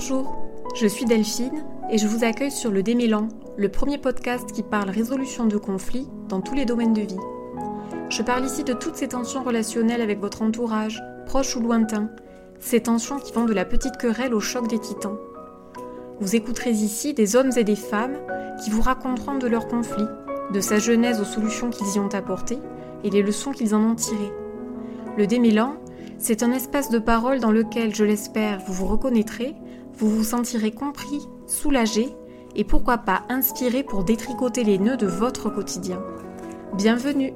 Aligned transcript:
Bonjour, 0.00 0.36
je 0.76 0.86
suis 0.86 1.06
Delphine 1.06 1.64
et 1.90 1.98
je 1.98 2.06
vous 2.06 2.22
accueille 2.22 2.52
sur 2.52 2.70
le 2.70 2.84
Démélan, 2.84 3.26
le 3.56 3.68
premier 3.68 3.98
podcast 3.98 4.52
qui 4.52 4.62
parle 4.62 4.90
résolution 4.90 5.46
de 5.46 5.56
conflits 5.56 6.06
dans 6.28 6.40
tous 6.40 6.54
les 6.54 6.64
domaines 6.64 6.92
de 6.92 7.00
vie. 7.00 7.18
Je 8.08 8.22
parle 8.22 8.44
ici 8.44 8.62
de 8.62 8.74
toutes 8.74 8.94
ces 8.94 9.08
tensions 9.08 9.42
relationnelles 9.42 10.00
avec 10.00 10.20
votre 10.20 10.42
entourage, 10.42 11.02
proche 11.26 11.56
ou 11.56 11.60
lointain, 11.60 12.10
ces 12.60 12.80
tensions 12.80 13.18
qui 13.18 13.32
vont 13.32 13.44
de 13.44 13.52
la 13.52 13.64
petite 13.64 13.96
querelle 13.96 14.34
au 14.34 14.38
choc 14.38 14.68
des 14.68 14.78
titans. 14.78 15.18
Vous 16.20 16.36
écouterez 16.36 16.70
ici 16.70 17.12
des 17.12 17.34
hommes 17.34 17.50
et 17.56 17.64
des 17.64 17.74
femmes 17.74 18.18
qui 18.62 18.70
vous 18.70 18.82
raconteront 18.82 19.38
de 19.38 19.48
leurs 19.48 19.66
conflits, 19.66 20.06
de 20.54 20.60
sa 20.60 20.78
genèse 20.78 21.20
aux 21.20 21.24
solutions 21.24 21.70
qu'ils 21.70 21.96
y 21.96 21.98
ont 21.98 22.14
apportées 22.14 22.60
et 23.02 23.10
les 23.10 23.22
leçons 23.22 23.50
qu'ils 23.50 23.74
en 23.74 23.82
ont 23.82 23.96
tirées. 23.96 24.32
Le 25.16 25.26
démêlant, 25.26 25.74
c'est 26.18 26.44
un 26.44 26.52
espace 26.52 26.88
de 26.88 27.00
parole 27.00 27.40
dans 27.40 27.50
lequel, 27.50 27.96
je 27.96 28.04
l'espère, 28.04 28.60
vous 28.60 28.74
vous 28.74 28.86
reconnaîtrez, 28.86 29.56
vous 29.98 30.08
vous 30.08 30.24
sentirez 30.24 30.70
compris, 30.70 31.28
soulagé 31.46 32.08
et 32.54 32.64
pourquoi 32.64 32.98
pas 32.98 33.24
inspiré 33.28 33.82
pour 33.82 34.04
détricoter 34.04 34.62
les 34.62 34.78
nœuds 34.78 34.96
de 34.96 35.06
votre 35.06 35.50
quotidien. 35.50 36.00
Bienvenue 36.74 37.32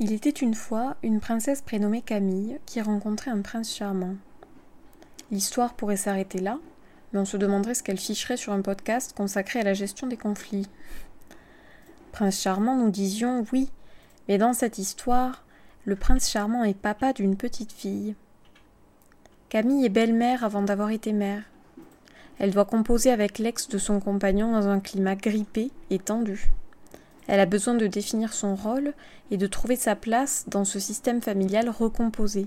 Il 0.00 0.12
était 0.12 0.30
une 0.30 0.54
fois 0.54 0.94
une 1.02 1.18
princesse 1.18 1.60
prénommée 1.60 2.02
Camille 2.02 2.60
qui 2.66 2.80
rencontrait 2.80 3.32
un 3.32 3.42
prince 3.42 3.74
charmant. 3.74 4.14
L'histoire 5.32 5.74
pourrait 5.74 5.96
s'arrêter 5.96 6.38
là, 6.38 6.60
mais 7.12 7.20
on 7.20 7.24
se 7.24 7.36
demanderait 7.36 7.74
ce 7.74 7.82
qu'elle 7.82 7.98
ficherait 7.98 8.36
sur 8.36 8.52
un 8.52 8.62
podcast 8.62 9.14
consacré 9.16 9.60
à 9.60 9.64
la 9.64 9.74
gestion 9.74 10.06
des 10.06 10.16
conflits. 10.16 10.68
Prince 12.12 12.40
charmant, 12.40 12.76
nous 12.76 12.90
disions 12.90 13.44
oui, 13.52 13.70
mais 14.28 14.38
dans 14.38 14.52
cette 14.52 14.78
histoire, 14.78 15.44
le 15.84 15.96
prince 15.96 16.30
charmant 16.30 16.64
est 16.64 16.76
papa 16.76 17.12
d'une 17.12 17.36
petite 17.36 17.72
fille. 17.72 18.14
Camille 19.48 19.86
est 19.86 19.90
belle-mère 19.90 20.44
avant 20.44 20.62
d'avoir 20.62 20.90
été 20.90 21.12
mère. 21.12 21.42
Elle 22.38 22.52
doit 22.52 22.66
composer 22.66 23.10
avec 23.10 23.38
l'ex 23.38 23.68
de 23.68 23.78
son 23.78 23.98
compagnon 24.00 24.52
dans 24.52 24.68
un 24.68 24.80
climat 24.80 25.16
grippé 25.16 25.70
et 25.90 25.98
tendu. 25.98 26.50
Elle 27.26 27.40
a 27.40 27.46
besoin 27.46 27.74
de 27.74 27.86
définir 27.86 28.32
son 28.32 28.54
rôle 28.54 28.94
et 29.30 29.36
de 29.36 29.46
trouver 29.46 29.76
sa 29.76 29.96
place 29.96 30.44
dans 30.48 30.64
ce 30.64 30.78
système 30.78 31.20
familial 31.20 31.68
recomposé. 31.68 32.46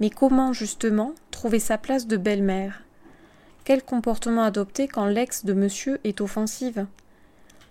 Mais 0.00 0.10
comment, 0.10 0.52
justement, 0.52 1.14
trouver 1.30 1.58
sa 1.58 1.78
place 1.78 2.06
de 2.06 2.16
belle-mère? 2.16 2.82
Quel 3.64 3.84
comportement 3.84 4.42
adopter 4.42 4.88
quand 4.88 5.06
l'ex 5.06 5.44
de 5.44 5.52
monsieur 5.52 6.00
est 6.02 6.20
offensive? 6.20 6.86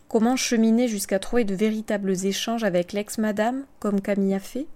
Comment 0.07 0.37
cheminer 0.37 0.87
jusqu'à 0.87 1.19
trouver 1.19 1.43
de 1.43 1.53
véritables 1.53 2.25
échanges 2.25 2.63
avec 2.63 2.93
l'ex-madame, 2.93 3.65
comme 3.79 3.99
Camille 3.99 4.33
a 4.33 4.39
fait? 4.39 4.67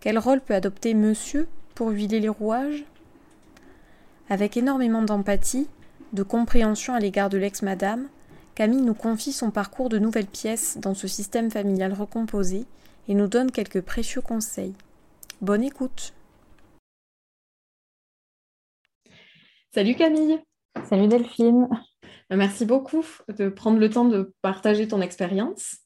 Quel 0.00 0.18
rôle 0.18 0.40
peut 0.40 0.54
adopter 0.54 0.94
monsieur 0.94 1.46
pour 1.74 1.90
huiler 1.90 2.20
les 2.20 2.30
rouages? 2.30 2.84
Avec 4.30 4.56
énormément 4.56 5.02
d'empathie, 5.02 5.68
de 6.14 6.22
compréhension 6.22 6.94
à 6.94 6.98
l'égard 6.98 7.28
de 7.28 7.38
l'ex-madame, 7.38 8.08
Camille 8.54 8.80
nous 8.80 8.94
confie 8.94 9.32
son 9.32 9.50
parcours 9.50 9.90
de 9.90 9.98
nouvelles 9.98 10.26
pièces 10.26 10.78
dans 10.80 10.94
ce 10.94 11.06
système 11.06 11.50
familial 11.50 11.92
recomposé 11.92 12.64
et 13.08 13.14
nous 13.14 13.26
donne 13.26 13.50
quelques 13.50 13.82
précieux 13.82 14.22
conseils. 14.22 14.74
Bonne 15.42 15.62
écoute. 15.62 16.14
Salut 19.74 19.94
Camille. 19.94 20.38
Salut 20.84 21.08
Delphine. 21.08 21.66
Bah, 22.28 22.36
merci 22.36 22.66
beaucoup 22.66 23.02
de 23.28 23.48
prendre 23.48 23.78
le 23.78 23.88
temps 23.88 24.04
de 24.04 24.34
partager 24.42 24.86
ton 24.86 25.00
expérience. 25.00 25.78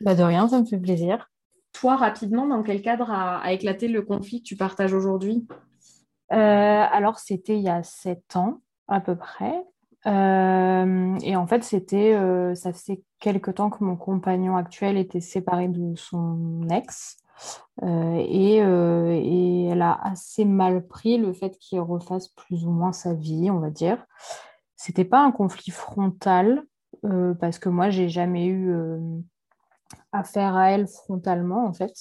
Bah 0.00 0.14
de 0.14 0.22
rien, 0.22 0.46
ça 0.46 0.60
me 0.60 0.64
fait 0.64 0.78
plaisir. 0.78 1.28
Toi, 1.72 1.96
rapidement, 1.96 2.46
dans 2.46 2.62
quel 2.62 2.80
cadre 2.80 3.10
a, 3.10 3.52
éclaté 3.52 3.88
le 3.88 4.02
conflit 4.02 4.40
que 4.40 4.46
tu 4.46 4.56
partages 4.56 4.94
aujourd'hui? 4.94 5.48
Euh, 6.32 6.36
Alors, 6.36 7.18
c'était 7.18 7.56
il 7.56 7.64
y 7.64 7.68
a 7.68 7.82
sept 7.82 8.36
ans 8.36 8.60
à 8.86 9.00
peu 9.00 9.16
près. 9.16 9.64
Euh, 10.06 11.18
et 11.24 11.34
en 11.34 11.48
fait, 11.48 11.64
c'était, 11.64 12.14
euh, 12.14 12.54
ça 12.54 12.72
faisait 12.72 13.02
quelque 13.18 13.50
temps 13.50 13.68
que 13.68 13.82
mon 13.82 13.96
compagnon 13.96 14.56
actuel 14.56 14.96
était 14.96 15.20
séparé 15.20 15.66
de 15.66 15.96
son 15.96 16.68
ex. 16.70 17.16
Euh, 17.82 18.16
et, 18.16 18.56
et, 18.58 19.64
elle 19.66 19.82
a 19.82 19.98
assez 20.02 20.44
mal 20.44 20.86
pris 20.86 21.18
le 21.18 21.32
fait 21.32 21.58
qu'il 21.58 21.80
refasse 21.80 22.28
plus 22.28 22.64
ou 22.64 22.70
moins 22.70 22.92
sa 22.92 23.14
vie, 23.14 23.50
on 23.50 23.58
va 23.58 23.70
dire. 23.70 24.04
C'était 24.76 25.04
pas 25.04 25.24
un 25.24 25.32
conflit 25.32 25.72
frontal, 25.72 26.62
parce 27.40 27.58
que 27.58 27.68
moi, 27.68 27.90
j'ai 27.90 28.08
jamais 28.08 28.46
eu 28.46 28.74
affaire 30.12 30.56
à 30.56 30.70
elle 30.70 30.86
frontalement, 30.86 31.66
en 31.66 31.72
fait. 31.72 31.94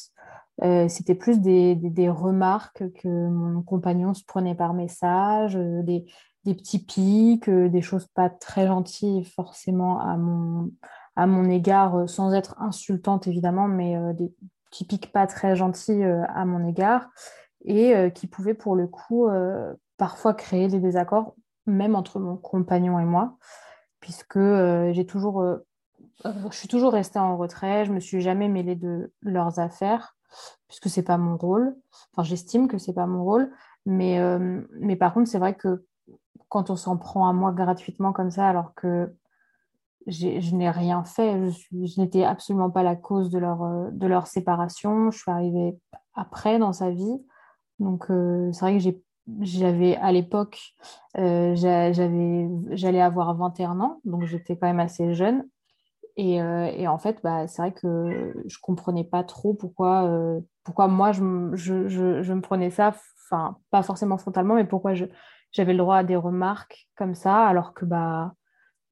c'était 0.89 1.15
plus 1.15 1.39
des, 1.39 1.75
des, 1.75 2.09
remarques 2.09 2.83
que 3.01 3.27
mon 3.29 3.61
compagnon 3.63 4.13
se 4.13 4.23
prenait 4.25 4.55
par 4.55 4.73
message, 4.73 5.55
des, 5.55 6.05
des 6.45 6.55
petits 6.55 6.79
pics, 6.79 7.49
euh, 7.49 7.69
des 7.69 7.81
choses 7.81 8.07
pas 8.07 8.29
très 8.29 8.67
gentilles 8.67 9.23
forcément 9.23 9.99
à 9.99 10.17
mon, 10.17 10.71
à 11.15 11.27
mon 11.27 11.49
égard, 11.49 11.95
euh, 11.95 12.07
sans 12.07 12.33
être 12.33 12.59
insultante 12.59 13.27
évidemment, 13.27 13.67
mais 13.67 13.95
euh, 13.95 14.13
des 14.13 14.33
pics 14.83 15.11
pas 15.11 15.27
très 15.27 15.55
gentils 15.55 16.03
à 16.03 16.45
mon 16.45 16.67
égard, 16.67 17.09
et 17.65 18.11
qui 18.15 18.27
pouvaient 18.27 18.55
pour 18.55 18.75
le 18.75 18.87
coup 18.87 19.27
parfois 19.97 20.33
créer 20.33 20.67
des 20.67 20.79
désaccords, 20.79 21.35
même 21.65 21.95
entre 21.95 22.19
mon 22.19 22.35
compagnon 22.35 22.99
et 22.99 23.05
moi, 23.05 23.37
puisque 23.99 24.39
j'ai 24.91 25.05
toujours, 25.05 25.45
je 26.25 26.57
suis 26.57 26.67
toujours 26.67 26.91
restée 26.91 27.19
en 27.19 27.37
retrait, 27.37 27.85
je 27.85 27.93
me 27.93 27.99
suis 27.99 28.19
jamais 28.19 28.49
mêlée 28.49 28.75
de 28.75 29.13
leurs 29.21 29.59
affaires, 29.59 30.17
puisque 30.67 30.89
c'est 30.89 31.03
pas 31.03 31.17
mon 31.17 31.37
rôle. 31.37 31.75
Enfin, 32.11 32.23
j'estime 32.27 32.67
que 32.67 32.77
c'est 32.77 32.93
pas 32.93 33.05
mon 33.05 33.23
rôle, 33.23 33.51
mais, 33.85 34.19
mais 34.71 34.95
par 34.95 35.13
contre, 35.13 35.29
c'est 35.29 35.39
vrai 35.39 35.53
que 35.53 35.85
quand 36.49 36.69
on 36.69 36.75
s'en 36.75 36.97
prend 36.97 37.27
à 37.29 37.33
moi 37.33 37.51
gratuitement 37.51 38.11
comme 38.11 38.31
ça, 38.31 38.49
alors 38.49 38.73
que 38.75 39.15
je 40.07 40.55
n'ai 40.55 40.69
rien 40.69 41.03
fait, 41.03 41.49
je, 41.51 42.01
n'étais 42.01 42.23
absolument 42.23 42.69
pas 42.69 42.83
la 42.83 42.95
cause 42.95 43.29
de 43.29 43.39
leur, 43.39 43.63
euh, 43.63 43.89
de 43.91 44.07
leur 44.07 44.27
séparation, 44.27 45.11
je 45.11 45.19
suis 45.19 45.31
arrivée 45.31 45.77
après 46.13 46.59
dans 46.59 46.73
sa 46.73 46.91
vie. 46.91 47.21
Donc 47.79 48.09
euh, 48.09 48.51
c'est 48.51 48.61
vrai 48.61 48.77
que 48.77 48.97
j'avais 49.41 49.95
à 49.97 50.11
l'époque, 50.11 50.59
euh, 51.17 51.55
j'allais 51.55 53.01
avoir 53.01 53.35
21 53.35 53.79
ans, 53.79 54.01
donc 54.03 54.25
j'étais 54.25 54.57
quand 54.57 54.67
même 54.67 54.79
assez 54.79 55.13
jeune. 55.13 55.47
Et, 56.15 56.39
en 56.87 56.99
fait, 56.99 57.17
bah, 57.23 57.47
c'est 57.47 57.63
vrai 57.63 57.71
que 57.71 58.35
je 58.45 58.57
comprenais 58.61 59.03
pas 59.03 59.23
trop 59.23 59.55
pourquoi, 59.55 60.07
moi 60.87 61.11
je, 61.11 61.87
je, 61.87 62.33
me 62.33 62.41
prenais 62.41 62.69
ça, 62.69 62.93
pas 63.71 63.81
forcément 63.81 64.19
frontalement, 64.19 64.53
mais 64.53 64.65
pourquoi 64.65 64.93
j'avais 64.93 65.71
le 65.73 65.79
droit 65.79 65.97
à 65.97 66.03
des 66.03 66.15
remarques 66.15 66.87
comme 66.95 67.15
ça, 67.15 67.47
alors 67.47 67.73
que 67.73 67.85
bah, 67.85 68.33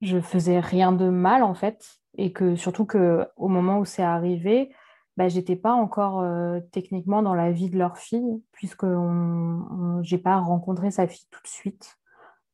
je 0.01 0.19
faisais 0.19 0.59
rien 0.59 0.91
de 0.91 1.09
mal 1.09 1.44
en 1.44 1.53
fait. 1.53 2.01
Et 2.17 2.34
que 2.34 2.56
surtout 2.56 2.85
qu'au 2.85 3.47
moment 3.47 3.79
où 3.79 3.85
c'est 3.85 4.03
arrivé, 4.03 4.73
bah, 5.17 5.29
j'étais 5.29 5.56
pas 5.56 5.73
encore 5.73 6.22
euh, 6.22 6.59
techniquement 6.72 7.22
dans 7.22 7.34
la 7.34 7.51
vie 7.51 7.69
de 7.69 7.78
leur 7.78 7.97
fille, 7.97 8.44
puisque 8.51 8.84
on, 8.84 10.00
j'ai 10.01 10.17
pas 10.17 10.38
rencontré 10.38 10.91
sa 10.91 11.07
fille 11.07 11.28
tout 11.31 11.41
de 11.41 11.47
suite. 11.47 11.97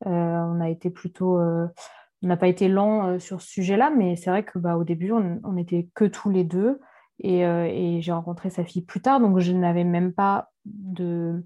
Euh, 0.06 0.10
on 0.10 0.62
a 0.62 0.70
été 0.70 0.90
plutôt. 0.90 1.40
Euh, 1.40 1.68
on 2.24 2.28
n'a 2.28 2.38
pas 2.38 2.48
été 2.48 2.68
lent 2.68 3.20
sur 3.20 3.42
ce 3.42 3.48
sujet-là, 3.48 3.92
mais 3.96 4.16
c'est 4.16 4.32
vrai 4.32 4.44
que 4.44 4.58
bah, 4.58 4.76
au 4.78 4.84
début, 4.84 5.12
on 5.12 5.54
n'était 5.54 5.88
que 5.94 6.06
tous 6.06 6.30
les 6.30 6.44
deux. 6.44 6.80
Et, 7.20 7.42
et 7.42 8.02
j'ai 8.02 8.12
rencontré 8.12 8.50
sa 8.50 8.64
fille 8.64 8.84
plus 8.84 9.02
tard, 9.02 9.20
donc 9.20 9.40
je 9.40 9.52
n'avais 9.52 9.84
même 9.84 10.14
pas 10.14 10.52
de, 10.66 11.44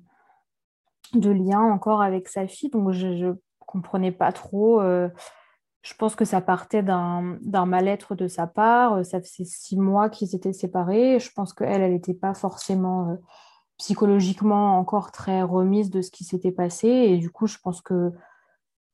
de 1.14 1.30
lien 1.30 1.62
encore 1.62 2.02
avec 2.02 2.28
sa 2.28 2.48
fille, 2.48 2.70
donc 2.70 2.92
je 2.92 3.08
ne 3.08 3.34
comprenais 3.60 4.12
pas 4.12 4.32
trop. 4.32 4.82
Euh, 5.82 5.88
je 5.88 5.94
pense 5.96 6.16
que 6.16 6.26
ça 6.26 6.42
partait 6.42 6.84
d'un 6.84 7.66
mal-être 7.66 8.16
de 8.16 8.28
sa 8.28 8.48
part. 8.48 8.94
Euh, 8.94 9.04
ça 9.04 9.22
faisait 9.22 9.46
six 9.46 9.78
mois 9.78 10.10
qu'ils 10.10 10.36
étaient 10.36 10.54
séparés. 10.54 11.20
Je 11.20 11.32
pense 11.32 11.54
qu'elle, 11.54 11.82
elle 11.82 11.92
n'était 11.92 12.14
pas 12.14 12.34
forcément 12.34 13.10
euh, 13.10 13.16
psychologiquement 13.78 14.78
encore 14.78 15.12
très 15.12 15.42
remise 15.44 15.90
de 15.90 16.02
ce 16.02 16.12
qui 16.12 16.24
s'était 16.24 16.52
passé. 16.52 16.88
Et 16.88 17.18
du 17.18 17.30
coup, 17.30 17.48
je 17.48 17.58
pense 17.58 17.82
que 17.82 18.12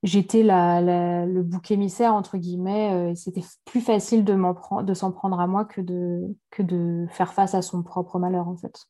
j'étais 0.04 0.44
le 0.44 1.42
bouc 1.42 1.72
émissaire, 1.72 2.14
entre 2.14 2.38
guillemets. 2.38 3.14
C'était 3.16 3.44
plus 3.66 3.82
facile 3.82 4.24
de 4.24 4.94
s'en 4.94 5.12
prendre 5.12 5.40
à 5.40 5.48
moi 5.48 5.66
que 5.66 5.82
de, 5.82 6.34
que 6.52 6.64
de 6.64 7.06
faire 7.10 7.34
face 7.34 7.54
à 7.54 7.62
son 7.62 7.84
propre 7.84 8.18
malheur, 8.18 8.48
en 8.48 8.56
fait. 8.56 8.86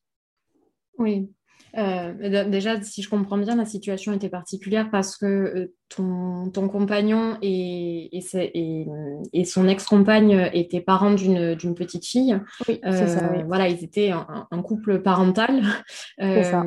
Oui. 0.99 1.31
Euh, 1.77 2.45
déjà, 2.49 2.81
si 2.81 3.03
je 3.03 3.09
comprends 3.09 3.37
bien, 3.37 3.55
la 3.55 3.65
situation 3.65 4.11
était 4.13 4.29
particulière 4.29 4.89
parce 4.89 5.15
que 5.15 5.25
euh, 5.25 5.73
ton, 5.89 6.49
ton, 6.49 6.69
compagnon 6.69 7.37
et, 7.41 8.09
et, 8.17 8.87
et, 9.33 9.45
son 9.45 9.67
ex-compagne 9.67 10.49
étaient 10.53 10.81
parents 10.81 11.13
d'une 11.13 11.75
petite 11.75 12.05
fille. 12.05 12.39
Oui, 12.67 12.79
c'est 12.83 13.07
ça. 13.07 13.31
Oui. 13.31 13.43
Voilà, 13.45 13.67
ils 13.67 13.83
étaient 13.83 14.11
un, 14.11 14.61
couple 14.63 15.01
parental. 15.01 15.61
ça. 16.19 16.65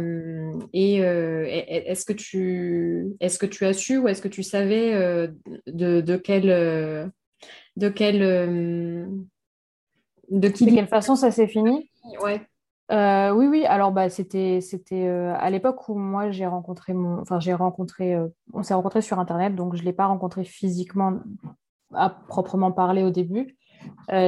Et 0.73 0.97
est-ce 0.97 2.05
que, 2.05 2.13
tu, 2.13 3.17
est 3.19 3.29
-ce 3.29 3.39
que 3.39 3.47
tu 3.47 3.65
as 3.67 3.73
su 3.73 3.99
ou 3.99 4.07
est-ce 4.07 4.23
que 4.23 4.29
tu 4.29 4.43
savais 4.43 5.29
de, 5.67 6.01
de 6.01 6.17
quelle... 6.17 7.13
De 7.77 7.89
quelle 7.89 8.21
de, 10.31 10.49
qui... 10.49 10.67
de 10.67 10.75
quelle 10.75 10.87
façon 10.87 11.17
ça 11.17 11.31
s'est 11.31 11.49
fini? 11.49 11.91
Ouais. 12.23 12.41
Euh, 12.91 13.31
oui, 13.31 13.47
oui. 13.47 13.65
Alors, 13.67 13.93
bah, 13.93 14.09
c'était, 14.11 14.61
c'était 14.61 15.07
euh, 15.07 15.35
à 15.39 15.51
l'époque 15.51 15.89
où 15.89 15.95
moi 15.95 16.31
j'ai 16.31 16.47
rencontré 16.47 16.93
mon, 16.93 17.21
enfin, 17.21 17.39
j'ai 17.39 17.55
rencontré, 17.55 18.15
euh, 18.15 18.29
on 18.53 18.63
s'est 18.63 18.75
rencontré 18.75 19.01
sur 19.01 19.19
Internet, 19.21 19.55
donc 19.55 19.77
je 19.77 19.83
l'ai 19.85 19.93
pas 19.93 20.07
rencontré 20.07 20.45
physiquement 20.45 21.21
à 21.95 22.11
proprement 22.11 22.73
parler 22.73 23.03
au 23.03 23.11
début. 23.11 23.57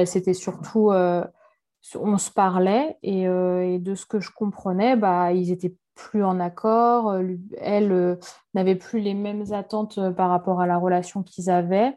c'était 0.05 0.33
surtout, 0.33 0.91
on 0.91 2.17
se 2.17 2.31
parlait 2.31 2.97
et, 3.03 3.25
de 3.25 3.95
ce 3.95 4.05
que 4.05 4.19
je 4.19 4.31
comprenais, 4.31 4.97
bah, 4.97 5.31
ils 5.31 5.51
étaient 5.51 5.75
plus 5.95 6.23
en 6.23 6.39
accord. 6.41 7.15
Elle 7.57 8.17
n'avait 8.53 8.75
plus 8.75 8.99
les 8.99 9.13
mêmes 9.13 9.45
attentes 9.53 9.99
par 10.15 10.29
rapport 10.29 10.59
à 10.59 10.67
la 10.67 10.77
relation 10.77 11.23
qu'ils 11.23 11.49
avaient 11.49 11.93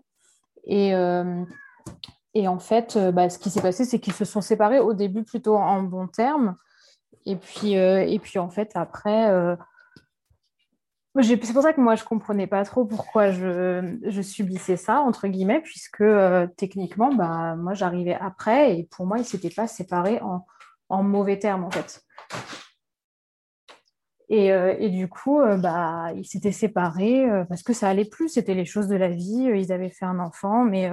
et 0.66 0.92
et 2.36 2.48
en 2.48 2.58
fait, 2.58 2.96
euh, 2.96 3.12
bah, 3.12 3.30
ce 3.30 3.38
qui 3.38 3.48
s'est 3.48 3.62
passé, 3.62 3.86
c'est 3.86 3.98
qu'ils 3.98 4.12
se 4.12 4.26
sont 4.26 4.42
séparés 4.42 4.78
au 4.78 4.92
début 4.92 5.24
plutôt 5.24 5.56
en 5.56 5.82
bons 5.82 6.06
termes. 6.06 6.56
Et 7.24 7.34
puis, 7.34 7.78
euh, 7.78 8.04
et 8.06 8.18
puis 8.18 8.38
en 8.38 8.50
fait, 8.50 8.72
après, 8.74 9.30
euh, 9.30 9.56
c'est 11.22 11.52
pour 11.54 11.62
ça 11.62 11.72
que 11.72 11.80
moi, 11.80 11.94
je 11.94 12.02
ne 12.02 12.08
comprenais 12.08 12.46
pas 12.46 12.62
trop 12.66 12.84
pourquoi 12.84 13.30
je, 13.30 14.20
subissais 14.20 14.76
ça, 14.76 15.00
entre 15.00 15.28
guillemets, 15.28 15.62
puisque 15.62 16.04
techniquement, 16.58 17.10
bah, 17.14 17.56
moi, 17.56 17.72
j'arrivais 17.72 18.16
après 18.20 18.78
et 18.78 18.84
pour 18.84 19.06
moi, 19.06 19.16
ils 19.16 19.22
ne 19.22 19.26
s'étaient 19.26 19.48
pas 19.48 19.66
séparés 19.66 20.20
en, 20.90 21.02
mauvais 21.02 21.38
termes, 21.38 21.64
en 21.64 21.70
fait. 21.70 22.04
Et, 24.28 24.48
et 24.48 24.90
du 24.90 25.08
coup, 25.08 25.40
bah, 25.56 26.12
ils 26.14 26.26
s'étaient 26.26 26.52
séparés 26.52 27.26
parce 27.48 27.62
que 27.62 27.72
ça 27.72 27.88
allait 27.88 28.04
plus, 28.04 28.28
c'était 28.28 28.54
les 28.54 28.66
choses 28.66 28.88
de 28.88 28.96
la 28.96 29.08
vie, 29.08 29.48
ils 29.54 29.72
avaient 29.72 29.88
fait 29.88 30.04
un 30.04 30.18
enfant, 30.18 30.64
mais 30.64 30.90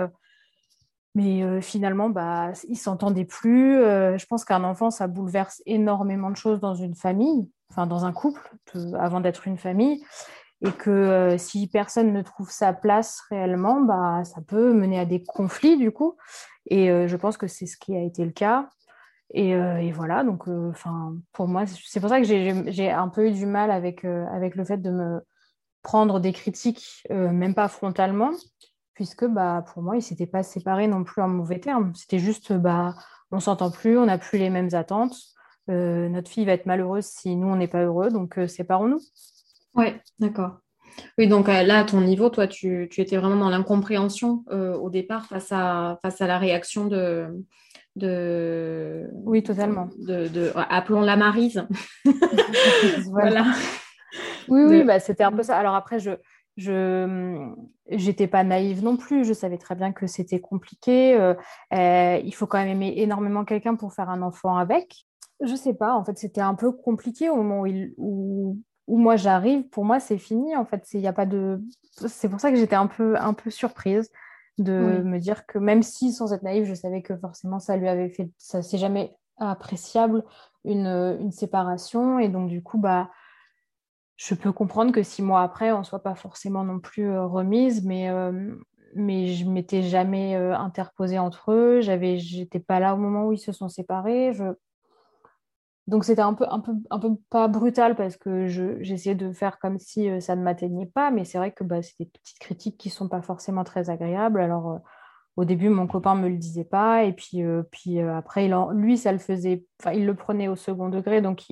mais 1.15 1.43
euh, 1.43 1.61
finalement, 1.61 2.09
bah, 2.09 2.51
ils 2.67 2.77
s'entendaient 2.77 3.25
plus. 3.25 3.77
Euh, 3.77 4.17
je 4.17 4.25
pense 4.25 4.45
qu'un 4.45 4.63
enfant, 4.63 4.89
ça 4.89 5.07
bouleverse 5.07 5.61
énormément 5.65 6.31
de 6.31 6.37
choses 6.37 6.59
dans 6.59 6.73
une 6.73 6.95
famille, 6.95 7.49
enfin 7.69 7.85
dans 7.85 8.05
un 8.05 8.11
couple, 8.11 8.41
avant 8.99 9.21
d'être 9.21 9.47
une 9.47 9.57
famille. 9.57 10.03
Et 10.65 10.71
que 10.71 10.89
euh, 10.89 11.37
si 11.37 11.67
personne 11.67 12.13
ne 12.13 12.21
trouve 12.21 12.49
sa 12.49 12.73
place 12.73 13.21
réellement, 13.29 13.81
bah, 13.81 14.23
ça 14.23 14.41
peut 14.41 14.73
mener 14.73 14.99
à 14.99 15.05
des 15.05 15.23
conflits 15.23 15.77
du 15.77 15.91
coup. 15.91 16.15
Et 16.67 16.87
je 16.87 17.15
pense 17.17 17.35
que 17.35 17.45
c'est 17.45 17.65
ce 17.65 17.75
qui 17.75 17.93
a 17.93 18.01
été 18.01 18.23
le 18.23 18.31
cas. 18.31 18.69
Et, 19.33 19.53
voilà, 19.91 20.23
donc 20.23 20.45
pour 21.33 21.47
moi, 21.47 21.65
c'est 21.65 21.99
pour 21.99 22.07
ça 22.07 22.21
que 22.21 22.25
j'ai 22.25 22.89
un 22.89 23.09
peu 23.09 23.27
eu 23.27 23.31
du 23.31 23.45
mal 23.45 23.69
avec 23.69 24.03
le 24.03 24.63
fait 24.63 24.77
de 24.77 24.89
me 24.89 25.19
prendre 25.81 26.21
des 26.21 26.31
critiques, 26.31 27.05
même 27.09 27.53
pas 27.53 27.67
frontalement, 27.67 28.31
puisque 28.93 29.25
bah, 29.25 29.63
pour 29.73 29.83
moi, 29.83 29.95
ils 29.95 29.99
ne 29.99 30.03
s'étaient 30.03 30.27
pas 30.27 30.43
séparés 30.43 30.87
non 30.87 31.03
plus 31.03 31.21
en 31.21 31.27
mauvais 31.27 31.59
termes. 31.59 31.93
C'était 31.95 32.19
juste, 32.19 32.53
bah, 32.53 32.95
on 33.31 33.37
ne 33.37 33.41
s'entend 33.41 33.71
plus, 33.71 33.97
on 33.97 34.05
n'a 34.05 34.17
plus 34.17 34.37
les 34.37 34.49
mêmes 34.49 34.69
attentes. 34.73 35.15
Euh, 35.69 36.09
notre 36.09 36.29
fille 36.29 36.45
va 36.45 36.53
être 36.53 36.65
malheureuse 36.65 37.05
si 37.05 37.35
nous, 37.35 37.47
on 37.47 37.55
n'est 37.55 37.67
pas 37.67 37.83
heureux, 37.83 38.09
donc 38.09 38.37
euh, 38.37 38.47
séparons-nous. 38.47 38.99
Oui, 39.75 39.87
d'accord. 40.19 40.59
Oui, 41.17 41.27
donc 41.27 41.49
euh, 41.49 41.63
là, 41.63 41.79
à 41.79 41.83
ton 41.83 42.01
niveau, 42.01 42.29
toi, 42.29 42.47
tu, 42.47 42.87
tu 42.91 43.01
étais 43.01 43.17
vraiment 43.17 43.37
dans 43.37 43.49
l'incompréhension 43.49 44.43
au 44.51 44.89
départ 44.89 45.25
face 45.25 45.51
à, 45.51 45.99
face 46.03 46.21
à 46.21 46.27
la 46.27 46.37
réaction 46.37 46.85
de, 46.85 47.27
de... 47.95 49.09
Oui, 49.13 49.41
totalement. 49.41 49.89
De, 49.97 50.27
de, 50.27 50.51
appelons-la 50.55 51.15
Marise. 51.15 51.65
voilà. 53.09 53.45
Oui, 54.47 54.63
oui, 54.67 54.83
bah, 54.83 54.99
c'était 54.99 55.23
un 55.23 55.31
peu 55.31 55.43
ça. 55.43 55.57
Alors 55.57 55.75
après, 55.75 55.99
je 55.99 56.11
je 56.57 57.55
n'étais 57.89 58.27
pas 58.27 58.43
naïve 58.43 58.83
non 58.83 58.97
plus. 58.97 59.25
Je 59.25 59.33
savais 59.33 59.57
très 59.57 59.75
bien 59.75 59.91
que 59.91 60.07
c'était 60.07 60.39
compliqué. 60.39 61.15
Euh, 61.15 61.33
euh, 61.73 62.19
il 62.23 62.33
faut 62.33 62.47
quand 62.47 62.59
même 62.59 62.69
aimer 62.69 62.93
énormément 62.97 63.45
quelqu'un 63.45 63.75
pour 63.75 63.93
faire 63.93 64.09
un 64.09 64.21
enfant 64.21 64.57
avec. 64.57 65.05
Je 65.43 65.55
sais 65.55 65.73
pas. 65.73 65.95
En 65.95 66.03
fait, 66.03 66.17
c'était 66.17 66.41
un 66.41 66.55
peu 66.55 66.71
compliqué 66.71 67.29
au 67.29 67.35
moment 67.35 67.63
où, 67.97 68.59
où, 68.87 68.97
moi 68.97 69.15
j'arrive. 69.15 69.67
Pour 69.69 69.85
moi, 69.85 69.99
c'est 69.99 70.17
fini. 70.17 70.55
En 70.55 70.65
fait, 70.65 70.87
il 70.93 71.01
y 71.01 71.07
a 71.07 71.13
pas 71.13 71.25
de. 71.25 71.61
C'est 72.07 72.29
pour 72.29 72.39
ça 72.39 72.51
que 72.51 72.57
j'étais 72.57 72.75
un 72.75 72.87
peu 72.87 73.15
un 73.17 73.33
peu 73.33 73.49
surprise 73.49 74.09
de 74.59 75.01
me 75.03 75.17
dire 75.17 75.47
que 75.47 75.57
même 75.57 75.81
si 75.81 76.11
sans 76.13 76.31
être 76.31 76.43
naïve, 76.43 76.65
je 76.65 76.75
savais 76.75 77.01
que 77.01 77.17
forcément 77.17 77.59
ça 77.59 77.75
lui 77.75 77.87
avait 77.87 78.09
fait. 78.09 78.29
Ça 78.37 78.61
c'est 78.61 78.77
jamais 78.77 79.15
appréciable 79.37 80.23
une, 80.63 81.17
une 81.19 81.31
séparation 81.31 82.19
et 82.19 82.29
donc 82.29 82.49
du 82.49 82.61
coup 82.61 82.77
bah 82.77 83.09
je 84.25 84.35
peux 84.35 84.53
comprendre 84.53 84.93
que 84.93 85.03
six 85.03 85.21
mois 85.21 85.41
après, 85.41 85.71
on 85.73 85.79
ne 85.79 85.83
soit 85.83 86.01
pas 86.01 86.15
forcément 86.15 86.63
non 86.63 86.79
plus 86.79 87.09
euh, 87.09 87.25
remise, 87.25 87.83
mais, 87.83 88.09
euh, 88.09 88.55
mais 88.95 89.27
je 89.27 89.45
m'étais 89.45 89.81
jamais 89.81 90.37
euh, 90.37 90.55
interposée 90.55 91.19
entre 91.19 91.51
eux. 91.51 91.81
Je 91.81 91.91
n'étais 91.91 92.59
pas 92.59 92.79
là 92.79 92.93
au 92.93 92.97
moment 92.97 93.27
où 93.27 93.33
ils 93.33 93.37
se 93.37 93.51
sont 93.51 93.67
séparés. 93.67 94.31
Donc 95.87 96.05
c'était 96.05 96.21
un 96.21 96.33
peu, 96.33 96.45
un, 96.49 96.61
peu, 96.61 96.71
un 96.89 96.99
peu 96.99 97.09
pas 97.29 97.49
brutal 97.49 97.97
parce 97.97 98.15
que 98.15 98.47
j'essayais 98.47 99.15
de 99.15 99.33
faire 99.33 99.59
comme 99.59 99.77
si 99.77 100.09
ça 100.21 100.37
ne 100.37 100.41
m'atteignait 100.41 100.85
pas, 100.85 101.11
mais 101.11 101.25
c'est 101.25 101.37
vrai 101.37 101.51
que 101.51 101.65
bah, 101.65 101.81
c'est 101.81 101.99
des 101.99 102.05
petites 102.05 102.39
critiques 102.39 102.77
qui 102.77 102.87
ne 102.87 102.93
sont 102.93 103.09
pas 103.09 103.21
forcément 103.21 103.65
très 103.65 103.89
agréables. 103.89 104.39
Alors 104.39 104.79
au 105.35 105.43
début, 105.43 105.67
mon 105.67 105.85
copain 105.85 106.15
ne 106.15 106.21
me 106.21 106.29
le 106.29 106.37
disait 106.37 106.63
pas, 106.63 107.03
et 107.03 107.11
puis, 107.11 107.43
puis 107.71 107.99
après, 107.99 108.49
lui, 108.71 108.97
ça 108.97 109.11
le 109.11 109.17
faisait, 109.17 109.65
il 109.93 110.05
le 110.05 110.15
prenait 110.15 110.47
au 110.47 110.55
second 110.55 110.87
degré, 110.87 111.21
donc 111.21 111.47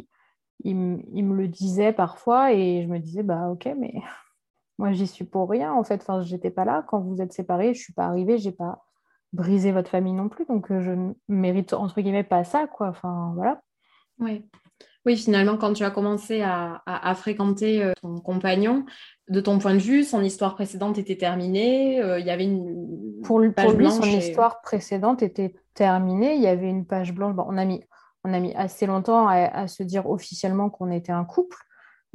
il, 0.64 0.76
me 0.76 1.36
le 1.36 1.48
disait 1.48 1.94
parfois 1.94 2.54
et 2.54 2.84
je 2.84 2.88
me 2.88 3.00
disais, 3.00 3.24
bah 3.24 3.50
ok, 3.50 3.70
mais 3.78 3.94
moi 4.78 4.92
j'y 4.92 5.08
suis 5.08 5.26
pour 5.26 5.50
rien 5.50 5.74
en 5.74 5.84
fait. 5.84 6.02
Enfin, 6.02 6.22
j'étais 6.22 6.52
pas 6.52 6.66
là 6.66 6.84
quand 6.88 7.00
vous 7.00 7.22
êtes 7.22 7.34
séparés, 7.34 7.74
je 7.74 7.82
suis 7.82 7.94
pas 7.94 8.06
arrivée, 8.06 8.38
j'ai 8.38 8.52
pas 8.52 8.84
brisé 9.34 9.72
votre 9.72 9.90
famille 9.90 10.14
non 10.14 10.30
plus, 10.30 10.46
donc 10.46 10.72
euh, 10.72 10.82
je 10.82 10.92
ne 10.92 11.14
mérite 11.30 11.74
entre 11.74 12.02
guillemets 12.02 12.24
pas 12.24 12.44
ça, 12.44 12.68
quoi. 12.68 12.90
Enfin, 12.90 13.32
voilà. 13.36 13.62
Oui. 14.20 14.46
Oui, 15.06 15.18
finalement, 15.18 15.58
quand 15.58 15.74
tu 15.74 15.84
as 15.84 15.90
commencé 15.90 16.44
à, 16.44 17.16
fréquenter 17.16 17.84
euh, 17.84 17.94
ton 18.02 18.20
compagnon, 18.20 18.86
de 19.30 19.42
ton 19.42 19.58
point 19.58 19.74
de 19.74 19.80
vue, 19.80 20.04
son 20.04 20.22
histoire 20.22 20.54
précédente 20.54 21.00
était 21.00 21.16
terminée. 21.16 22.00
Euh, 22.00 22.20
il 22.20 22.26
y 22.26 22.30
avait 22.30 22.44
une 22.44 23.20
pour, 23.24 23.40
lui, 23.40 23.52
pour 23.52 23.72
lui 23.72 23.90
son 23.90 24.04
histoire 24.04 24.62
précédente 24.62 25.24
était 25.24 25.56
terminée. 25.74 26.36
Il 26.36 26.42
y 26.42 26.48
avait 26.48 26.70
une 26.70 26.86
page 26.86 27.14
blanche. 27.14 27.34
Bon, 27.34 27.46
on 27.48 27.58
a 27.58 27.66
mis 27.66 27.84
on 28.24 28.34
a 28.34 28.40
mis 28.40 28.54
assez 28.54 28.86
longtemps 28.86 29.28
à, 29.28 29.68
se 29.68 29.84
dire 29.84 30.10
officiellement 30.10 30.70
qu'on 30.70 30.92
était 30.92 31.12
un 31.12 31.26
couple. 31.26 31.58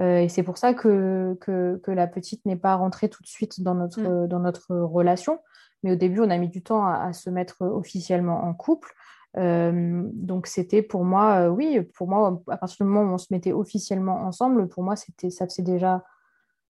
Euh, 0.00 0.20
et 0.20 0.28
c'est 0.28 0.42
pour 0.42 0.58
ça 0.58 0.74
que, 0.74 1.36
que, 1.40 1.90
la 1.90 2.06
petite 2.06 2.44
n'est 2.44 2.56
pas 2.56 2.74
rentrée 2.74 3.08
tout 3.08 3.22
de 3.22 3.28
suite 3.28 3.62
dans 3.62 3.74
notre, 3.74 4.00
mm. 4.00 4.28
dans 4.28 4.40
notre 4.40 4.76
relation. 4.76 5.40
Mais 5.82 5.92
au 5.92 5.96
début, 5.96 6.20
on 6.20 6.30
a 6.30 6.38
mis 6.38 6.48
du 6.48 6.62
temps 6.62 6.86
à, 6.86 7.12
se 7.12 7.30
mettre 7.30 7.62
officiellement 7.62 8.44
en 8.44 8.54
couple. 8.54 8.92
Euh, 9.36 10.02
donc 10.12 10.46
c'était 10.46 10.80
pour 10.80 11.04
moi, 11.04 11.46
euh, 11.46 11.48
oui, 11.48 11.82
pour 11.94 12.08
moi, 12.08 12.42
à 12.48 12.56
partir 12.56 12.86
du 12.86 12.90
moment 12.90 13.10
où 13.10 13.14
on 13.14 13.18
se 13.18 13.26
mettait 13.30 13.52
officiellement 13.52 14.22
ensemble, 14.22 14.68
pour 14.68 14.82
moi, 14.82 14.96
c'était, 14.96 15.30
ça 15.30 15.46
faisait 15.46 15.62
déjà, 15.62 16.04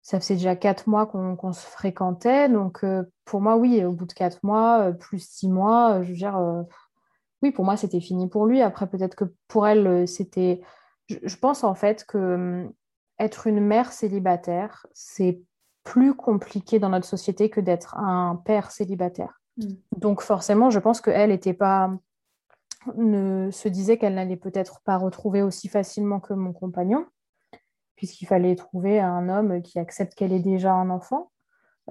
ça 0.01 0.19
faisait 0.19 0.35
déjà 0.35 0.55
quatre 0.55 0.87
mois 0.87 1.05
qu'on, 1.05 1.53
se 1.53 1.65
fréquentait. 1.67 2.49
Donc 2.49 2.83
pour 3.25 3.41
moi, 3.41 3.57
oui, 3.57 3.83
au 3.83 3.91
bout 3.91 4.05
de 4.05 4.13
quatre 4.13 4.39
mois, 4.43 4.91
plus 4.93 5.19
six 5.19 5.49
mois, 5.49 6.01
je 6.01 6.09
veux 6.09 6.15
dire, 6.15 6.65
oui, 7.41 7.51
pour 7.51 7.65
moi, 7.65 7.77
c'était 7.77 7.99
fini 7.99 8.27
pour 8.27 8.45
lui. 8.45 8.61
Après, 8.61 8.87
peut-être 8.87 9.15
que 9.15 9.25
pour 9.47 9.67
elle, 9.67 9.87
euh, 9.87 10.05
c'était. 10.05 10.61
Je, 11.07 11.37
pense 11.37 11.63
en 11.63 11.75
fait 11.75 12.05
que 12.05 12.17
hum, 12.17 12.73
être 13.19 13.47
une 13.47 13.61
mère 13.61 13.91
célibataire, 13.91 14.85
c'est 14.93 15.41
plus 15.83 16.15
compliqué 16.15 16.79
dans 16.79 16.89
notre 16.89 17.05
société 17.05 17.49
que 17.49 17.61
d'être 17.61 17.95
un 17.97 18.41
père 18.43 18.71
célibataire. 18.71 19.41
Mm. 19.57 19.73
Donc, 19.97 20.21
forcément, 20.21 20.69
je 20.69 20.79
pense 20.79 21.01
qu'elle 21.01 21.29
n'était 21.29 21.53
pas. 21.53 21.91
Ne 22.95 23.51
se 23.51 23.67
disait 23.67 23.97
qu'elle 23.97 24.15
n'allait 24.15 24.37
peut-être 24.37 24.81
pas 24.81 24.97
retrouver 24.97 25.41
aussi 25.41 25.67
facilement 25.67 26.19
que 26.19 26.33
mon 26.33 26.53
compagnon, 26.53 27.05
puisqu'il 27.95 28.27
fallait 28.27 28.55
trouver 28.55 28.99
un 28.99 29.27
homme 29.27 29.61
qui 29.61 29.77
accepte 29.77 30.15
qu'elle 30.15 30.31
ait 30.31 30.39
déjà 30.39 30.73
un 30.73 30.89
enfant. 30.89 31.31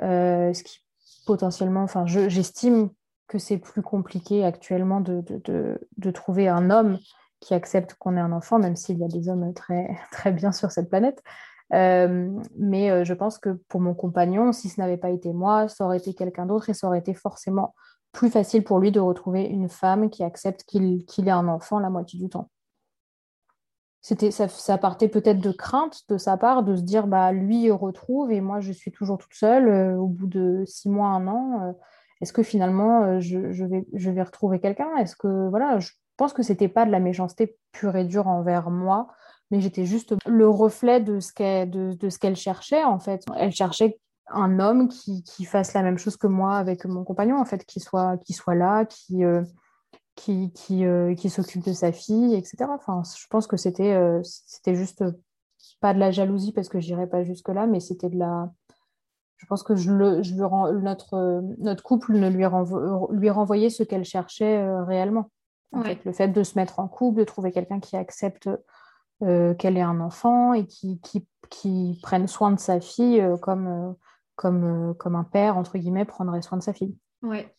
Euh, 0.02 0.52
ce 0.54 0.62
qui 0.62 0.80
potentiellement, 1.26 1.82
enfin, 1.82 2.06
j'estime 2.06 2.90
que 3.28 3.38
c'est 3.38 3.58
plus 3.58 3.82
compliqué 3.82 4.44
actuellement 4.44 5.00
de, 5.00 5.20
de, 5.20 5.78
de, 5.96 6.10
trouver 6.10 6.48
un 6.48 6.70
homme 6.70 6.98
qui 7.40 7.54
accepte 7.54 7.94
qu'on 7.94 8.16
ait 8.16 8.20
un 8.20 8.32
enfant, 8.32 8.58
même 8.58 8.76
s'il 8.76 8.98
y 8.98 9.04
a 9.04 9.08
des 9.08 9.28
hommes 9.28 9.52
très, 9.54 9.96
très 10.12 10.32
bien 10.32 10.52
sur 10.52 10.70
cette 10.70 10.88
planète. 10.88 11.22
Euh, 11.72 12.30
mais 12.56 12.90
euh, 12.90 13.04
je 13.04 13.12
pense 13.12 13.38
que 13.38 13.50
pour 13.68 13.80
mon 13.80 13.94
compagnon, 13.94 14.52
si 14.52 14.68
ce 14.68 14.80
n'avait 14.80 14.96
pas 14.96 15.10
été 15.10 15.32
moi, 15.32 15.68
ça 15.68 15.84
aurait 15.84 15.98
été 15.98 16.14
quelqu'un 16.14 16.46
d'autre 16.46 16.70
et 16.70 16.74
ça 16.74 16.86
aurait 16.86 17.00
été 17.00 17.14
forcément 17.14 17.74
plus 18.12 18.30
facile 18.30 18.62
pour 18.62 18.78
lui 18.78 18.92
de 18.92 19.00
retrouver 19.00 19.44
une 19.44 19.68
femme 19.68 20.08
qui 20.08 20.22
accepte 20.22 20.62
qu'il 20.64 21.04
ait 21.18 21.30
un 21.30 21.48
enfant 21.48 21.80
la 21.80 21.90
moitié 21.90 22.18
du 22.20 22.28
temps. 22.28 22.48
ça, 24.00 24.78
partait 24.78 25.08
peut-être 25.08 25.40
de 25.40 25.50
crainte 25.50 26.02
de 26.08 26.16
sa 26.16 26.36
part 26.36 26.62
de 26.62 26.76
se 26.76 26.82
dire 26.82 27.08
bah 27.08 27.32
lui 27.32 27.70
retrouve 27.72 28.30
et 28.30 28.40
moi 28.40 28.60
je 28.60 28.72
suis 28.72 28.92
toujours 28.92 29.18
toute 29.18 29.34
seule 29.34 29.68
euh, 29.68 29.96
au 29.96 30.06
bout 30.06 30.28
de 30.28 30.62
six 30.66 30.88
mois 30.88 31.08
un 31.08 31.26
an 31.26 31.74
est-ce 32.20 32.32
que 32.32 32.42
finalement 32.42 33.02
euh, 33.02 33.20
je, 33.20 34.10
vais 34.10 34.22
retrouver 34.22 34.60
quelqu'un? 34.60 34.96
Est-ce 34.96 35.16
que 35.16 35.48
voilà 35.48 35.78
je 35.78 35.90
pense 36.16 36.32
que 36.32 36.42
c'était 36.42 36.68
pas 36.68 36.86
de 36.86 36.90
la 36.90 37.00
méchanceté 37.00 37.56
pure 37.72 37.96
et 37.96 38.04
dure 38.04 38.28
envers 38.28 38.70
moi 38.70 39.08
mais 39.50 39.60
j'étais 39.60 39.84
juste 39.84 40.14
le 40.26 40.48
reflet 40.48 41.00
de 41.00 41.20
ce 41.20 41.32
qu'elle 41.32 42.36
cherchait 42.36 42.82
en 42.82 42.98
fait 42.98 43.24
elle 43.36 43.52
cherchait 43.52 43.98
un 44.28 44.58
homme 44.58 44.88
qui, 44.88 45.22
fasse 45.44 45.72
la 45.72 45.82
même 45.82 45.98
chose 45.98 46.16
que 46.16 46.26
moi 46.26 46.56
avec 46.56 46.84
mon 46.84 47.04
compagnon 47.04 47.38
en 47.38 47.44
fait 47.44 47.64
qui 47.64 47.78
soit 47.78 48.16
qui 48.24 48.32
soit 48.32 48.56
là 48.56 48.84
qui 48.86 49.22
qui, 50.16 50.50
qui, 50.52 50.84
euh, 50.84 51.14
qui 51.14 51.30
s'occupe 51.30 51.64
de 51.64 51.72
sa 51.72 51.92
fille, 51.92 52.34
etc. 52.34 52.56
Enfin, 52.70 53.02
je 53.16 53.26
pense 53.28 53.46
que 53.46 53.56
c'était 53.56 53.92
euh, 53.92 54.20
c'était 54.24 54.74
juste 54.74 55.04
pas 55.80 55.94
de 55.94 56.00
la 56.00 56.10
jalousie 56.10 56.52
parce 56.52 56.68
que 56.68 56.80
j'irais 56.80 57.06
pas 57.06 57.22
jusque-là, 57.22 57.66
mais 57.66 57.80
c'était 57.80 58.08
de 58.08 58.18
la. 58.18 58.50
Je 59.36 59.46
pense 59.46 59.62
que 59.62 59.76
je 59.76 59.92
le, 59.92 60.22
je 60.22 60.34
le 60.34 60.46
rends, 60.46 60.72
notre, 60.72 61.42
notre 61.58 61.82
couple 61.82 62.14
ne 62.14 62.28
lui, 62.30 62.46
renvo... 62.46 63.12
lui 63.12 63.30
renvoyait 63.30 63.70
ce 63.70 63.82
qu'elle 63.82 64.04
cherchait 64.04 64.58
euh, 64.58 64.82
réellement. 64.84 65.30
En 65.72 65.82
fait, 65.82 66.04
le 66.04 66.12
fait 66.12 66.28
de 66.28 66.42
se 66.42 66.58
mettre 66.58 66.80
en 66.80 66.88
couple, 66.88 67.18
de 67.18 67.24
trouver 67.24 67.52
quelqu'un 67.52 67.80
qui 67.80 67.96
accepte 67.96 68.48
qu'elle 69.20 69.76
ait 69.76 69.82
un 69.82 70.00
enfant 70.00 70.54
et 70.54 70.66
qui, 70.66 71.00
qui, 71.00 71.26
qui, 71.50 71.98
prenne 72.02 72.28
soin 72.28 72.50
de 72.50 72.58
sa 72.58 72.80
fille 72.80 73.22
comme, 73.42 73.94
comme, 74.36 74.94
comme 74.98 75.16
un 75.16 75.24
père, 75.24 75.58
entre 75.58 75.76
guillemets, 75.76 76.06
prendrait 76.06 76.40
soin 76.40 76.56
de 76.56 76.62
sa 76.62 76.72
fille. 76.72 76.96
Ouais. 77.22 77.54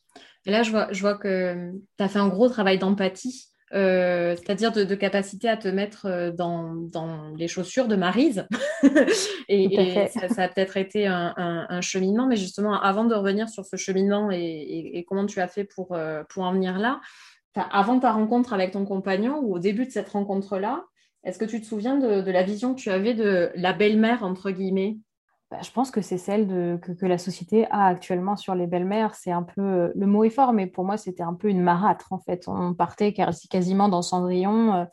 Et 0.46 0.52
là, 0.52 0.64
je 0.64 0.72
vois, 0.72 0.92
je 0.92 1.02
vois 1.02 1.16
que 1.16 1.74
tu 1.98 2.04
as 2.04 2.08
fait 2.08 2.20
un 2.20 2.30
gros 2.30 2.50
travail 2.50 2.80
d'empathie, 2.80 3.50
euh, 3.74 4.36
c'est-à-dire 4.38 4.72
de, 4.72 4.96
capacité 4.96 5.50
à 5.50 5.58
te 5.58 5.68
mettre 5.68 6.06
euh, 6.06 6.32
dans, 6.32 6.74
dans 6.74 7.34
les 7.36 7.48
chaussures 7.48 7.88
de 7.88 7.96
Marise. 7.96 8.48
et, 9.50 10.08
ça, 10.10 10.44
a 10.44 10.48
peut-être 10.48 10.78
été 10.78 11.06
un, 11.08 11.82
cheminement, 11.82 12.28
mais 12.28 12.38
justement, 12.38 12.80
avant 12.80 13.04
de 13.06 13.14
revenir 13.14 13.50
sur 13.50 13.66
ce 13.66 13.76
cheminement 13.76 14.30
et, 14.32 15.06
comment 15.08 15.26
tu 15.26 15.42
as 15.42 15.48
fait 15.48 15.66
pour, 15.66 15.94
euh, 15.94 16.24
pour 16.30 16.44
en 16.44 16.54
venir 16.54 16.80
là, 16.80 17.02
avant 17.56 18.00
ta 18.00 18.12
rencontre 18.12 18.54
avec 18.54 18.72
ton 18.72 18.86
compagnon 18.86 19.40
ou 19.40 19.56
au 19.56 19.60
début 19.60 19.86
de 19.86 19.92
cette 19.92 20.10
rencontre-là, 20.10 20.86
est-ce 21.24 21.40
que 21.40 21.46
tu 21.46 21.60
te 21.60 21.66
souviens 21.66 21.98
de, 21.98 22.22
de, 22.22 22.32
la 22.32 22.44
vision 22.44 22.74
que 22.74 22.80
tu 22.80 22.90
avais 22.90 23.14
de 23.14 23.52
la 23.56 23.74
belle-mère, 23.74 24.24
entre 24.24 24.52
guillemets? 24.52 24.98
Bah, 25.50 25.60
je 25.62 25.72
pense 25.72 25.92
que 25.92 26.02
c'est 26.02 26.18
celle 26.18 26.80
que, 26.82 27.06
la 27.06 27.18
société 27.18 27.68
a 27.72 27.86
actuellement 27.86 28.36
sur 28.36 28.54
les 28.54 28.68
belles-mères. 28.68 29.16
C'est 29.16 29.32
un 29.32 29.44
peu, 29.44 29.62
euh, 29.62 29.92
le 29.96 30.06
mot 30.06 30.26
est 30.26 30.30
fort, 30.30 30.52
mais 30.52 30.68
pour 30.68 30.84
moi, 30.84 30.98
c'était 30.98 31.24
un 31.24 31.34
peu 31.34 31.48
une 31.48 31.62
marâtre 31.62 32.12
en 32.12 32.20
fait. 32.20 32.48
On 32.48 32.74
partait 32.74 33.14
quasiment 33.50 33.88
dans 33.88 34.02
Cendrillon 34.02 34.74
euh, 34.74 34.86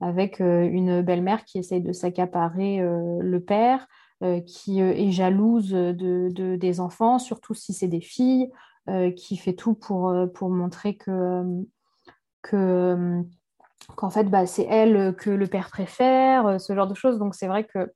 avec 0.00 0.40
euh, 0.40 0.62
une 0.62 1.02
belle-mère 1.02 1.44
qui 1.44 1.58
essaye 1.58 1.82
de 1.82 1.92
s'accaparer 1.92 2.80
le 2.80 3.38
père, 3.40 3.86
qui 4.46 4.80
est 4.80 5.10
jalouse 5.12 5.70
de, 5.70 6.56
des 6.56 6.80
enfants, 6.80 7.18
surtout 7.18 7.54
si 7.54 7.72
c'est 7.72 7.88
des 7.88 8.00
filles, 8.00 8.50
qui 9.16 9.36
fait 9.36 9.52
tout 9.52 9.74
pour, 9.74 10.12
pour 10.34 10.50
montrer 10.50 10.96
que, 10.96 11.44
que 12.42 13.22
qu'en 13.96 14.10
fait, 14.10 14.24
bah, 14.24 14.46
c'est 14.46 14.64
elle 14.64 15.14
que 15.16 15.30
le 15.30 15.46
père 15.46 15.68
préfère, 15.70 16.60
ce 16.60 16.74
genre 16.74 16.88
de 16.88 16.94
choses. 16.94 17.18
Donc 17.18 17.34
c'est 17.34 17.46
vrai 17.46 17.64
que 17.64 17.92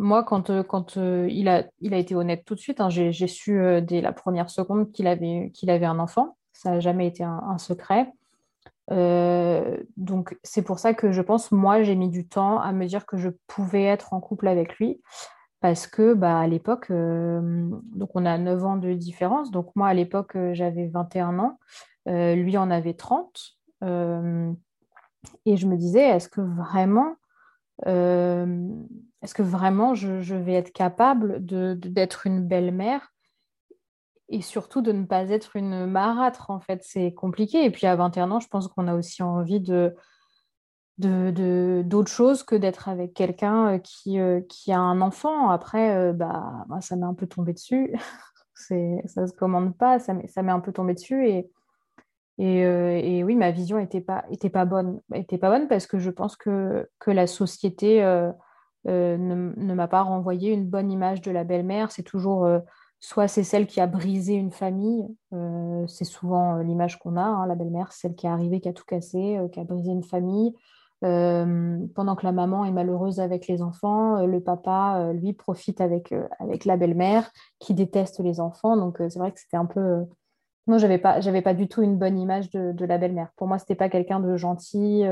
moi, 0.00 0.24
quand, 0.24 0.48
euh, 0.48 0.62
quand 0.62 0.96
euh, 0.96 1.28
il, 1.30 1.48
a, 1.48 1.64
il 1.80 1.92
a 1.92 1.98
été 1.98 2.14
honnête 2.14 2.44
tout 2.46 2.54
de 2.54 2.60
suite, 2.60 2.80
hein, 2.80 2.88
j'ai 2.88 3.12
su 3.26 3.60
euh, 3.60 3.82
dès 3.82 4.00
la 4.00 4.12
première 4.12 4.48
seconde 4.48 4.90
qu'il 4.92 5.06
avait, 5.06 5.50
qu'il 5.54 5.70
avait 5.70 5.86
un 5.86 5.98
enfant. 5.98 6.36
Ça 6.54 6.70
n'a 6.70 6.80
jamais 6.80 7.06
été 7.06 7.22
un, 7.22 7.58
secret. 7.58 8.12
donc, 9.96 10.38
c'est 10.42 10.62
pour 10.62 10.78
ça 10.78 10.94
que 10.94 11.12
je 11.12 11.22
pense, 11.22 11.52
moi, 11.52 11.82
j'ai 11.82 11.94
mis 11.94 12.08
du 12.08 12.26
temps 12.26 12.58
à 12.60 12.72
me 12.72 12.86
dire 12.86 13.06
que 13.06 13.16
je 13.16 13.30
pouvais 13.46 13.84
être 13.84 14.12
en 14.12 14.20
couple 14.20 14.48
avec 14.48 14.78
lui. 14.78 15.00
Parce 15.60 15.86
que, 15.86 16.14
bah, 16.14 16.38
à 16.38 16.46
l'époque, 16.46 16.90
donc 16.90 18.10
on 18.14 18.26
a 18.26 18.36
9 18.36 18.64
ans 18.64 18.76
de 18.76 18.92
différence. 18.92 19.50
Donc, 19.50 19.74
moi, 19.74 19.88
à 19.88 19.94
l'époque, 19.94 20.36
j'avais 20.52 20.88
21 20.88 21.38
ans. 21.38 21.58
lui 22.06 22.58
en 22.58 22.70
avait 22.70 22.94
30. 22.94 23.56
et 23.82 23.86
je 25.56 25.66
me 25.66 25.76
disais, 25.76 26.08
est-ce 26.08 26.28
que 26.28 26.42
vraiment 26.42 27.16
est-ce 29.22 29.34
que 29.34 29.42
vraiment 29.42 29.94
je, 29.94 30.34
vais 30.34 30.54
être 30.54 30.72
capable 30.72 31.44
d'être 31.44 32.26
une 32.26 32.46
belle-mère 32.46 33.12
et 34.28 34.42
surtout 34.42 34.80
de 34.80 34.92
ne 34.92 35.04
pas 35.04 35.28
être 35.28 35.56
une 35.56 35.86
marâtre 35.86 36.50
en 36.50 36.60
fait? 36.60 36.80
C'est 36.82 37.12
compliqué. 37.12 37.64
Et 37.64 37.70
puis 37.70 37.86
à 37.86 37.96
21 37.96 38.30
ans 38.30 38.40
je 38.40 38.48
pense 38.48 38.68
qu'on 38.68 38.88
a 38.88 38.94
aussi 38.94 39.22
envie 39.22 39.60
de 39.60 39.94
d'autres 40.98 42.10
choses 42.10 42.42
que 42.42 42.54
d'être 42.54 42.88
avec 42.88 43.14
quelqu'un 43.14 43.74
euh, 43.74 43.78
qui, 43.78 44.18
euh, 44.18 44.40
qui 44.48 44.72
a 44.72 44.78
un 44.78 45.00
enfant. 45.00 45.48
Après 45.48 45.96
euh, 45.96 46.12
bah 46.12 46.66
ça 46.80 46.96
m'est 46.96 47.06
un 47.06 47.14
peu 47.14 47.26
tombé 47.26 47.52
dessus. 47.52 47.94
Ça 48.54 49.26
se 49.26 49.32
commande 49.32 49.76
pas. 49.76 49.98
Ça 49.98 50.12
m'est 50.12 50.52
un 50.52 50.60
peu 50.60 50.72
tombé 50.72 50.94
dessus. 50.94 51.28
Et 51.28 51.50
et, 52.38 53.22
oui 53.22 53.36
ma 53.36 53.50
vision 53.50 53.78
était 53.78 54.00
pas 54.00 54.24
était 54.30 54.50
pas 54.50 54.64
bonne. 54.64 55.00
Était 55.14 55.38
pas 55.38 55.50
bonne 55.50 55.68
parce 55.68 55.86
que 55.86 55.98
je 55.98 56.10
pense 56.10 56.36
que 56.36 56.88
que 56.98 57.10
la 57.10 57.26
société 57.26 58.02
euh, 58.88 59.16
ne, 59.18 59.74
m'a 59.74 59.88
pas 59.88 60.02
renvoyé 60.02 60.52
une 60.52 60.66
bonne 60.66 60.90
image 60.90 61.20
de 61.20 61.30
la 61.30 61.44
belle-mère. 61.44 61.90
C'est 61.90 62.02
toujours 62.02 62.44
euh, 62.44 62.60
soit 63.00 63.28
c'est 63.28 63.44
celle 63.44 63.66
qui 63.66 63.80
a 63.80 63.86
brisé 63.86 64.34
une 64.34 64.50
famille, 64.50 65.06
euh, 65.32 65.86
c'est 65.86 66.04
souvent 66.04 66.58
l'image 66.58 66.98
qu'on 66.98 67.16
a, 67.16 67.22
hein, 67.22 67.46
la 67.46 67.54
belle-mère, 67.54 67.92
celle 67.92 68.14
qui 68.14 68.26
est 68.26 68.30
arrivée, 68.30 68.60
qui 68.60 68.68
a 68.68 68.72
tout 68.72 68.84
cassé, 68.86 69.38
qui 69.52 69.60
a 69.60 69.64
brisé 69.64 69.90
une 69.90 70.04
famille. 70.04 70.54
pendant 71.00 72.16
que 72.16 72.24
la 72.24 72.32
maman 72.32 72.64
est 72.66 72.72
malheureuse 72.72 73.20
avec 73.20 73.46
les 73.48 73.62
enfants, 73.62 74.26
le 74.26 74.40
papa, 74.40 75.12
lui, 75.14 75.32
profite 75.32 75.80
avec, 75.80 76.14
avec 76.38 76.66
la 76.66 76.76
belle-mère 76.76 77.30
qui 77.58 77.72
déteste 77.74 78.20
les 78.20 78.38
enfants. 78.38 78.76
Donc, 78.76 78.98
c'est 78.98 79.18
vrai 79.18 79.32
que 79.32 79.40
c'était 79.40 79.56
un 79.56 79.66
peu. 79.66 80.04
Non, 80.66 80.76
j'avais 80.76 80.98
pas, 80.98 81.20
j'avais 81.20 81.40
pas 81.40 81.54
du 81.54 81.68
tout 81.68 81.82
une 81.82 81.96
bonne 81.96 82.18
image 82.18 82.50
de, 82.50 82.72
de 82.72 82.84
la 82.84 82.98
belle-mère. 82.98 83.30
Pour 83.36 83.48
moi, 83.48 83.58
c'était 83.58 83.74
pas 83.74 83.88
quelqu'un 83.88 84.20
de 84.20 84.36
gentil 84.36 85.04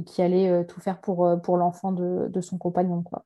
et 0.00 0.04
qui 0.04 0.22
allait 0.22 0.48
euh, 0.48 0.64
tout 0.64 0.80
faire 0.80 0.98
pour, 1.00 1.26
euh, 1.26 1.36
pour 1.36 1.58
l'enfant 1.58 1.92
de, 1.92 2.28
de, 2.28 2.40
son 2.40 2.56
compagnon. 2.58 3.02
Quoi. 3.02 3.24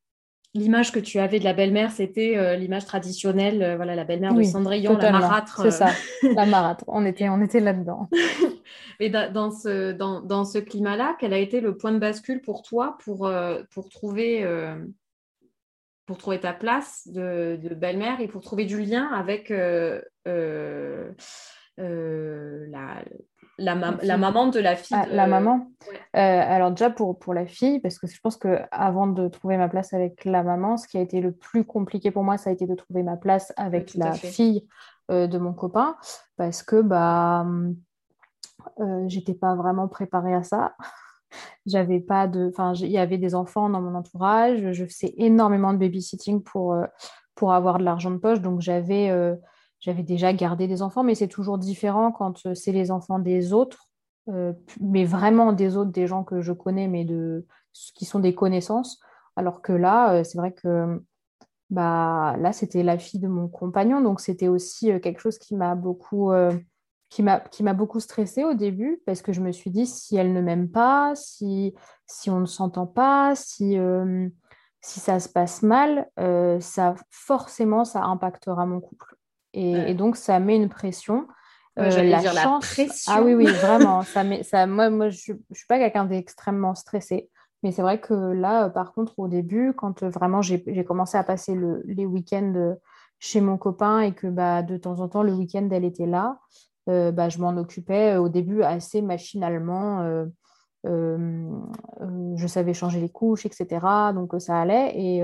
L'image 0.54 0.90
que 0.92 0.98
tu 0.98 1.18
avais 1.20 1.38
de 1.38 1.44
la 1.44 1.52
belle-mère, 1.52 1.92
c'était 1.92 2.36
euh, 2.36 2.56
l'image 2.56 2.84
traditionnelle, 2.84 3.76
voilà, 3.76 3.94
la 3.94 4.04
belle-mère 4.04 4.34
de 4.34 4.42
Cendrillon, 4.42 4.96
la 4.96 5.12
marâtre. 5.12 5.62
C'est 5.62 5.70
ça, 5.70 5.90
la 6.22 6.46
marâtre. 6.46 6.84
On 6.88 7.06
était, 7.06 7.28
on 7.28 7.40
était 7.40 7.60
là-dedans. 7.60 8.08
Mais 9.00 9.08
dans 9.10 9.50
ce, 9.50 9.92
dans, 9.92 10.20
dans 10.20 10.44
ce 10.44 10.58
climat-là, 10.58 11.16
quel 11.18 11.32
a 11.32 11.38
été 11.38 11.60
le 11.60 11.76
point 11.76 11.92
de 11.92 11.98
bascule 11.98 12.40
pour 12.40 12.62
toi 12.62 12.96
pour, 13.04 13.30
pour, 13.72 13.88
trouver, 13.88 14.46
pour 16.06 16.18
trouver 16.18 16.38
ta 16.38 16.52
place 16.52 17.08
de, 17.08 17.58
de 17.60 17.74
belle-mère 17.74 18.20
et 18.20 18.28
pour 18.28 18.40
trouver 18.40 18.64
du 18.64 18.80
lien 18.80 19.08
avec 19.08 19.52
la, 21.76 23.02
la, 23.58 23.74
la, 24.02 24.16
maman 24.16 24.48
de 24.48 24.58
la 24.58 24.76
fille. 24.76 24.96
Ah, 24.98 25.06
la 25.06 25.26
maman. 25.26 25.70
Euh, 25.88 25.94
alors 26.12 26.70
déjà 26.70 26.90
pour, 26.90 27.18
pour 27.18 27.34
la 27.34 27.46
fille, 27.46 27.80
parce 27.80 27.98
que 27.98 28.06
je 28.06 28.20
pense 28.20 28.36
que 28.36 28.60
avant 28.70 29.06
de 29.06 29.28
trouver 29.28 29.56
ma 29.56 29.68
place 29.68 29.92
avec 29.92 30.24
la 30.24 30.42
maman, 30.42 30.76
ce 30.76 30.88
qui 30.88 30.98
a 30.98 31.00
été 31.00 31.20
le 31.20 31.32
plus 31.32 31.64
compliqué 31.64 32.10
pour 32.10 32.24
moi, 32.24 32.36
ça 32.36 32.50
a 32.50 32.52
été 32.52 32.66
de 32.66 32.74
trouver 32.74 33.02
ma 33.02 33.16
place 33.16 33.52
avec 33.56 33.94
la 33.94 34.12
fille 34.12 34.66
euh, 35.10 35.26
de 35.26 35.38
mon 35.38 35.52
copain, 35.52 35.96
parce 36.36 36.62
que 36.62 36.80
bah 36.80 37.46
euh, 38.80 39.04
j'étais 39.06 39.34
pas 39.34 39.54
vraiment 39.54 39.88
préparée 39.88 40.34
à 40.34 40.42
ça. 40.42 40.74
J'avais 41.66 42.00
pas 42.00 42.28
de, 42.28 42.48
enfin 42.48 42.74
il 42.74 42.90
y 42.90 42.98
avait 42.98 43.18
des 43.18 43.34
enfants 43.34 43.68
dans 43.68 43.80
mon 43.80 43.94
entourage. 43.94 44.72
Je 44.72 44.84
faisais 44.84 45.14
énormément 45.16 45.72
de 45.72 45.78
babysitting 45.78 46.42
pour 46.42 46.76
pour 47.34 47.52
avoir 47.52 47.78
de 47.78 47.84
l'argent 47.84 48.12
de 48.12 48.18
poche, 48.18 48.40
donc 48.40 48.60
j'avais 48.60 49.10
j'avais 49.84 50.02
déjà 50.02 50.32
gardé 50.32 50.66
des 50.66 50.80
enfants, 50.80 51.02
mais 51.02 51.14
c'est 51.14 51.28
toujours 51.28 51.58
différent 51.58 52.10
quand 52.10 52.46
euh, 52.46 52.54
c'est 52.54 52.72
les 52.72 52.90
enfants 52.90 53.18
des 53.18 53.52
autres, 53.52 53.90
euh, 54.30 54.54
mais 54.80 55.04
vraiment 55.04 55.52
des 55.52 55.76
autres, 55.76 55.90
des 55.90 56.06
gens 56.06 56.24
que 56.24 56.40
je 56.40 56.52
connais, 56.52 56.88
mais 56.88 57.04
de, 57.04 57.46
qui 57.94 58.06
sont 58.06 58.18
des 58.18 58.34
connaissances. 58.34 58.98
Alors 59.36 59.60
que 59.60 59.74
là, 59.74 60.14
euh, 60.14 60.24
c'est 60.24 60.38
vrai 60.38 60.54
que 60.54 61.02
bah, 61.68 62.34
là, 62.38 62.54
c'était 62.54 62.82
la 62.82 62.96
fille 62.96 63.20
de 63.20 63.28
mon 63.28 63.46
compagnon, 63.46 64.00
donc 64.00 64.20
c'était 64.20 64.48
aussi 64.48 64.86
quelque 65.02 65.20
chose 65.20 65.36
qui 65.38 65.54
m'a 65.54 65.74
beaucoup, 65.74 66.32
qui 67.10 67.22
m'a, 67.22 67.74
beaucoup 67.74 68.00
stressée 68.00 68.44
au 68.44 68.54
début, 68.54 69.02
parce 69.04 69.20
que 69.20 69.32
je 69.32 69.40
me 69.40 69.52
suis 69.52 69.70
dit, 69.70 69.86
si 69.86 70.16
elle 70.16 70.32
ne 70.32 70.40
m'aime 70.40 70.70
pas, 70.70 71.14
si, 71.14 71.74
si 72.06 72.30
on 72.30 72.40
ne 72.40 72.46
s'entend 72.46 72.86
pas, 72.86 73.34
si, 73.34 73.76
si 74.80 75.00
ça 75.00 75.18
se 75.20 75.28
passe 75.28 75.62
mal, 75.62 76.08
ça, 76.60 76.94
forcément, 77.10 77.84
ça 77.84 78.04
impactera 78.04 78.66
mon 78.66 78.80
couple. 78.80 79.16
Et, 79.54 79.94
donc, 79.94 80.16
ça 80.16 80.38
met 80.40 80.56
une 80.56 80.68
pression. 80.68 81.26
Euh, 81.78 81.88
la 82.02 82.20
dire 82.20 82.34
la 82.34 82.58
pression. 82.60 83.12
Ah 83.14 83.22
oui, 83.22 83.34
oui, 83.34 83.46
vraiment. 83.46 84.02
ça 84.02 84.24
met, 84.24 84.42
ça, 84.42 84.66
moi, 84.66 84.90
moi, 84.90 85.08
je 85.08 85.32
ne 85.32 85.54
suis 85.54 85.66
pas 85.66 85.78
quelqu'un 85.78 86.04
d'extrêmement 86.04 86.74
stressé. 86.74 87.30
Mais 87.62 87.72
c'est 87.72 87.82
vrai 87.82 88.00
que 88.00 88.14
là, 88.14 88.66
euh, 88.66 88.68
par 88.68 88.92
contre, 88.92 89.18
au 89.18 89.28
début, 89.28 89.72
quand 89.74 90.02
euh, 90.02 90.10
vraiment 90.10 90.42
j'ai 90.42 90.84
commencé 90.84 91.16
à 91.16 91.24
passer 91.24 91.54
le, 91.54 91.82
les 91.86 92.04
week-ends 92.04 92.74
chez 93.18 93.40
mon 93.40 93.56
copain 93.56 94.00
et 94.00 94.12
que 94.12 94.26
bah, 94.26 94.62
de 94.62 94.76
temps 94.76 95.00
en 95.00 95.08
temps, 95.08 95.22
le 95.22 95.32
week-end, 95.32 95.66
elle 95.70 95.84
était 95.84 96.06
là, 96.06 96.38
bah, 96.86 97.28
je 97.30 97.38
m'en 97.38 97.56
occupais 97.56 98.16
au 98.16 98.28
début 98.28 98.62
assez 98.62 99.00
machinalement. 99.00 100.26
je 100.84 102.46
savais 102.46 102.74
changer 102.74 103.00
les 103.00 103.08
couches, 103.08 103.46
etc. 103.46 104.12
Donc 104.14 104.34
ça 104.38 104.60
allait. 104.60 104.92
Et 104.94 105.22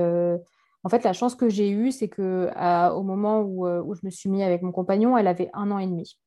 en 0.84 0.88
fait, 0.88 1.04
la 1.04 1.12
chance 1.12 1.34
que 1.34 1.48
j'ai 1.48 1.70
eue, 1.70 1.92
c'est 1.92 2.08
que 2.08 2.50
au 2.94 3.02
moment 3.02 3.40
où, 3.40 3.66
où, 3.68 3.94
je 3.94 4.00
me 4.04 4.10
suis 4.10 4.30
mis 4.30 4.42
avec 4.42 4.62
mon 4.62 4.72
compagnon, 4.72 5.16
elle 5.18 5.26
avait 5.26 5.50
un 5.52 5.70
an 5.70 5.78
et 5.78 5.86
demi. 5.86 6.18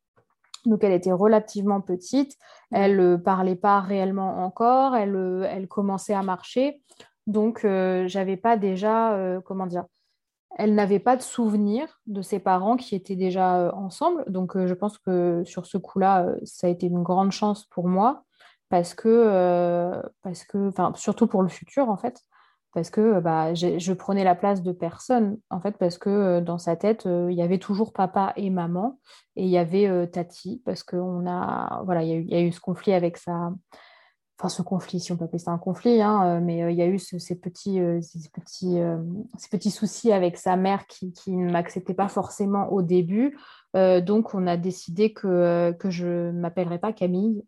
Donc, 0.65 0.83
elle 0.83 0.93
était 0.93 1.11
relativement 1.11 1.81
petite. 1.81 2.35
Elle 2.71 2.95
ne 2.97 3.15
parlait 3.15 3.55
pas 3.55 3.81
réellement 3.81 4.45
encore. 4.45 4.95
Elle, 4.95 5.47
elle 5.49 5.67
commençait 5.67 6.13
à 6.13 6.21
marcher. 6.21 6.81
Donc, 7.25 7.61
je 7.63 8.05
j'avais 8.07 8.37
pas 8.37 8.55
déjà, 8.57 9.39
comment 9.43 9.65
dire, 9.65 9.85
elle 10.57 10.75
n'avait 10.75 10.99
pas 10.99 11.15
de 11.15 11.21
souvenir 11.21 11.99
de 12.05 12.21
ses 12.21 12.39
parents 12.39 12.77
qui 12.77 12.95
étaient 12.95 13.15
déjà 13.15 13.59
euh, 13.59 13.71
ensemble. 13.71 14.23
Donc, 14.27 14.55
euh, 14.55 14.67
je 14.67 14.73
pense 14.73 14.97
que 14.97 15.43
sur 15.45 15.65
ce 15.65 15.77
coup-là, 15.77 16.25
euh, 16.25 16.35
ça 16.43 16.67
a 16.67 16.69
été 16.69 16.85
une 16.85 17.01
grande 17.01 17.31
chance 17.31 17.65
pour 17.65 17.87
moi 17.87 18.23
parce 18.69 18.93
que, 18.95 20.01
parce 20.23 20.43
que 20.45 20.71
surtout 20.95 21.27
pour 21.27 21.43
le 21.43 21.47
futur, 21.47 21.89
en 21.89 21.97
fait, 21.97 22.21
parce 22.73 22.89
que 22.89 23.19
bah, 23.19 23.53
je 23.53 23.93
prenais 23.93 24.23
la 24.23 24.35
place 24.35 24.63
de 24.63 24.71
personne, 24.71 25.37
en 25.49 25.61
fait, 25.61 25.77
parce 25.77 25.97
que 25.97 26.39
dans 26.39 26.57
sa 26.57 26.75
tête, 26.75 27.05
il 27.05 27.35
y 27.35 27.41
avait 27.41 27.59
toujours 27.59 27.93
papa 27.93 28.33
et 28.35 28.49
maman 28.49 28.99
et 29.35 29.43
il 29.43 29.49
y 29.49 29.57
avait 29.57 30.07
Tati, 30.07 30.61
parce 30.65 30.83
qu'on 30.83 31.27
a, 31.27 31.81
voilà, 31.85 32.03
il 32.03 32.29
y, 32.29 32.35
a 32.35 32.41
eu 32.41 32.51
ce 32.51 32.59
conflit 32.59 32.93
avec 32.93 33.17
sa, 33.17 33.51
enfin 34.39 34.49
ce 34.49 34.61
conflit, 34.61 34.99
si 34.99 35.11
on 35.11 35.17
peut 35.17 35.25
appeler 35.25 35.39
ça 35.39 35.51
un 35.51 35.57
conflit, 35.57 36.01
hein, 36.01 36.25
euh, 36.25 36.39
mais 36.41 36.63
euh, 36.63 36.71
il 36.71 36.77
y 36.77 36.81
a 36.81 36.87
eu 36.87 36.99
ces, 36.99 37.17
petits, 37.39 37.79
euh, 37.79 38.01
ces, 38.01 38.29
petits, 38.29 38.77
ces 39.37 39.49
petits 39.49 39.71
soucis 39.71 40.11
avec 40.11 40.37
sa 40.37 40.55
mère 40.55 40.85
qui, 40.87 41.13
qui 41.13 41.35
ne 41.35 41.51
m'acceptait 41.51 41.93
pas 41.93 42.09
forcément 42.09 42.71
au 42.71 42.81
début. 42.81 43.37
donc 43.73 44.33
on 44.33 44.45
a 44.47 44.57
décidé 44.57 45.13
que, 45.13 45.71
que 45.79 45.89
je 45.89 46.31
ne 46.31 46.39
m'appellerais 46.39 46.79
pas 46.79 46.93
Camille 46.93 47.43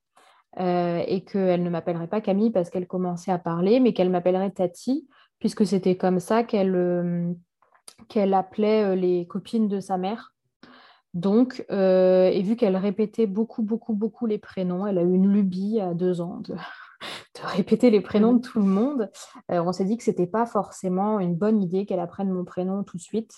et 0.57 1.25
qu'elle 1.25 1.63
ne 1.63 1.69
m'appellerait 1.69 2.07
pas 2.07 2.21
Camille 2.21 2.51
parce 2.51 2.69
qu'elle 2.69 2.87
commençait 2.87 3.31
à 3.31 3.37
parler, 3.37 3.79
mais 3.79 3.93
qu'elle 3.93 4.09
m'appellerait 4.09 4.51
Tati, 4.51 5.07
puisque 5.39 5.65
c'était 5.65 5.97
comme 5.97 6.19
ça 6.19 6.43
qu'elle 6.43 7.35
qu'elle 8.09 8.33
appelait 8.33 8.95
les 8.95 9.25
copines 9.27 9.67
de 9.67 9.79
sa 9.79 9.97
mère. 9.97 10.33
Donc, 11.13 11.65
et 11.69 12.41
vu 12.43 12.55
qu'elle 12.55 12.75
répétait 12.75 13.27
beaucoup, 13.27 13.63
beaucoup, 13.63 13.93
beaucoup 13.93 14.25
les 14.25 14.37
prénoms, 14.37 14.85
elle 14.85 14.97
a 14.97 15.01
eu 15.01 15.13
une 15.13 15.31
lubie 15.31 15.79
à 15.79 15.93
deux 15.93 16.19
ans 16.19 16.41
de, 16.41 16.55
de 17.35 17.47
répéter 17.47 17.89
les 17.89 18.01
prénoms 18.01 18.33
de 18.33 18.41
tout 18.41 18.59
le 18.59 18.65
monde. 18.65 19.09
Euh, 19.51 19.61
on 19.63 19.71
s'est 19.71 19.85
dit 19.85 19.97
que 19.97 20.03
ce 20.03 20.11
n'était 20.11 20.27
pas 20.27 20.45
forcément 20.45 21.19
une 21.19 21.35
bonne 21.35 21.61
idée 21.61 21.85
qu'elle 21.85 21.99
apprenne 21.99 22.29
mon 22.29 22.45
prénom 22.45 22.83
tout 22.83 22.97
de 22.97 23.01
suite 23.01 23.33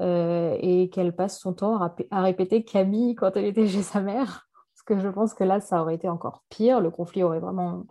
euh, 0.00 0.56
et 0.60 0.90
qu'elle 0.90 1.14
passe 1.14 1.38
son 1.38 1.52
temps 1.54 1.80
à, 2.10 2.22
répéter 2.22 2.64
Camille 2.64 3.14
quand 3.14 3.36
elle 3.36 3.46
était 3.46 3.66
chez 3.66 3.82
sa 3.82 4.00
mère. 4.00 4.48
Parce 4.74 4.82
que 4.86 4.98
je 4.98 5.08
pense 5.08 5.34
que 5.34 5.44
là, 5.44 5.60
ça 5.60 5.80
aurait 5.80 5.94
été 5.94 6.08
encore 6.08 6.42
pire. 6.48 6.80
Le 6.80 6.90
conflit 6.90 7.22
aurait 7.22 7.40
vraiment 7.40 7.84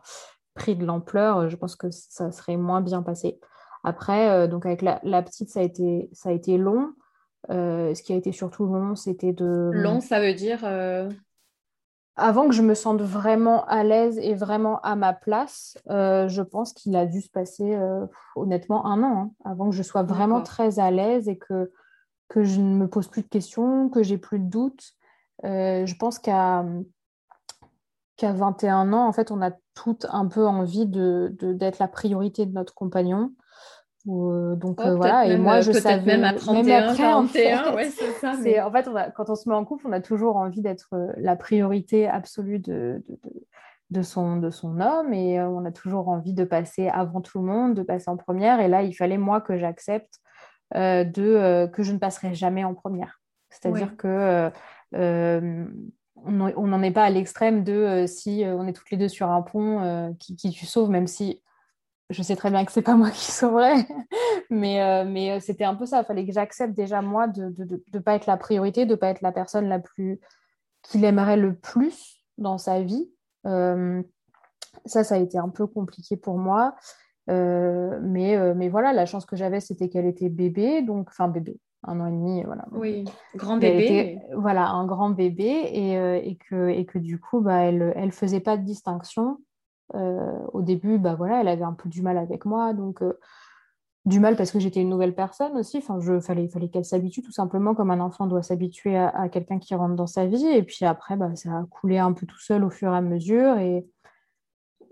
pris 0.53 0.75
de 0.75 0.85
l'ampleur. 0.85 1.49
Je 1.49 1.55
pense 1.55 1.75
que 1.75 1.89
ça 1.91 2.31
serait 2.31 2.57
moins 2.57 2.81
bien 2.81 3.01
passé. 3.01 3.39
Après, 3.83 4.29
euh, 4.29 4.47
donc 4.47 4.65
avec 4.65 4.81
la, 4.81 5.21
petite, 5.21 5.49
ça 5.49 5.59
a 5.59 5.63
été, 5.63 6.09
ça 6.13 6.29
a 6.29 6.31
été 6.31 6.57
long. 6.57 6.93
ce 7.49 8.01
qui 8.01 8.13
a 8.13 8.15
été 8.15 8.31
surtout 8.31 8.65
long, 8.65 8.95
c'était 8.95 9.33
de... 9.33 9.71
Long, 9.73 9.99
ça 9.99 10.19
veut 10.19 10.33
dire 10.33 10.63
avant 12.15 12.47
que 12.47 12.53
je 12.53 12.61
me 12.61 12.75
sente 12.75 13.01
vraiment 13.01 13.65
à 13.65 13.83
l'aise 13.83 14.19
et 14.19 14.35
vraiment 14.35 14.79
à 14.81 14.95
ma 14.95 15.13
place, 15.13 15.77
euh, 15.89 16.27
je 16.27 16.41
pense 16.41 16.73
qu'il 16.73 16.95
a 16.95 17.05
dû 17.05 17.21
se 17.21 17.29
passer 17.29 17.73
euh, 17.75 18.05
honnêtement 18.35 18.85
un 18.85 19.01
an, 19.03 19.17
hein, 19.17 19.31
avant 19.45 19.69
que 19.69 19.75
je 19.75 19.83
sois 19.83 20.03
vraiment 20.03 20.41
très 20.41 20.79
à 20.79 20.91
l'aise 20.91 21.27
et 21.27 21.37
que, 21.37 21.71
que 22.27 22.43
je 22.43 22.61
ne 22.61 22.75
me 22.75 22.87
pose 22.87 23.07
plus 23.07 23.23
de 23.23 23.27
questions, 23.27 23.89
que 23.89 24.03
j'ai 24.03 24.19
plus 24.19 24.39
de 24.39 24.47
doutes. 24.47 24.91
Euh, 25.43 25.85
je 25.85 25.95
pense 25.95 26.19
qu'à 26.19 26.63
qu'à 28.15 28.31
21 28.31 28.93
ans, 28.93 29.07
en 29.07 29.11
fait, 29.11 29.31
on 29.31 29.41
a 29.41 29.49
toutes 29.73 30.05
un 30.09 30.27
peu 30.27 30.45
envie 30.45 30.85
de, 30.85 31.35
d'être 31.39 31.79
la 31.79 31.87
priorité 31.87 32.45
de 32.45 32.53
notre 32.53 32.73
compagnon. 32.73 33.31
Euh, 34.07 34.57
donc 34.57 34.81
oh, 34.83 34.97
voilà, 34.97 35.25
et 35.25 35.37
moi 35.37 35.61
je 35.61 35.71
savais 35.71 36.05
même 36.05 36.25
à 36.25 36.33
31, 36.33 36.93
41, 36.93 37.73
ouais, 37.73 37.89
c'est 37.89 38.11
ça. 38.13 38.33
Mais... 38.43 38.59
En 38.59 38.69
fait, 38.71 38.89
quand 39.15 39.29
on 39.29 39.35
se 39.35 39.47
met 39.47 39.55
en 39.55 39.63
couple, 39.63 39.87
on 39.87 39.93
a 39.93 40.01
toujours 40.01 40.35
envie 40.35 40.61
d'être 40.61 40.89
euh, 40.93 41.07
la 41.17 41.37
priorité 41.37 42.07
absolue 42.07 42.59
de, 42.59 43.01
de, 43.07 43.17
de, 43.91 44.01
son, 44.01 44.37
de 44.37 44.49
son 44.49 44.81
homme 44.81 45.13
et 45.13 45.39
euh, 45.39 45.47
on 45.47 45.63
a 45.63 45.71
toujours 45.71 46.09
envie 46.09 46.33
de 46.33 46.43
passer 46.43 46.89
avant 46.89 47.21
tout 47.21 47.39
le 47.39 47.45
monde, 47.45 47.75
de 47.75 47.83
passer 47.83 48.09
en 48.09 48.17
première. 48.17 48.59
Et 48.59 48.67
là, 48.67 48.83
il 48.83 48.93
fallait 48.93 49.17
moi 49.17 49.39
que 49.39 49.57
j'accepte 49.57 50.19
de 50.75 51.67
que 51.67 51.83
je 51.83 51.93
ne 51.93 51.99
passerai 51.99 52.33
jamais 52.33 52.63
en 52.63 52.73
première. 52.73 53.21
C'est-à-dire 53.51 53.95
que 53.95 54.51
on 56.25 56.67
n'en 56.67 56.81
est 56.83 56.91
pas 56.91 57.03
à 57.03 57.09
l'extrême 57.09 57.63
de 57.63 58.05
si 58.07 58.43
on 58.45 58.67
est 58.67 58.73
toutes 58.73 58.91
les 58.91 58.97
deux 58.97 59.09
sur 59.09 59.29
un 59.29 59.41
pont, 59.41 60.15
qui, 60.19 60.35
qui 60.35 60.51
tu 60.51 60.65
sauves, 60.65 60.89
même 60.89 61.07
si 61.07 61.41
je 62.09 62.21
sais 62.21 62.35
très 62.35 62.49
bien 62.49 62.63
que 62.65 62.71
c'est 62.71 62.81
pas 62.81 62.95
moi 62.95 63.09
qui 63.11 63.31
sauverai, 63.31 63.85
mais, 64.49 64.81
euh, 64.81 65.05
mais 65.05 65.31
euh, 65.31 65.39
c'était 65.39 65.63
un 65.63 65.75
peu 65.75 65.85
ça. 65.85 66.01
Il 66.01 66.05
fallait 66.05 66.25
que 66.25 66.31
j'accepte 66.31 66.73
déjà 66.73 67.01
moi 67.01 67.27
de 67.27 67.53
ne 67.93 67.99
pas 67.99 68.15
être 68.15 68.27
la 68.27 68.37
priorité, 68.37 68.85
de 68.85 68.91
ne 68.91 68.95
pas 68.95 69.09
être 69.09 69.21
la 69.21 69.31
personne 69.31 69.67
la 69.67 69.79
plus 69.79 70.19
qu'il 70.83 71.03
aimerait 71.05 71.37
le 71.37 71.55
plus 71.55 72.23
dans 72.37 72.57
sa 72.57 72.81
vie. 72.81 73.09
Euh, 73.45 74.01
ça, 74.85 75.03
ça 75.03 75.15
a 75.15 75.17
été 75.17 75.37
un 75.37 75.49
peu 75.49 75.67
compliqué 75.67 76.17
pour 76.17 76.37
moi. 76.37 76.75
mais, 77.27 78.53
mais 78.55 78.69
voilà, 78.69 78.91
la 78.91 79.05
chance 79.05 79.25
que 79.25 79.35
j'avais, 79.35 79.59
c'était 79.59 79.87
qu'elle 79.87 80.05
était 80.05 80.29
bébé, 80.29 80.81
donc 80.81 81.07
enfin 81.09 81.29
bébé, 81.29 81.57
un 81.83 81.99
an 81.99 82.07
et 82.07 82.11
demi, 82.11 82.43
voilà. 82.43 82.65
Oui, 82.71 83.05
grand 83.35 83.57
bébé. 83.57 84.19
Voilà, 84.35 84.69
un 84.69 84.85
grand 84.85 85.09
bébé, 85.09 85.45
et, 85.45 85.93
et, 86.29 86.37
que, 86.37 86.69
et 86.69 86.85
que 86.85 86.97
du 86.97 87.19
coup, 87.19 87.41
bah, 87.41 87.61
elle 87.63 87.93
ne 87.95 88.11
faisait 88.11 88.39
pas 88.39 88.57
de 88.57 88.63
distinction 88.63 89.37
euh, 89.95 90.39
au 90.53 90.61
début, 90.61 90.97
bah 90.97 91.15
voilà, 91.15 91.41
elle 91.41 91.47
avait 91.47 91.63
un 91.63 91.73
peu 91.73 91.89
du 91.89 92.01
mal 92.01 92.17
avec 92.17 92.45
moi, 92.45 92.73
donc 92.73 93.01
euh, 93.01 93.19
du 94.05 94.19
mal 94.19 94.35
parce 94.35 94.51
que 94.51 94.59
j'étais 94.59 94.81
une 94.81 94.89
nouvelle 94.89 95.13
personne 95.13 95.55
aussi. 95.57 95.77
Enfin, 95.77 95.99
je 95.99 96.19
fallait, 96.19 96.47
fallait 96.47 96.69
qu'elle 96.69 96.85
s'habitue 96.85 97.21
tout 97.21 97.31
simplement 97.31 97.75
comme 97.75 97.91
un 97.91 97.99
enfant 97.99 98.27
doit 98.27 98.41
s'habituer 98.41 98.97
à, 98.97 99.29
quelqu'un 99.29 99.59
qui 99.59 99.75
rentre 99.75 99.95
dans 99.95 100.07
sa 100.07 100.25
vie. 100.25 100.45
Et 100.47 100.63
puis 100.63 100.85
après, 100.85 101.15
bah, 101.15 101.35
ça 101.35 101.51
a 101.51 101.65
coulé 101.69 101.99
un 101.99 102.13
peu 102.13 102.25
tout 102.25 102.39
seul 102.39 102.63
au 102.63 102.69
fur 102.69 102.91
et 102.91 102.97
à 102.97 103.01
mesure. 103.01 103.57
Et, 103.59 103.85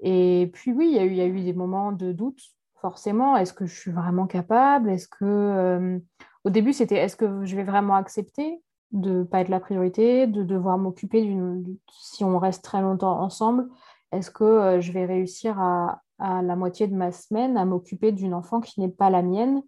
et 0.01 0.49
puis 0.53 0.71
oui, 0.71 0.89
il 0.91 0.95
y, 0.95 0.99
a 0.99 1.05
eu, 1.05 1.13
y 1.13 1.21
a 1.21 1.25
eu 1.25 1.41
des 1.41 1.53
moments 1.53 1.91
de 1.91 2.11
doute, 2.11 2.41
forcément. 2.79 3.35
Est-ce 3.35 3.53
que 3.53 3.65
je 3.65 3.75
suis 3.77 3.91
vraiment 3.91 4.27
capable? 4.27 4.89
Est-ce 4.89 5.07
que 5.07 5.25
euh, 5.25 5.99
au 6.43 6.49
début, 6.49 6.73
c'était 6.73 6.95
est-ce 6.95 7.15
que 7.15 7.45
je 7.45 7.55
vais 7.55 7.63
vraiment 7.63 7.95
accepter 7.95 8.61
de 8.91 9.19
ne 9.19 9.23
pas 9.23 9.41
être 9.41 9.49
la 9.49 9.59
priorité, 9.59 10.27
de 10.27 10.43
devoir 10.43 10.77
m'occuper 10.77 11.21
d'une 11.21 11.77
si 11.91 12.23
on 12.23 12.39
reste 12.39 12.63
très 12.63 12.81
longtemps 12.81 13.21
ensemble 13.21 13.67
est-ce 14.11 14.29
que 14.29 14.43
euh, 14.43 14.81
je 14.81 14.91
vais 14.91 15.05
réussir 15.05 15.59
à, 15.59 16.01
la 16.19 16.55
moitié 16.55 16.85
de 16.87 16.93
ma 16.93 17.11
semaine 17.11 17.57
à 17.57 17.65
m'occuper 17.65 18.11
d'une 18.11 18.35
enfant 18.35 18.61
qui 18.61 18.79
n'est 18.79 18.89
pas 18.89 19.09
la 19.09 19.23
mienne 19.23 19.63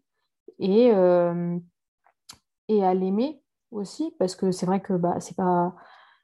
et, 0.60 0.92
euh, 0.94 1.58
et 2.68 2.84
à 2.86 2.94
l'aimer 2.94 3.42
aussi? 3.72 4.14
Parce 4.20 4.36
que 4.36 4.52
c'est 4.52 4.68
vrai 4.68 4.80
que 4.80 4.94
bah, 4.94 5.20
c'est 5.20 5.36
pas. 5.36 5.74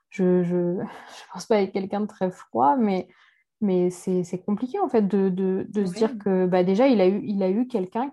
Je 0.10 0.24
ne 0.24 0.44
je, 0.44 0.56
je 1.18 1.34
pense 1.34 1.46
pas 1.48 1.62
être 1.62 1.72
quelqu'un 1.72 2.02
de 2.02 2.06
très 2.06 2.30
froid, 2.30 2.76
mais, 2.76 3.08
mais 3.60 3.90
c'est 3.90 4.44
compliqué 4.46 4.80
en 4.80 4.88
fait 4.88 5.08
de, 5.08 5.30
de, 5.30 5.66
de 5.68 5.86
se 5.86 5.94
dire 5.94 6.18
que 6.20 6.46
bah, 6.46 6.64
déjà, 6.64 6.88
il 6.88 7.02
a 7.02 7.08
eu, 7.08 7.22
il 7.24 7.42
a 7.42 7.50
eu 7.50 7.68
quelqu'un 7.68 8.12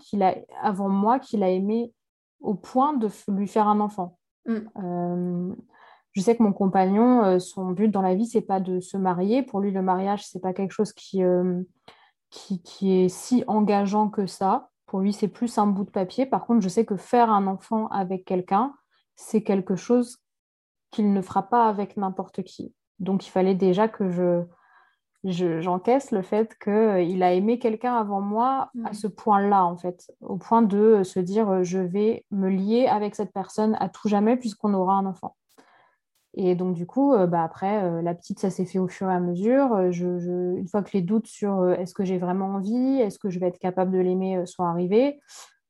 avant 0.63 0.89
moi 0.89 1.19
qui 1.19 1.37
l'a 1.37 1.51
aimé 1.51 1.93
au 2.41 2.55
point 2.55 2.95
de 2.95 3.09
lui 3.29 3.49
faire 3.49 3.69
un 3.69 3.81
enfant. 3.81 4.19
Mm. 4.47 4.59
Euh, 4.83 5.55
je 6.13 6.21
sais 6.23 6.37
que 6.37 6.43
mon 6.43 6.53
compagnon, 6.53 7.25
euh, 7.25 7.39
son 7.39 7.73
but 7.73 7.89
dans 7.89 8.01
la 8.01 8.15
vie, 8.15 8.27
c'est 8.27 8.41
pas 8.41 8.61
de 8.61 8.81
se 8.81 8.97
marier. 8.97 9.43
Pour 9.43 9.61
lui, 9.61 9.71
le 9.71 9.83
mariage, 9.83 10.27
c'est 10.27 10.41
pas 10.41 10.55
quelque 10.55 10.73
chose 10.73 10.93
qui, 10.93 11.23
euh, 11.23 11.63
qui, 12.31 12.63
qui, 12.63 12.93
est 12.93 13.09
si 13.09 13.45
engageant 13.47 14.09
que 14.09 14.27
ça. 14.27 14.71
Pour 14.87 15.01
lui, 15.01 15.13
c'est 15.13 15.29
plus 15.29 15.59
un 15.59 15.67
bout 15.67 15.85
de 15.85 15.91
papier. 15.91 16.25
Par 16.25 16.47
contre, 16.47 16.63
je 16.63 16.69
sais 16.69 16.87
que 16.87 16.97
faire 16.97 17.31
un 17.31 17.47
enfant 17.47 17.89
avec 17.89 18.25
quelqu'un, 18.25 18.73
c'est 19.15 19.43
quelque 19.43 19.77
chose 19.77 20.19
qu'il 20.91 21.13
ne 21.13 21.21
fera 21.21 21.43
pas 21.43 21.69
avec 21.69 21.97
n'importe 21.97 22.43
qui. 22.43 22.75
Donc, 22.99 23.27
il 23.27 23.31
fallait 23.31 23.55
déjà 23.55 23.89
que 23.89 24.11
je 24.11 24.45
j'encaisse 25.33 26.11
le 26.11 26.23
fait 26.23 26.57
qu'il 26.63 26.73
euh, 26.73 27.25
a 27.25 27.33
aimé 27.33 27.59
quelqu'un 27.59 27.95
avant 27.95 28.21
moi 28.21 28.71
à 28.85 28.91
mm. 28.91 28.95
ce 28.95 29.07
point-là, 29.07 29.65
en 29.65 29.77
fait, 29.77 30.13
au 30.21 30.37
point 30.37 30.63
de 30.63 31.03
se 31.03 31.21
dire 31.21 31.65
je 31.65 31.79
vais 31.79 32.25
me 32.31 32.49
lier 32.49 32.87
avec 32.87 33.15
cette 33.15 33.33
personne 33.33 33.77
à 33.81 33.89
tout 33.89 34.09
jamais 34.09 34.37
puisqu'on 34.37 34.75
aura 34.75 34.95
un 34.95 35.07
enfant. 35.07 35.35
Et 36.37 36.55
donc, 36.55 36.75
du 36.75 36.87
coup, 36.87 37.15
euh, 37.15 37.27
bah, 37.27 37.43
après, 37.43 37.83
euh, 37.83 38.03
la 38.03 38.15
petite, 38.15 38.39
ça 38.39 38.51
s'est 38.51 38.67
fait 38.67 38.79
au 38.79 38.89
fur 38.89 39.11
et 39.11 39.15
à 39.15 39.21
mesure. 39.21 39.73
Euh, 39.73 39.91
je, 39.91 40.55
une 40.57 40.69
fois 40.69 40.83
que 40.83 40.91
les 40.93 41.01
doutes 41.01 41.27
sur 41.27 41.71
est-ce 41.71 41.95
que 41.95 42.05
j'ai 42.05 42.19
vraiment 42.19 42.57
envie, 42.57 43.01
est-ce 43.01 43.19
que 43.19 43.31
je 43.31 43.39
vais 43.41 43.47
être 43.47 43.59
capable 43.59 43.91
de 43.93 43.99
l'aimer 43.99 44.45
sont 44.45 44.65
arrivés, 44.65 45.19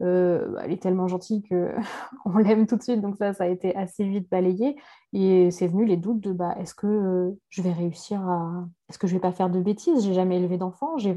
elle 0.00 0.70
est 0.72 0.82
tellement 0.82 1.08
gentille 1.08 1.42
qu'on 1.48 2.38
l'aime 2.38 2.66
tout 2.66 2.76
de 2.76 2.82
suite. 2.82 3.00
Donc, 3.00 3.16
ça, 3.16 3.32
ça 3.32 3.44
a 3.44 3.48
été 3.48 3.74
assez 3.76 4.04
vite 4.04 4.28
balayé. 4.30 4.76
Et 5.12 5.50
c'est 5.50 5.66
venu 5.66 5.84
les 5.84 5.96
doutes 5.96 6.20
de 6.20 6.32
bah, 6.32 6.54
est-ce 6.58 6.74
que 6.74 7.34
je 7.48 7.62
vais 7.62 7.72
réussir 7.72 8.20
à. 8.20 8.66
Est-ce 8.88 8.98
que 8.98 9.06
je 9.06 9.14
vais 9.14 9.20
pas 9.20 9.32
faire 9.32 9.50
de 9.50 9.60
bêtises? 9.60 10.04
J'ai 10.04 10.14
jamais 10.14 10.38
élevé 10.38 10.58
d'enfant. 10.58 10.98
J'ai 10.98 11.16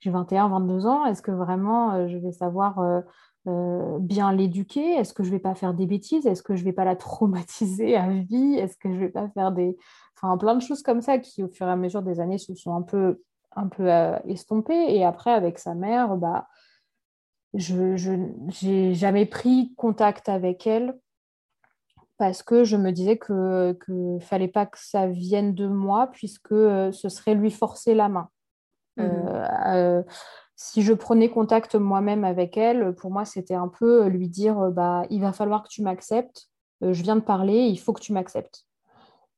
j'ai 0.00 0.10
21, 0.10 0.48
22 0.48 0.86
ans, 0.86 1.04
est-ce 1.04 1.20
que 1.20 1.30
vraiment 1.30 2.08
je 2.08 2.16
vais 2.16 2.32
savoir 2.32 3.02
bien 3.46 4.32
l'éduquer? 4.32 4.94
Est-ce 4.94 5.12
que 5.12 5.22
je 5.22 5.30
vais 5.30 5.38
pas 5.38 5.54
faire 5.54 5.74
des 5.74 5.86
bêtises? 5.86 6.26
Est-ce 6.26 6.42
que 6.42 6.56
je 6.56 6.64
vais 6.64 6.72
pas 6.72 6.84
la 6.84 6.96
traumatiser 6.96 7.96
à 7.96 8.08
vie? 8.08 8.54
Est-ce 8.54 8.76
que 8.76 8.92
je 8.92 8.98
vais 8.98 9.08
pas 9.08 9.28
faire 9.30 9.52
des... 9.52 9.76
Enfin, 10.16 10.36
plein 10.36 10.54
de 10.54 10.62
choses 10.62 10.82
comme 10.82 11.00
ça 11.00 11.18
qui, 11.18 11.42
au 11.42 11.48
fur 11.48 11.66
et 11.66 11.70
à 11.70 11.76
mesure 11.76 12.02
des 12.02 12.20
années, 12.20 12.38
se 12.38 12.54
sont 12.54 12.74
un 12.74 12.82
peu, 12.82 13.22
un 13.56 13.68
peu 13.68 13.88
estompées. 14.26 14.94
Et 14.94 15.04
après, 15.04 15.32
avec 15.32 15.58
sa 15.58 15.74
mère, 15.74 16.16
bah, 16.16 16.48
je 17.54 18.66
n'ai 18.66 18.94
jamais 18.94 19.26
pris 19.26 19.74
contact 19.76 20.28
avec 20.28 20.66
elle 20.66 20.98
parce 22.20 22.42
que 22.42 22.64
je 22.64 22.76
me 22.76 22.92
disais 22.92 23.16
que 23.16 23.74
ne 23.88 24.18
fallait 24.18 24.46
pas 24.46 24.66
que 24.66 24.76
ça 24.78 25.06
vienne 25.06 25.54
de 25.54 25.66
moi 25.66 26.10
puisque 26.12 26.52
euh, 26.52 26.92
ce 26.92 27.08
serait 27.08 27.34
lui 27.34 27.50
forcer 27.50 27.94
la 27.94 28.10
main. 28.10 28.28
Mmh 28.98 29.02
euh, 29.02 29.48
euh, 29.68 30.02
si 30.54 30.82
je 30.82 30.92
prenais 30.92 31.30
contact 31.30 31.76
moi-même 31.76 32.22
avec 32.22 32.58
elle, 32.58 32.94
pour 32.94 33.10
moi, 33.10 33.24
c'était 33.24 33.54
un 33.54 33.68
peu 33.68 34.08
lui 34.08 34.28
dire 34.28 34.70
bah, 34.70 35.04
il 35.08 35.22
va 35.22 35.32
falloir 35.32 35.62
que 35.62 35.70
tu 35.70 35.80
m'acceptes, 35.80 36.50
je 36.82 37.02
viens 37.02 37.16
de 37.16 37.22
parler, 37.22 37.60
il 37.60 37.78
faut 37.78 37.94
que 37.94 38.02
tu 38.02 38.12
m'acceptes. 38.12 38.66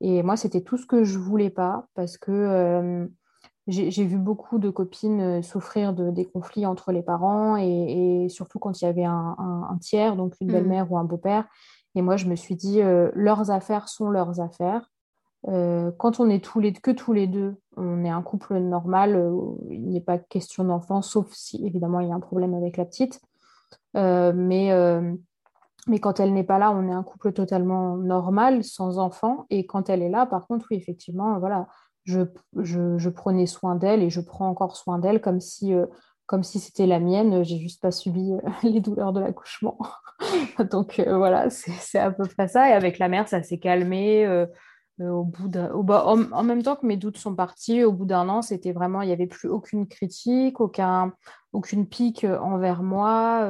Et 0.00 0.24
moi, 0.24 0.36
c'était 0.36 0.62
tout 0.62 0.76
ce 0.76 0.84
que 0.84 1.04
je 1.04 1.20
voulais 1.20 1.50
pas 1.50 1.86
parce 1.94 2.18
que 2.18 3.08
j'ai 3.68 4.04
vu 4.04 4.18
beaucoup 4.18 4.58
de 4.58 4.70
copines 4.70 5.42
souffrir 5.42 5.92
de, 5.92 6.10
des 6.10 6.24
conflits 6.24 6.66
entre 6.66 6.90
les 6.90 7.02
parents 7.02 7.56
et, 7.56 8.26
surtout 8.28 8.58
quand 8.58 8.80
il 8.80 8.84
y 8.84 8.88
avait 8.88 9.04
un, 9.04 9.78
tiers, 9.80 10.16
donc 10.16 10.34
une 10.40 10.48
mmh. 10.48 10.52
belle-mère 10.52 10.92
ou 10.92 10.98
un 10.98 11.04
beau-père. 11.04 11.46
Et 11.94 12.02
moi, 12.02 12.16
je 12.16 12.26
me 12.26 12.36
suis 12.36 12.54
dit, 12.54 12.80
euh, 12.80 13.10
leurs 13.14 13.50
affaires 13.50 13.88
sont 13.88 14.10
leurs 14.10 14.40
affaires. 14.40 14.90
Euh, 15.48 15.90
quand 15.98 16.20
on 16.20 16.30
est 16.30 16.42
tous 16.42 16.60
les, 16.60 16.72
que 16.72 16.90
tous 16.90 17.12
les 17.12 17.26
deux, 17.26 17.56
on 17.76 18.04
est 18.04 18.10
un 18.10 18.22
couple 18.22 18.58
normal, 18.58 19.16
euh, 19.16 19.32
il 19.70 19.88
n'y 19.88 19.98
a 19.98 20.00
pas 20.00 20.18
question 20.18 20.64
d'enfant, 20.64 21.02
sauf 21.02 21.30
si 21.32 21.66
évidemment 21.66 22.00
il 22.00 22.08
y 22.08 22.12
a 22.12 22.14
un 22.14 22.20
problème 22.20 22.54
avec 22.54 22.76
la 22.76 22.84
petite. 22.84 23.20
mais, 23.94 24.70
mais 25.88 25.98
quand 25.98 26.20
elle 26.20 26.32
n'est 26.32 26.44
pas 26.44 26.58
là, 26.58 26.70
on 26.70 26.88
est 26.88 26.92
un 26.92 27.02
couple 27.02 27.32
totalement 27.32 27.96
normal, 27.96 28.64
sans 28.64 28.98
enfant. 28.98 29.46
Et 29.50 29.66
quand 29.66 29.90
elle 29.90 30.02
est 30.02 30.10
là, 30.10 30.26
par 30.26 30.46
contre, 30.46 30.66
oui, 30.70 30.76
effectivement, 30.76 31.38
voilà, 31.38 31.66
je, 32.04 33.08
prenais 33.08 33.46
soin 33.46 33.76
d'elle 33.76 34.02
et 34.02 34.10
je 34.10 34.20
prends 34.20 34.48
encore 34.48 34.76
soin 34.76 34.98
d'elle 34.98 35.20
comme 35.20 35.40
si 35.40 35.72
comme 36.26 36.42
si 36.42 36.60
c'était 36.60 36.86
la 36.86 36.98
mienne. 36.98 37.44
J'ai 37.44 37.58
juste 37.58 37.82
pas 37.82 37.90
subi 37.90 38.32
les 38.62 38.80
douleurs 38.80 39.12
de 39.12 39.20
l'accouchement. 39.20 39.78
Donc 40.70 40.98
euh, 40.98 41.16
voilà, 41.16 41.50
c'est 41.50 41.98
à 41.98 42.10
peu 42.10 42.24
près 42.24 42.48
ça. 42.48 42.68
Et 42.70 42.72
avec 42.72 42.98
la 42.98 43.08
mère, 43.08 43.28
ça 43.28 43.42
s'est 43.42 43.58
calmé. 43.58 44.24
Euh, 44.24 44.46
euh, 45.00 45.08
au 45.08 45.24
bout 45.24 45.50
en, 45.56 46.42
même 46.42 46.62
temps 46.62 46.76
que 46.76 46.86
mes 46.86 46.96
doutes 46.96 47.16
sont 47.16 47.34
partis, 47.34 47.82
au 47.82 47.92
bout 47.92 48.04
d'un 48.04 48.28
an, 48.28 48.42
c'était 48.42 48.72
vraiment, 48.72 49.02
il 49.02 49.06
n'y 49.06 49.12
avait 49.12 49.26
plus 49.26 49.48
aucune 49.48 49.88
critique, 49.88 50.60
aucun, 50.60 51.12
aucune 51.52 51.86
pique 51.86 52.24
envers 52.24 52.82
moi. 52.82 53.48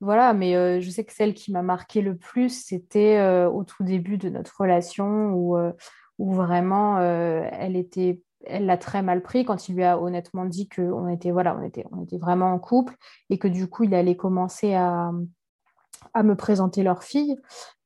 voilà, 0.00 0.32
mais 0.32 0.80
je 0.80 0.90
sais 0.90 1.04
que 1.04 1.12
celle 1.12 1.34
qui 1.34 1.52
m'a 1.52 1.62
marqué 1.62 2.00
le 2.00 2.16
plus, 2.16 2.64
c'était 2.64 3.44
au 3.44 3.62
tout 3.62 3.84
début 3.84 4.16
de 4.16 4.30
notre 4.30 4.58
relation 4.58 5.32
où, 5.34 5.56
où 6.22 6.32
vraiment 6.32 7.00
elle 7.00 7.76
était 7.76 8.22
elle 8.46 8.66
l'a 8.66 8.76
très 8.76 9.02
mal 9.02 9.22
pris 9.22 9.44
quand 9.44 9.68
il 9.68 9.76
lui 9.76 9.84
a 9.84 10.00
honnêtement 10.00 10.44
dit 10.44 10.68
qu'on 10.68 11.08
était, 11.08 11.30
voilà, 11.30 11.56
on 11.56 11.62
était, 11.62 12.18
vraiment 12.18 12.52
en 12.52 12.58
couple 12.58 12.94
et 13.30 13.38
que 13.38 13.48
du 13.48 13.68
coup, 13.68 13.84
il 13.84 13.94
allait 13.94 14.16
commencer 14.16 14.74
à, 14.74 15.12
me 16.22 16.34
présenter 16.34 16.82
leur 16.82 17.04
fille 17.04 17.36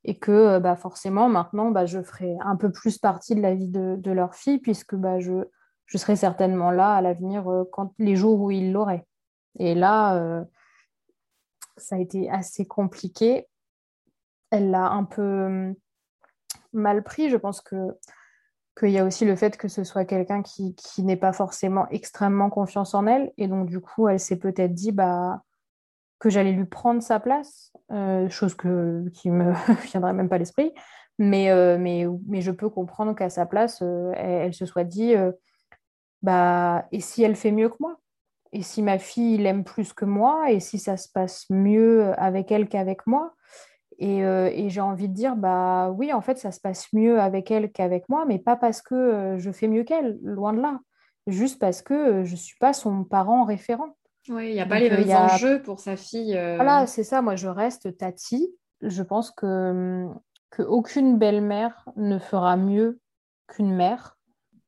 et 0.04 0.18
que 0.18 0.32
euh, 0.32 0.60
bah, 0.60 0.74
forcément 0.74 1.28
maintenant 1.28 1.70
bah, 1.70 1.86
je 1.86 2.02
ferai 2.02 2.36
un 2.40 2.56
peu 2.56 2.72
plus 2.72 2.98
partie 2.98 3.34
de 3.34 3.40
la 3.40 3.54
vie 3.54 3.68
de, 3.68 4.10
leur 4.10 4.34
fille 4.34 4.58
puisque 4.58 4.94
bah, 4.94 5.20
je, 5.20 5.44
je 5.84 5.98
serai 5.98 6.16
certainement 6.16 6.70
là 6.70 6.94
à 6.94 7.02
l'avenir 7.02 7.46
euh, 7.48 7.64
quand 7.70 7.92
les 7.98 8.16
jours 8.16 8.40
où 8.40 8.50
ils 8.50 8.72
l'auraient. 8.72 9.06
Et 9.58 9.74
là, 9.74 10.16
euh, 10.16 10.44
ça 11.76 11.96
a 11.96 11.98
été 11.98 12.30
assez 12.30 12.66
compliqué. 12.66 13.46
Elle 14.50 14.70
l'a 14.70 14.88
un 14.88 15.04
peu 15.04 15.74
mal 16.72 17.02
pris. 17.04 17.28
Je 17.28 17.36
pense 17.36 17.60
que 17.60 17.96
qu'il 18.78 18.90
y 18.90 18.98
a 18.98 19.04
aussi 19.04 19.24
le 19.24 19.36
fait 19.36 19.56
que 19.56 19.68
ce 19.68 19.84
soit 19.84 20.04
quelqu'un 20.04 20.42
qui, 20.42 20.74
qui 20.74 21.02
n'ait 21.02 21.16
pas 21.16 21.32
forcément 21.32 21.88
extrêmement 21.90 22.50
confiance 22.50 22.94
en 22.94 23.06
elle. 23.06 23.32
Et 23.38 23.48
donc, 23.48 23.66
du 23.66 23.80
coup, 23.80 24.08
elle 24.08 24.20
s'est 24.20 24.38
peut-être 24.38 24.74
dit, 24.74 24.92
bah, 24.92 25.42
que 26.18 26.30
j'allais 26.30 26.52
lui 26.52 26.64
prendre 26.64 27.02
sa 27.02 27.20
place, 27.20 27.72
euh, 27.92 28.28
chose 28.28 28.54
que, 28.54 29.08
qui 29.14 29.30
ne 29.30 29.44
me 29.44 29.52
viendrait 29.90 30.12
même 30.12 30.28
pas 30.28 30.36
à 30.36 30.38
l'esprit. 30.38 30.72
Mais, 31.18 31.50
euh, 31.50 31.78
mais, 31.78 32.06
je 32.40 32.50
peux 32.50 32.68
comprendre 32.68 33.14
qu'à 33.14 33.30
sa 33.30 33.46
place, 33.46 33.80
euh, 33.82 34.12
elle, 34.16 34.52
se 34.52 34.66
soit 34.66 34.84
dit 34.84 35.14
bah, 36.22 36.86
et 36.92 37.00
si 37.00 37.22
elle 37.22 37.36
fait 37.36 37.52
mieux 37.52 37.68
que 37.68 37.76
moi? 37.80 37.96
Et 38.52 38.62
si 38.62 38.82
ma 38.82 38.98
fille 38.98 39.38
l'aime 39.38 39.64
plus 39.64 39.92
que 39.92 40.04
moi? 40.04 40.50
Et 40.50 40.60
si 40.60 40.78
ça 40.78 40.96
se 40.96 41.08
passe 41.08 41.46
mieux 41.50 42.12
avec 42.18 42.50
elle 42.52 42.68
qu'avec 42.68 43.06
moi? 43.06 43.34
Et, 43.98 44.18
et 44.18 44.68
j'ai 44.68 44.80
envie 44.80 45.08
de 45.08 45.14
dire, 45.14 45.36
bah 45.36 45.90
oui, 45.90 46.12
en 46.12 46.20
fait, 46.20 46.38
ça 46.38 46.52
se 46.52 46.60
passe 46.60 46.92
mieux 46.92 47.20
avec 47.20 47.50
elle 47.50 47.72
qu'avec 47.72 48.08
moi, 48.08 48.24
mais 48.26 48.38
pas 48.38 48.56
parce 48.56 48.82
que 48.82 49.36
je 49.38 49.50
fais 49.50 49.68
mieux 49.68 49.84
qu'elle, 49.84 50.18
loin 50.22 50.52
de 50.52 50.60
là. 50.60 50.80
Juste 51.26 51.58
parce 51.58 51.82
que 51.82 52.22
je 52.24 52.32
ne 52.32 52.36
suis 52.36 52.56
pas 52.58 52.72
son 52.72 53.02
parent 53.02 53.44
référent. 53.44 53.96
Oui, 54.28 54.48
il 54.48 54.54
n'y 54.54 54.60
a 54.60 54.66
pas 54.66 54.78
les 54.78 54.90
mêmes 54.90 55.10
enjeux 55.10 55.62
pour 55.62 55.80
sa 55.80 55.96
fille. 55.96 56.36
Euh. 56.36 56.56
Voilà, 56.56 56.86
c'est 56.86 57.04
ça. 57.04 57.22
Moi, 57.22 57.36
je 57.36 57.48
reste 57.48 57.96
Tati. 57.96 58.54
Je 58.80 59.02
pense 59.02 59.30
que 59.30 60.06
qu'aucune 60.50 61.18
belle-mère 61.18 61.88
ne 61.96 62.18
fera 62.18 62.56
mieux 62.56 63.00
qu'une 63.48 63.74
mère 63.74 64.16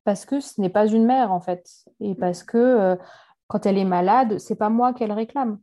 parce 0.05 0.25
que 0.25 0.41
ce 0.41 0.61
n'est 0.61 0.71
pas 0.71 0.87
une 0.87 1.05
mère 1.05 1.33
en 1.33 1.41
fait 1.41 1.69
et 2.01 2.14
parce 2.14 2.43
que 2.43 2.57
euh, 2.57 2.97
quand 3.49 3.67
elle 3.67 3.79
est 3.79 3.85
malade, 3.85 4.38
c'est 4.38 4.57
pas 4.57 4.71
moi 4.71 4.93
qu'elle 4.93 5.12
réclame. 5.12 5.61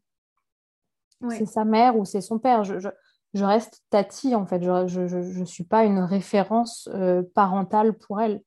C'est 1.30 1.48
sa 1.48 1.66
mère 1.66 1.98
ou 1.98 2.06
c'est 2.06 2.22
son 2.22 2.38
père. 2.38 2.64
Je, 2.64 2.78
je, 2.78 2.90
reste 3.44 3.84
Tati 3.90 4.36
en 4.36 4.46
fait. 4.46 4.64
Je 4.64 5.40
ne 5.40 5.46
suis 5.46 5.64
pas 5.66 5.84
une 5.84 6.00
référence 6.00 6.90
euh, 6.94 7.24
parentale 7.34 7.94
pour 7.98 8.22
elle. 8.22 8.42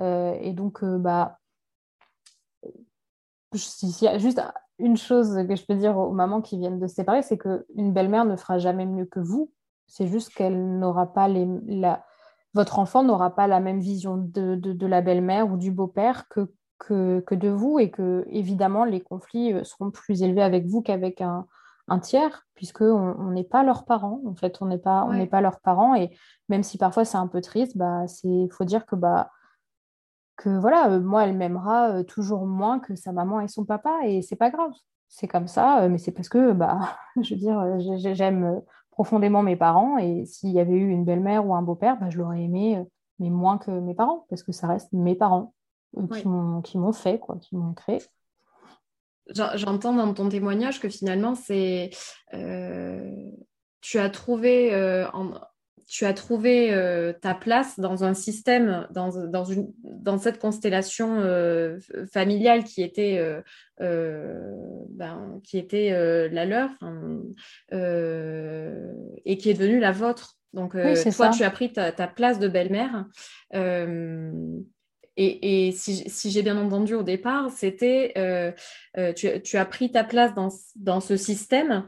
et 0.00 0.52
donc, 0.52 0.84
bah, 0.84 1.38
juste 3.52 3.84
une 4.78 4.96
chose 4.96 5.36
que 5.48 5.54
je 5.54 5.64
peux 5.64 5.76
dire 5.76 5.96
aux 5.96 6.12
mamans 6.12 6.40
qui 6.40 6.58
viennent 6.58 6.80
de 6.80 6.86
se 6.86 6.96
séparer, 6.96 7.22
c'est 7.22 7.38
qu'une 7.38 7.92
belle-mère 7.92 8.24
ne 8.24 8.36
fera 8.36 8.58
jamais 8.58 8.86
mieux 8.86 9.06
que 9.06 9.20
vous. 9.20 9.52
C'est 9.86 10.08
juste 10.08 10.34
qu'elle 10.34 10.78
n'aura 10.78 11.12
pas 11.12 11.28
les, 11.28 11.46
la, 11.66 12.04
votre 12.54 12.78
enfant 12.78 13.02
n'aura 13.02 13.34
pas 13.34 13.46
la 13.46 13.60
même 13.60 13.80
vision 13.80 14.16
de, 14.16 14.54
de, 14.54 14.86
la 14.86 15.02
belle-mère 15.02 15.50
ou 15.52 15.56
du 15.56 15.70
beau-père 15.70 16.28
que, 16.28 16.52
que, 16.78 17.20
que, 17.20 17.34
de 17.34 17.48
vous 17.48 17.78
et 17.78 17.90
que 17.90 18.24
évidemment 18.28 18.84
les 18.84 19.00
conflits 19.00 19.52
euh, 19.52 19.64
seront 19.64 19.90
plus 19.90 20.22
élevés 20.22 20.42
avec 20.42 20.66
vous 20.66 20.80
qu'avec 20.80 21.20
un, 21.20 21.46
un 21.88 21.98
tiers 21.98 22.46
puisque 22.54 22.82
on 22.82 23.30
n'est 23.30 23.44
pas 23.44 23.62
leurs 23.62 23.84
parents. 23.84 24.20
En 24.26 24.34
fait 24.34 24.58
on 24.60 24.66
n'est 24.66 24.78
pas 24.78 25.04
on 25.04 25.12
n'est 25.12 25.26
pas 25.26 25.40
leurs 25.40 25.60
parents. 25.60 25.94
Et 25.94 26.16
même 26.48 26.62
si 26.62 26.78
parfois 26.78 27.04
c'est 27.04 27.18
un 27.18 27.26
peu 27.26 27.40
triste 27.40 27.76
bah 27.76 28.06
c'est 28.06 28.48
faut 28.50 28.64
dire 28.64 28.86
que 28.86 28.96
bah 28.96 29.30
que 30.36 30.48
voilà, 30.58 30.90
euh, 30.90 31.00
moi, 31.00 31.24
elle 31.24 31.36
m'aimera 31.36 31.90
euh, 31.90 32.02
toujours 32.02 32.46
moins 32.46 32.78
que 32.80 32.96
sa 32.96 33.12
maman 33.12 33.40
et 33.40 33.48
son 33.48 33.64
papa, 33.64 34.00
et 34.04 34.22
c'est 34.22 34.36
pas 34.36 34.50
grave. 34.50 34.72
C'est 35.08 35.28
comme 35.28 35.46
ça, 35.46 35.82
euh, 35.82 35.88
mais 35.88 35.98
c'est 35.98 36.12
parce 36.12 36.28
que, 36.28 36.52
bah, 36.52 36.96
je 37.22 37.34
veux 37.34 37.40
dire, 37.40 38.14
j'aime 38.14 38.62
profondément 38.90 39.42
mes 39.42 39.56
parents, 39.56 39.98
et 39.98 40.24
s'il 40.24 40.50
y 40.50 40.60
avait 40.60 40.72
eu 40.72 40.88
une 40.88 41.04
belle-mère 41.04 41.46
ou 41.46 41.54
un 41.54 41.62
beau-père, 41.62 41.98
bah, 41.98 42.10
je 42.10 42.18
l'aurais 42.18 42.42
aimé, 42.42 42.84
mais 43.18 43.30
moins 43.30 43.58
que 43.58 43.70
mes 43.70 43.94
parents, 43.94 44.26
parce 44.28 44.42
que 44.42 44.52
ça 44.52 44.66
reste 44.66 44.92
mes 44.92 45.14
parents 45.14 45.54
qui 46.64 46.78
m'ont 46.78 46.92
fait, 46.92 47.20
quoi, 47.20 47.36
qui 47.36 47.56
m'ont 47.56 47.74
créé. 47.74 48.02
J'entends 49.28 49.94
dans 49.94 50.12
ton 50.12 50.28
témoignage 50.28 50.80
que 50.80 50.88
finalement, 50.88 51.34
c'est 51.34 51.90
tu 53.80 53.98
as 53.98 54.10
trouvé 54.10 54.74
en, 55.12 55.34
tu 55.86 56.06
as 56.06 56.14
trouvé 56.14 56.72
euh, 56.72 57.12
ta 57.12 57.34
place 57.34 57.78
dans 57.78 58.04
un 58.04 58.14
système, 58.14 58.86
dans, 58.90 59.26
dans, 59.26 59.44
une, 59.44 59.72
dans 59.82 60.18
cette 60.18 60.38
constellation 60.38 61.20
euh, 61.20 61.78
familiale 62.12 62.64
qui 62.64 62.82
était, 62.82 63.18
euh, 63.80 64.40
ben, 64.90 65.40
qui 65.44 65.58
était 65.58 65.90
la 66.30 66.44
leur 66.46 66.70
et 69.24 69.38
qui 69.38 69.50
est 69.50 69.54
devenue 69.54 69.80
la 69.80 69.92
vôtre. 69.92 70.36
Donc, 70.52 70.72
toi, 70.72 71.28
tu 71.30 71.42
as 71.42 71.50
pris 71.50 71.72
ta, 71.72 71.92
ta 71.92 72.06
place 72.06 72.38
de 72.38 72.48
belle-mère. 72.48 73.06
Et, 75.16 75.68
et, 75.68 75.72
si, 75.72 76.08
si 76.08 76.30
j'ai 76.30 76.42
bien 76.42 76.56
entendu 76.56 76.94
au 76.94 77.02
départ, 77.02 77.50
c'était 77.50 78.12
tu, 79.16 79.42
tu, 79.42 79.56
as 79.56 79.64
pris 79.64 79.92
ta 79.92 80.04
place 80.04 80.34
dans, 80.34 80.48
dans 80.76 81.00
ce 81.00 81.16
système 81.16 81.86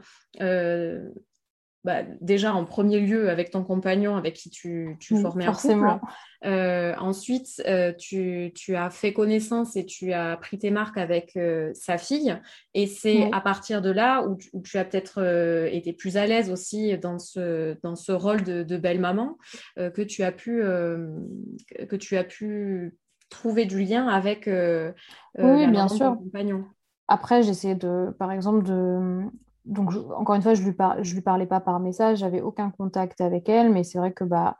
bah, 1.87 2.03
déjà 2.19 2.53
en 2.53 2.65
premier 2.65 2.99
lieu 2.99 3.29
avec 3.29 3.49
ton 3.49 3.63
compagnon 3.63 4.17
avec 4.17 4.35
qui 4.35 4.49
tu, 4.49 4.97
tu 4.99 5.17
formais 5.21 5.45
un 5.45 5.53
couple. 5.53 5.99
Euh, 6.43 6.93
ensuite, 6.97 7.63
euh, 7.65 7.93
tu, 7.93 8.51
tu, 8.53 8.75
as 8.75 8.89
fait 8.89 9.13
connaissance 9.13 9.77
et 9.77 9.85
tu 9.85 10.11
as 10.11 10.35
pris 10.35 10.59
tes 10.59 10.69
marques 10.69 10.97
avec 10.97 11.37
euh, 11.37 11.71
sa 11.73 11.97
fille. 11.97 12.37
Et 12.73 12.87
c'est 12.87 13.31
à 13.31 13.39
partir 13.39 13.81
de 13.81 13.89
là 13.89 14.23
où 14.23 14.35
tu, 14.35 14.49
où 14.51 14.61
tu 14.61 14.77
as 14.77 14.83
peut-être 14.83 15.23
été 15.71 15.93
plus 15.93 16.17
à 16.17 16.27
l'aise 16.27 16.51
aussi 16.51 16.97
dans 16.97 17.19
ce, 17.19 17.77
dans 17.83 17.95
ce 17.95 18.11
rôle 18.11 18.43
de, 18.43 18.63
de 18.63 18.75
belle-maman 18.75 19.37
que, 19.77 20.01
tu 20.01 20.23
as 20.23 20.33
pu, 20.33 20.61
que 20.61 21.95
tu 21.95 22.17
as 22.17 22.25
pu 22.25 22.97
trouver 23.29 23.65
du 23.65 23.83
lien 23.83 24.07
avec 24.07 24.47
oui, 24.47 25.67
bien 25.67 25.87
sûr. 25.87 26.17
compagnon. 26.17 26.65
après, 27.07 27.43
j'essayais 27.43 27.75
de, 27.75 28.15
par 28.17 28.31
exemple, 28.31 28.63
de. 28.63 29.23
Donc, 29.65 29.91
encore 30.15 30.35
une 30.35 30.41
fois, 30.41 30.53
je 30.53 30.63
lui, 30.63 30.75
je 31.01 31.13
lui 31.13 31.21
parlais 31.21 31.45
pas 31.45 31.59
par 31.59 31.79
message, 31.79 32.19
j'avais 32.19 32.41
aucun 32.41 32.71
contact 32.71 33.19
avec 33.19 33.49
elle, 33.49 33.71
mais 33.71 33.83
c'est 33.83 33.97
vrai 33.97 34.13
que 34.13 34.23
bah, 34.23 34.57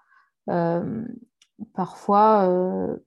euh, 0.49 1.05
parfois, 1.73 2.47
euh, 2.49 2.97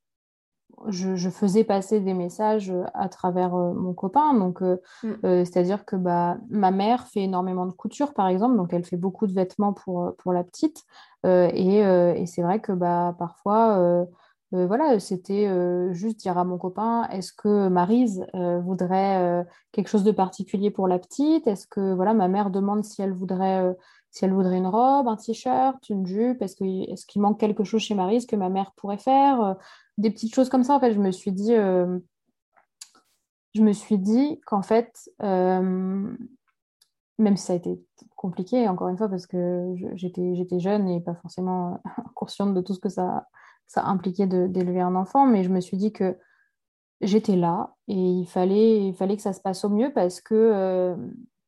je, 0.89 1.29
faisais 1.29 1.63
passer 1.63 2.01
des 2.01 2.15
messages 2.15 2.73
à 2.95 3.09
travers 3.11 3.55
euh, 3.55 3.75
mon 3.75 3.93
copain. 3.93 4.33
Donc, 4.35 4.63
mm. 4.63 5.15
c'est-à-dire 5.23 5.85
que 5.85 5.97
bah, 5.97 6.39
ma 6.49 6.71
mère 6.71 7.07
fait 7.07 7.21
énormément 7.21 7.67
de 7.67 7.73
couture, 7.73 8.15
par 8.15 8.29
exemple, 8.29 8.57
donc 8.57 8.73
elle 8.73 8.85
fait 8.85 8.97
beaucoup 8.97 9.27
de 9.27 9.33
vêtements 9.33 9.75
pour, 9.75 10.15
pour 10.19 10.33
la 10.33 10.43
petite. 10.43 10.85
et, 11.25 11.81
et 11.81 12.27
c'est 12.27 12.43
vrai 12.43 12.61
que 12.61 12.73
bah, 12.73 13.15
parfois, 13.19 14.07
euh, 14.53 14.67
voilà, 14.67 14.99
c'était 14.99 15.47
euh, 15.47 15.93
juste 15.93 16.19
dire 16.19 16.37
à 16.37 16.45
mon 16.45 16.59
copain, 16.59 17.09
est-ce 17.11 17.33
que 17.33 17.69
Marise 17.69 18.27
euh, 18.35 18.59
voudrait 18.61 19.47
quelque 19.73 19.89
chose 19.89 20.03
de 20.03 20.11
particulier 20.11 20.71
pour 20.71 20.89
la 20.89 20.99
petite? 20.99 21.47
Est-ce 21.47 21.67
que 21.67 21.95
voilà, 21.95 22.15
ma 22.15 22.29
mère 22.29 22.51
demande 22.51 22.85
si 22.85 23.01
elle 23.01 23.13
voudrait, 23.13 23.77
si 24.11 24.25
elle 24.25 24.33
voudrait 24.33 24.59
une 24.59 24.67
robe, 24.67 25.07
un 25.07 25.17
t-shirt, 25.17 25.89
une 25.89 26.07
jupe? 26.07 26.43
Est-ce 26.43 26.57
qu'il 26.57 27.23
manque 27.23 27.39
quelque 27.39 27.65
chose 27.65 27.83
chez 27.83 27.95
Marise 27.95 28.27
que 28.27 28.37
ma 28.37 28.49
mère 28.49 28.73
pourrait 28.77 28.99
faire 28.99 29.57
Des 29.99 30.11
petites 30.11 30.35
choses 30.35 30.49
comme 30.49 30.65
ça. 30.65 30.75
En 30.75 30.81
fait, 30.81 30.93
je 30.93 31.01
me 31.01 31.13
suis 31.13 31.33
dit, 31.33 31.55
je 31.55 33.63
me 33.63 33.73
suis 33.73 33.99
dit 33.99 34.41
qu'en 34.47 34.63
fait, 34.63 35.11
même 35.21 36.17
si 37.37 37.45
ça 37.45 37.53
a 37.53 37.57
été 37.57 37.81
compliqué, 38.17 38.69
encore 38.69 38.89
une 38.89 38.99
fois, 38.99 39.09
parce 39.09 39.29
que 39.29 39.77
j'étais 39.95 40.59
jeune 40.59 40.89
et 40.89 41.01
pas 41.01 41.15
forcément 41.15 41.81
consciente 42.17 42.53
de 42.53 42.61
tout 42.61 42.75
ce 42.75 42.81
que 42.81 42.89
ça 42.89 43.29
ça 43.71 43.85
impliquait 43.85 44.27
d'élever 44.27 44.81
un 44.81 44.97
enfant, 44.97 45.27
mais 45.27 45.45
je 45.45 45.49
me 45.49 45.61
suis 45.61 45.77
dit 45.77 45.93
que 45.93 46.17
j'étais 47.01 47.37
là 47.37 47.77
et 47.87 47.95
il 47.95 48.27
fallait, 48.27 48.85
il 48.85 48.95
fallait 48.95 49.15
que 49.15 49.23
ça 49.23 49.33
se 49.33 49.41
passe 49.41 49.65
au 49.65 49.69
mieux 49.69 49.93
parce 49.93 50.21
que 50.21 50.35
euh, 50.35 50.97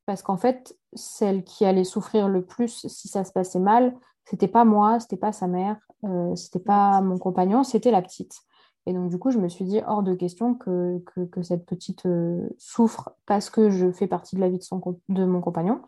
parce 0.05 0.21
qu'en 0.21 0.37
fait, 0.37 0.77
celle 0.93 1.43
qui 1.43 1.65
allait 1.65 1.83
souffrir 1.83 2.29
le 2.29 2.45
plus 2.45 2.87
si 2.87 3.09
ça 3.09 3.25
se 3.25 3.33
passait 3.33 3.59
mal, 3.59 3.93
c'était 4.23 4.47
pas 4.47 4.63
moi, 4.63 5.01
c'était 5.01 5.17
pas 5.17 5.33
sa 5.33 5.47
mère, 5.47 5.77
euh, 6.05 6.33
c'était 6.37 6.59
pas 6.59 7.01
mon 7.01 7.17
compagnon, 7.17 7.63
c'était 7.65 7.91
la 7.91 8.01
petite. 8.01 8.39
Et 8.85 8.93
donc, 8.93 9.09
du 9.09 9.19
coup, 9.19 9.31
je 9.31 9.37
me 9.37 9.49
suis 9.49 9.65
dit 9.65 9.81
hors 9.85 10.01
de 10.01 10.15
question 10.15 10.55
que, 10.55 11.03
que, 11.29 11.41
cette 11.41 11.65
petite 11.65 12.05
euh, 12.05 12.47
souffre 12.57 13.11
parce 13.25 13.49
que 13.49 13.69
je 13.69 13.91
fais 13.91 14.07
partie 14.07 14.37
de 14.37 14.41
la 14.41 14.49
vie 14.49 14.59
de, 14.59 14.63
son, 14.63 14.81
de 15.09 15.25
mon 15.25 15.41
compagnon 15.41 15.81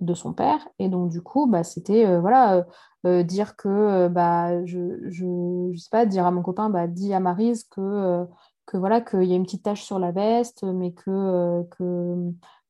de 0.00 0.14
son 0.14 0.32
père. 0.32 0.66
Et 0.78 0.88
donc, 0.88 1.10
du 1.10 1.22
coup, 1.22 1.46
bah, 1.46 1.64
c'était 1.64 2.06
euh, 2.06 2.20
voilà, 2.20 2.56
euh, 2.56 2.62
euh, 3.06 3.22
dire 3.22 3.56
que, 3.56 4.08
bah, 4.08 4.64
je, 4.64 5.08
je, 5.08 5.76
sais 5.76 5.90
pas, 5.90 6.06
dire 6.06 6.26
à 6.26 6.30
mon 6.30 6.42
copain, 6.42 6.70
bah, 6.70 6.86
dis 6.86 7.12
à 7.14 7.20
Marise 7.20 7.64
que, 7.64 8.26
que 8.66 8.76
voilà, 8.76 9.00
qu'il 9.00 9.24
y 9.24 9.32
a 9.32 9.36
une 9.36 9.44
petite 9.44 9.62
tache 9.62 9.82
sur 9.82 9.98
la 9.98 10.10
veste, 10.10 10.64
mais 10.64 10.92
que, 10.92 11.62
que, 11.70 12.16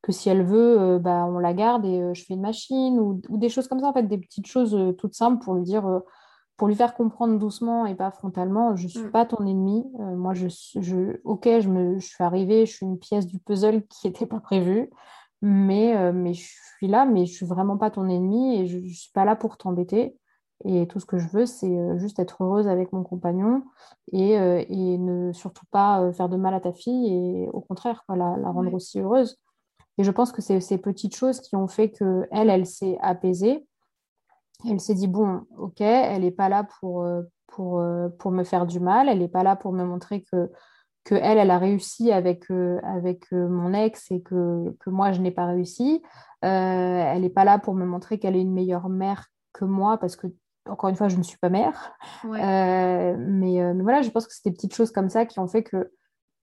que 0.02 0.12
si 0.12 0.28
elle 0.28 0.44
veut, 0.44 0.98
bah, 0.98 1.24
on 1.26 1.38
la 1.38 1.54
garde 1.54 1.84
et 1.84 2.14
je 2.14 2.24
fais 2.24 2.34
une 2.34 2.42
machine, 2.42 2.98
ou, 3.00 3.20
des 3.36 3.48
choses 3.48 3.68
comme 3.68 3.80
ça, 3.80 3.88
en 3.88 3.92
fait, 3.92 4.04
des 4.04 4.18
petites 4.18 4.46
choses 4.46 4.76
toutes 4.98 5.14
simples 5.14 5.42
pour 5.42 5.54
lui 5.54 5.62
dire. 5.62 6.02
pour 6.56 6.68
lui 6.68 6.74
faire 6.74 6.94
comprendre 6.94 7.38
doucement 7.38 7.86
et 7.86 7.94
pas 7.94 8.10
frontalement, 8.10 8.76
je 8.76 8.84
ne 8.84 8.88
suis 8.88 9.04
mm. 9.04 9.10
pas 9.12 9.24
ton 9.24 9.46
ennemi. 9.46 9.84
moi, 9.98 10.34
je, 10.34 10.48
je, 10.80 11.20
ok, 11.24 11.44
je, 11.60 11.68
me, 11.68 11.98
je 12.00 12.06
suis 12.06 12.24
arrivée, 12.24 12.66
je 12.66 12.72
suis 12.74 12.86
une 12.86 12.98
pièce 12.98 13.26
du 13.26 13.38
puzzle 13.38 13.86
qui 13.86 14.08
n'était 14.08 14.26
pas 14.26 14.40
prévue 14.40 14.90
mais, 15.44 15.94
euh, 15.94 16.12
mais 16.12 16.32
je 16.32 16.48
suis 16.76 16.88
là, 16.88 17.04
mais 17.04 17.26
je 17.26 17.34
suis 17.34 17.46
vraiment 17.46 17.76
pas 17.76 17.90
ton 17.90 18.08
ennemi 18.08 18.56
et 18.56 18.66
je, 18.66 18.78
ne 18.78 18.88
suis 18.88 19.12
pas 19.12 19.26
là 19.26 19.36
pour 19.36 19.58
t'embêter. 19.58 20.16
Et 20.64 20.86
tout 20.86 21.00
ce 21.00 21.04
que 21.04 21.18
je 21.18 21.28
veux, 21.28 21.44
c'est 21.44 21.68
euh, 21.68 21.98
juste 21.98 22.18
être 22.18 22.42
heureuse 22.42 22.66
avec 22.66 22.92
mon 22.92 23.02
compagnon 23.02 23.62
et, 24.12 24.38
euh, 24.38 24.64
et 24.70 24.96
ne 24.96 25.32
surtout 25.32 25.66
pas 25.70 26.10
faire 26.14 26.30
de 26.30 26.38
mal 26.38 26.54
à 26.54 26.60
ta 26.60 26.72
fille 26.72 27.12
et 27.12 27.48
au 27.52 27.60
contraire, 27.60 28.04
la, 28.08 28.38
la, 28.38 28.50
rendre 28.50 28.72
aussi 28.72 29.00
heureuse. 29.00 29.36
Et 29.98 30.04
je 30.04 30.10
pense 30.10 30.32
que 30.32 30.40
c'est 30.40 30.60
ces 30.60 30.78
petites 30.78 31.14
choses 31.14 31.40
qui 31.40 31.56
ont 31.56 31.68
fait 31.68 31.90
que 31.90 32.26
elle, 32.30 32.48
elle 32.48 32.66
s'est 32.66 32.96
apaisée. 33.02 33.66
Elle 34.66 34.80
s'est 34.80 34.94
dit 34.94 35.08
bon, 35.08 35.42
ok, 35.58 35.82
elle 35.82 36.22
n'est 36.22 36.30
pas 36.30 36.48
là 36.48 36.66
pour, 36.80 37.06
pour, 37.48 37.82
pour 38.18 38.30
me 38.30 38.44
faire 38.44 38.64
du 38.64 38.80
mal, 38.80 39.10
elle 39.10 39.18
n'est 39.18 39.28
pas 39.28 39.42
là 39.42 39.56
pour 39.56 39.72
me 39.72 39.84
montrer 39.84 40.22
que 40.22 40.50
que 41.04 41.14
elle, 41.14 41.38
elle 41.38 41.50
a 41.50 41.58
réussi 41.58 42.10
avec, 42.10 42.50
euh, 42.50 42.80
avec 42.82 43.32
euh, 43.32 43.46
mon 43.48 43.74
ex 43.74 44.10
et 44.10 44.22
que, 44.22 44.74
que 44.80 44.90
moi, 44.90 45.12
je 45.12 45.20
n'ai 45.20 45.30
pas 45.30 45.46
réussi. 45.46 46.02
Euh, 46.44 46.48
elle 46.48 47.22
n'est 47.22 47.30
pas 47.30 47.44
là 47.44 47.58
pour 47.58 47.74
me 47.74 47.84
montrer 47.84 48.18
qu'elle 48.18 48.36
est 48.36 48.40
une 48.40 48.52
meilleure 48.52 48.88
mère 48.88 49.28
que 49.52 49.64
moi 49.64 49.98
parce 49.98 50.16
que, 50.16 50.26
encore 50.66 50.88
une 50.88 50.96
fois, 50.96 51.08
je 51.08 51.16
ne 51.16 51.22
suis 51.22 51.36
pas 51.36 51.50
mère. 51.50 51.92
mais, 52.24 53.14
mais, 53.16 53.82
voilà, 53.82 54.00
je 54.00 54.10
pense 54.10 54.26
que 54.26 54.32
c'est 54.32 54.48
des 54.48 54.54
petites 54.54 54.74
choses 54.74 54.90
comme 54.90 55.10
ça 55.10 55.26
qui 55.26 55.38
ont 55.38 55.46
fait 55.46 55.62
que, 55.62 55.92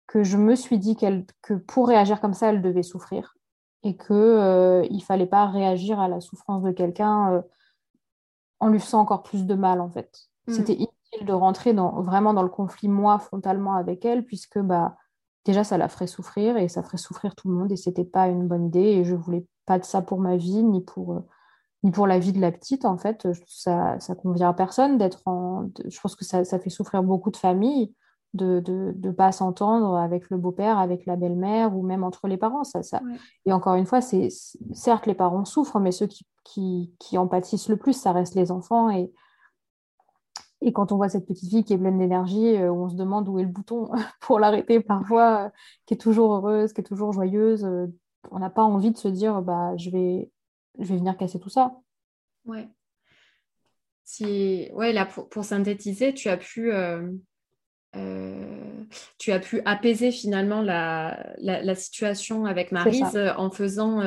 que 0.07 0.23
je 0.23 0.37
me 0.37 0.55
suis 0.55 0.79
dit 0.79 0.95
qu'elle, 0.95 1.27
que 1.43 1.55
pour 1.55 1.89
réagir 1.89 2.21
comme 2.21 2.35
ça, 2.35 2.51
elle 2.51 2.63
devait 2.63 2.85
souffrir 2.85 3.37
et 3.83 3.97
qu'il 3.97 4.17
ne 4.17 5.03
fallait 5.05 5.27
pas 5.27 5.47
réagir 5.47 5.99
à 5.99 6.09
la 6.09 6.21
souffrance 6.21 6.63
de 6.63 6.71
quelqu'un 6.71 7.43
en 8.61 8.69
lui 8.69 8.79
faisant 8.79 9.01
encore 9.01 9.25
plus 9.25 9.45
de 9.45 9.55
mal, 9.55 9.81
en 9.81 9.91
fait. 9.91 10.29
Mm. 10.47 10.53
C'était 10.53 10.79
de 11.25 11.33
rentrer 11.33 11.73
dans, 11.73 12.01
vraiment 12.03 12.35
dans 12.35 12.43
le 12.43 12.49
conflit 12.49 12.89
moi 12.89 13.19
frontalement 13.19 13.75
avec 13.75 14.05
elle, 14.05 14.25
puisque 14.25 14.59
bah, 14.59 14.97
déjà 15.45 15.65
ça 15.65 15.79
la 15.79 15.89
ferait 15.89 16.07
souffrir 16.07 16.57
et 16.57 16.69
ça 16.69 16.83
ferait 16.83 16.99
souffrir 16.99 17.35
tout 17.35 17.49
le 17.49 17.55
monde 17.55 17.73
et 17.73 17.77
c'était 17.77 18.05
pas 18.05 18.29
une 18.29 18.47
bonne 18.47 18.67
idée 18.67 18.81
et 18.81 19.05
je 19.05 19.15
voulais 19.15 19.47
pas 19.65 19.79
de 19.79 19.85
ça 19.85 20.03
pour 20.03 20.21
ma 20.21 20.37
vie 20.37 20.63
ni 20.63 20.83
pour, 20.83 21.13
euh, 21.15 21.21
ni 21.83 21.91
pour 21.91 22.07
la 22.07 22.19
vie 22.19 22.33
de 22.33 22.41
la 22.41 22.53
petite 22.53 22.85
en 22.85 22.99
fait. 22.99 23.29
Ça, 23.47 23.99
ça 24.01 24.15
convient 24.15 24.51
à 24.51 24.55
personne 24.55 24.99
d'être 24.99 25.23
en. 25.27 25.69
Je 25.87 26.01
pense 26.01 26.17
que 26.17 26.25
ça, 26.25 26.45
ça, 26.45 26.59
fait 26.59 26.71
souffrir 26.71 27.03
beaucoup 27.03 27.31
de 27.31 27.37
familles 27.37 27.95
de 28.35 28.63
ne 28.67 28.93
de, 28.93 29.11
pas 29.11 29.33
s'entendre 29.33 29.97
avec 29.97 30.29
le 30.31 30.37
beau-père, 30.37 30.79
avec 30.79 31.07
la 31.07 31.17
belle-mère 31.17 31.75
ou 31.75 31.83
même 31.83 32.05
entre 32.05 32.29
les 32.29 32.37
parents. 32.37 32.65
Ça, 32.65 32.83
ça... 32.83 33.01
Et 33.47 33.53
encore 33.53 33.77
une 33.77 33.87
fois, 33.87 34.01
c'est 34.01 34.29
certes 34.73 35.07
les 35.07 35.15
parents 35.15 35.45
souffrent, 35.45 35.81
mais 35.81 35.93
ceux 35.93 36.07
qui, 36.07 36.27
qui, 36.45 36.95
qui 36.99 37.17
en 37.19 37.29
pâtissent 37.29 37.69
le 37.69 37.77
plus, 37.77 37.95
ça 37.95 38.13
reste 38.13 38.35
les 38.35 38.51
enfants 38.51 38.91
et 38.91 39.11
et 40.63 40.73
quand 40.73 40.93
on 40.93 40.97
voit 40.97 41.09
cette 41.09 41.27
petite 41.27 41.51
fille 41.51 41.65
qui 41.65 41.75
est 41.75 41.79
pleine 41.79 41.99
d'énergie, 41.99 42.57
euh, 42.57 42.73
on 42.73 42.89
se 42.89 42.95
demande 42.95 43.29
où 43.29 43.39
est 43.39 43.43
le 43.43 43.49
bouton 43.49 43.91
pour 44.21 44.41
l'arrêter 44.41 44.81
parfois, 44.81 45.47
euh, 45.47 45.51
qui 45.85 45.95
est 45.95 45.99
toujours 45.99 46.35
heureuse, 46.35 46.73
qui 46.73 46.81
est 46.81 46.85
toujours 46.85 47.13
joyeuse. 47.13 47.65
Euh, 47.65 47.87
on 48.31 48.39
n'a 48.39 48.51
pas 48.51 48.63
envie 48.63 48.91
de 48.91 48.97
se 48.97 49.09
dire 49.09 49.43
bah, 49.43 49.77
je, 49.77 49.91
vais, 49.91 50.31
je 50.79 50.85
vais 50.85 50.97
venir 50.97 51.17
casser 51.17 51.39
tout 51.39 51.51
ça. 51.51 51.77
Ouais. 52.45 52.69
Si... 54.05 54.69
ouais 54.73 54.93
là, 54.93 55.05
pour, 55.05 55.45
synthétiser, 55.45 56.15
tu 56.15 56.29
as 56.29 56.37
pu. 56.37 56.73
tu 59.19 59.33
as 59.33 59.41
pu 59.41 59.61
apaiser 59.65 60.11
finalement 60.11 60.63
la, 60.63 61.35
la, 61.39 61.75
situation 61.75 62.47
avec 62.47 62.73
Marise 62.73 63.19
en 63.37 63.51
faisant 63.51 64.03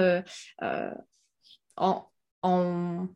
en, 1.77 2.05
en, 2.41 3.07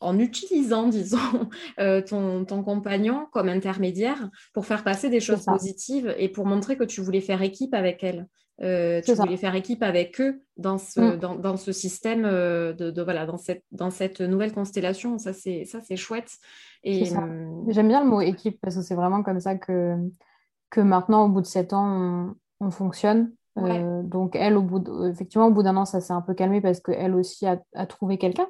en 0.00 0.18
utilisant, 0.18 0.88
disons, 0.88 1.18
euh, 1.78 2.00
ton, 2.00 2.44
ton, 2.44 2.62
compagnon 2.62 3.26
comme 3.32 3.48
intermédiaire 3.48 4.30
pour 4.52 4.66
faire 4.66 4.82
passer 4.82 5.10
des 5.10 5.20
choses 5.20 5.44
positives 5.44 6.14
et 6.18 6.28
pour 6.28 6.46
montrer 6.46 6.76
que 6.76 6.84
tu 6.84 7.00
voulais 7.00 7.20
faire 7.20 7.42
équipe 7.42 7.74
avec 7.74 8.02
elle. 8.02 8.26
Euh, 8.62 9.00
tu 9.00 9.14
voulais 9.14 9.38
faire 9.38 9.54
équipe 9.54 9.82
avec 9.82 10.20
eux 10.20 10.42
dans 10.58 10.76
ce, 10.76 11.00
mm. 11.00 11.16
dans, 11.18 11.34
dans, 11.34 11.56
ce 11.56 11.72
système 11.72 12.26
euh, 12.26 12.74
de, 12.74 13.02
voilà 13.02 13.24
dans 13.24 13.38
cette, 13.38 13.64
dans 13.72 13.90
cette 13.90 14.20
nouvelle 14.20 14.52
constellation. 14.52 15.18
Ça 15.18 15.32
c'est 15.32 15.64
ça 15.64 15.80
c'est 15.80 15.96
chouette. 15.96 16.30
Et 16.82 17.04
j'aime 17.04 17.88
bien 17.88 18.02
le 18.02 18.10
mot 18.10 18.20
équipe 18.20 18.58
parce 18.60 18.76
que 18.76 18.82
c'est 18.82 18.94
vraiment 18.94 19.22
comme 19.22 19.40
ça 19.40 19.54
que 19.54 19.96
que 20.68 20.80
maintenant 20.80 21.24
au 21.24 21.28
bout 21.28 21.40
de 21.40 21.46
sept 21.46 21.72
ans 21.72 22.34
on, 22.60 22.70
fonctionne. 22.70 23.32
Donc 23.56 24.36
elle 24.36 24.58
au 24.58 24.62
bout 24.62 24.84
effectivement 25.06 25.46
au 25.46 25.52
bout 25.52 25.62
d'un 25.62 25.76
an 25.78 25.86
ça 25.86 26.02
s'est 26.02 26.12
un 26.12 26.20
peu 26.20 26.34
calmé 26.34 26.60
parce 26.60 26.80
qu'elle 26.80 27.14
aussi 27.14 27.46
a, 27.46 27.62
a 27.74 27.86
trouvé 27.86 28.18
quelqu'un 28.18 28.48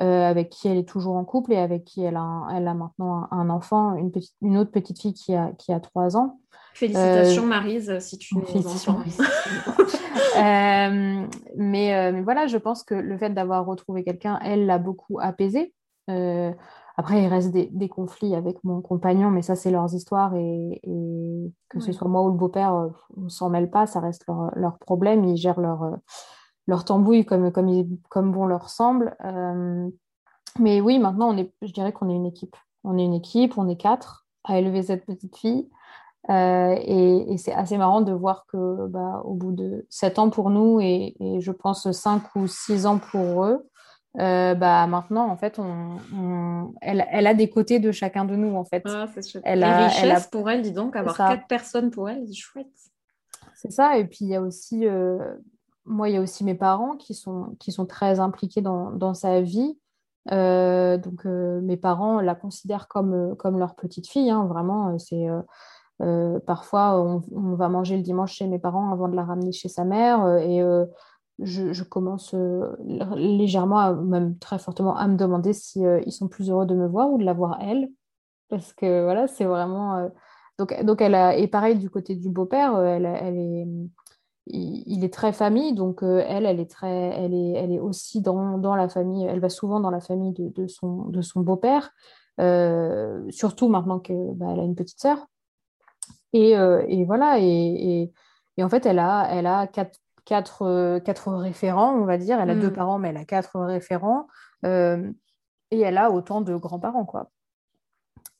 euh, 0.00 0.30
avec 0.30 0.48
qui 0.48 0.68
elle 0.68 0.78
est 0.78 0.88
toujours 0.88 1.16
en 1.16 1.24
couple 1.24 1.52
et 1.52 1.58
avec 1.58 1.84
qui 1.84 2.02
elle 2.02 2.16
a, 2.16 2.46
elle 2.54 2.66
a 2.66 2.74
maintenant 2.74 3.28
un, 3.30 3.50
enfant, 3.50 3.94
une, 3.96 4.10
petite, 4.10 4.34
une 4.40 4.56
autre 4.56 4.70
petite 4.70 5.00
fille 5.00 5.12
qui 5.12 5.34
a, 5.34 5.52
qui 5.58 5.72
a 5.72 5.80
3 5.80 6.16
ans. 6.16 6.38
Félicitations 6.74 7.42
euh, 7.42 7.46
Marise, 7.46 7.98
si 7.98 8.16
tu 8.16 8.34
nous 8.34 8.66
entends. 8.66 9.00
euh, 10.38 11.26
mais, 11.56 12.12
mais, 12.12 12.22
voilà, 12.22 12.46
je 12.46 12.56
pense 12.56 12.82
que 12.82 12.94
le 12.94 13.18
fait 13.18 13.30
d'avoir 13.30 13.66
retrouvé 13.66 14.02
quelqu'un, 14.02 14.38
elle 14.42 14.64
l'a 14.64 14.78
beaucoup 14.78 15.18
apaisé. 15.20 15.74
après, 16.08 17.22
il 17.22 17.26
reste 17.26 17.50
des, 17.50 17.68
des, 17.70 17.90
conflits 17.90 18.34
avec 18.34 18.56
mon 18.64 18.80
compagnon, 18.80 19.30
mais 19.30 19.42
ça, 19.42 19.54
c'est 19.54 19.70
leurs 19.70 19.92
histoires 19.94 20.34
et, 20.34 20.80
et 20.82 21.52
que 21.68 21.80
ce 21.80 21.92
soit 21.92 22.08
moi 22.08 22.22
ou 22.22 22.28
le 22.28 22.38
beau-père, 22.38 22.90
on 23.18 23.28
s'en 23.28 23.50
mêle 23.50 23.70
pas, 23.70 23.86
ça 23.86 24.00
reste 24.00 24.24
leur, 24.26 24.50
leur 24.56 24.78
problème, 24.78 25.24
ils 25.26 25.36
gèrent 25.36 25.60
leur 25.60 25.98
leur 26.72 26.86
tambouille 26.86 27.26
comme, 27.26 27.52
comme, 27.52 27.98
comme 28.08 28.32
bon 28.32 28.46
leur 28.46 28.70
semble. 28.70 29.14
Euh, 29.26 29.90
mais 30.58 30.80
oui, 30.80 30.98
maintenant, 30.98 31.28
on 31.28 31.36
est, 31.36 31.52
je 31.60 31.70
dirais 31.70 31.92
qu'on 31.92 32.08
est 32.08 32.14
une 32.14 32.24
équipe. 32.24 32.56
On 32.82 32.96
est 32.96 33.04
une 33.04 33.12
équipe, 33.12 33.58
on 33.58 33.68
est 33.68 33.76
quatre 33.76 34.26
à 34.44 34.58
élever 34.58 34.82
cette 34.82 35.04
petite 35.04 35.36
fille. 35.36 35.68
Euh, 36.30 36.74
et, 36.78 37.36
c'est 37.36 37.52
assez 37.52 37.76
marrant 37.76 38.00
de 38.00 38.12
voir 38.12 38.46
que 38.46 38.86
bah, 38.86 39.20
au 39.24 39.34
bout 39.34 39.52
de 39.52 39.86
sept 39.90 40.18
ans 40.18 40.30
pour 40.30 40.48
nous 40.48 40.80
et, 40.80 41.14
je 41.40 41.52
pense 41.52 41.90
cinq 41.92 42.22
ou 42.36 42.46
six 42.46 42.86
ans 42.86 42.98
pour 42.98 43.44
eux, 43.44 43.68
euh, 44.20 44.54
bah 44.54 44.86
maintenant 44.86 45.26
en 45.28 45.36
fait 45.36 45.58
on, 45.58 46.74
elle, 46.80 47.06
elle, 47.10 47.26
a 47.26 47.34
des 47.34 47.48
côtés 47.48 47.80
de 47.80 47.90
chacun 47.90 48.24
de 48.24 48.36
nous 48.36 48.54
en 48.54 48.64
fait. 48.64 48.82
Ah, 48.86 49.06
elle 49.42 49.64
a, 49.64 49.88
richesse 49.88 50.28
pour 50.28 50.48
elle, 50.48 50.62
dis 50.62 50.72
donc, 50.72 50.94
avoir 50.94 51.16
quatre 51.16 51.48
personnes 51.48 51.90
pour 51.90 52.08
elle, 52.08 52.24
c'est 52.28 52.34
chouette. 52.34 52.68
C'est 53.56 53.72
ça. 53.72 53.96
Et 53.98 54.04
puis, 54.04 54.18
il 54.22 54.28
y 54.28 54.34
a 54.34 54.42
aussi, 54.42 54.86
moi, 55.84 56.08
il 56.08 56.14
y 56.14 56.16
a 56.16 56.20
aussi 56.20 56.44
mes 56.44 56.54
parents 56.54 56.96
qui 56.96 57.14
sont, 57.14 57.56
qui 57.58 57.72
sont 57.72 57.86
très 57.86 58.20
impliqués 58.20 58.60
dans, 58.60 58.90
dans 58.90 59.14
sa 59.14 59.40
vie. 59.40 59.78
donc, 60.30 61.24
mes 61.24 61.76
parents 61.76 62.20
la 62.20 62.34
considèrent 62.34 62.88
comme, 62.88 63.36
comme 63.36 63.58
leur 63.58 63.74
petite 63.74 64.08
fille. 64.08 64.30
Hein. 64.30 64.46
vraiment, 64.46 64.96
c'est 64.98 65.26
parfois, 66.46 67.00
on, 67.32 67.54
va 67.54 67.68
manger 67.68 67.96
le 67.96 68.02
dimanche 68.02 68.34
chez 68.34 68.46
mes 68.46 68.58
parents 68.58 68.92
avant 68.92 69.08
de 69.08 69.16
la 69.16 69.24
ramener 69.24 69.52
chez 69.52 69.68
sa 69.68 69.84
mère. 69.84 70.26
et 70.38 70.62
je, 71.40 71.82
commence 71.82 72.34
légèrement, 73.16 73.94
même 73.96 74.38
très 74.38 74.58
fortement, 74.58 74.96
à 74.96 75.08
me 75.08 75.16
demander 75.16 75.52
si 75.52 75.82
ils 76.06 76.12
sont 76.12 76.28
plus 76.28 76.50
heureux 76.50 76.66
de 76.66 76.74
me 76.74 76.86
voir 76.86 77.10
ou 77.10 77.18
de 77.18 77.24
la 77.24 77.32
voir 77.32 77.58
elle. 77.60 77.90
Parce 78.48 78.72
que 78.72 79.02
voilà, 79.02 79.26
c'est 79.26 79.44
vraiment. 79.44 80.10
Donc, 80.58 80.84
donc, 80.84 81.00
elle 81.00 81.14
a. 81.14 81.36
Et 81.36 81.48
pareil, 81.48 81.76
du 81.76 81.90
côté 81.90 82.14
du 82.14 82.28
beau-père, 82.28 82.78
elle 82.78 83.06
est 83.06 83.66
il, 84.46 85.04
est 85.04 85.12
très 85.12 85.32
famille, 85.32 85.72
donc 85.72 86.02
elle, 86.02 86.46
elle 86.46 86.60
est 86.60 86.70
très, 86.70 86.90
elle 86.90 87.34
est, 87.34 87.52
elle 87.52 87.72
est 87.72 87.78
aussi 87.78 88.20
dans, 88.20 88.58
dans, 88.58 88.74
la 88.74 88.88
famille. 88.88 89.24
Elle 89.24 89.40
va 89.40 89.48
souvent 89.48 89.80
dans 89.80 89.90
la 89.90 90.00
famille 90.00 90.32
de, 90.32 90.48
de 90.48 90.66
son, 90.66 91.04
de 91.06 91.22
son 91.22 91.40
beau-père, 91.40 91.92
surtout 93.30 93.68
maintenant 93.68 94.00
qu'elle 94.00 94.34
bah, 94.34 94.48
a 94.48 94.62
une 94.62 94.74
petite 94.74 95.00
sœur. 95.00 95.26
Et, 96.32 96.52
et 96.52 97.04
voilà, 97.04 97.38
et, 97.38 98.10
et, 98.56 98.64
en 98.64 98.68
fait, 98.68 98.84
elle 98.86 98.98
a, 98.98 99.28
elle 99.30 99.46
a 99.46 99.66
quatre, 99.66 99.98
quatre, 100.24 100.98
quatre 101.00 101.32
référents, 101.32 101.94
on 101.94 102.04
va 102.04 102.18
dire. 102.18 102.40
Elle 102.40 102.50
a 102.50 102.54
deux 102.54 102.70
mm. 102.70 102.74
parents, 102.74 102.98
mais 102.98 103.10
elle 103.10 103.18
a 103.18 103.24
quatre 103.24 103.60
référents. 103.60 104.26
et 104.64 105.80
elle 105.80 105.98
a 105.98 106.10
autant 106.10 106.40
de 106.40 106.56
grands-parents, 106.56 107.04
quoi. 107.04 107.30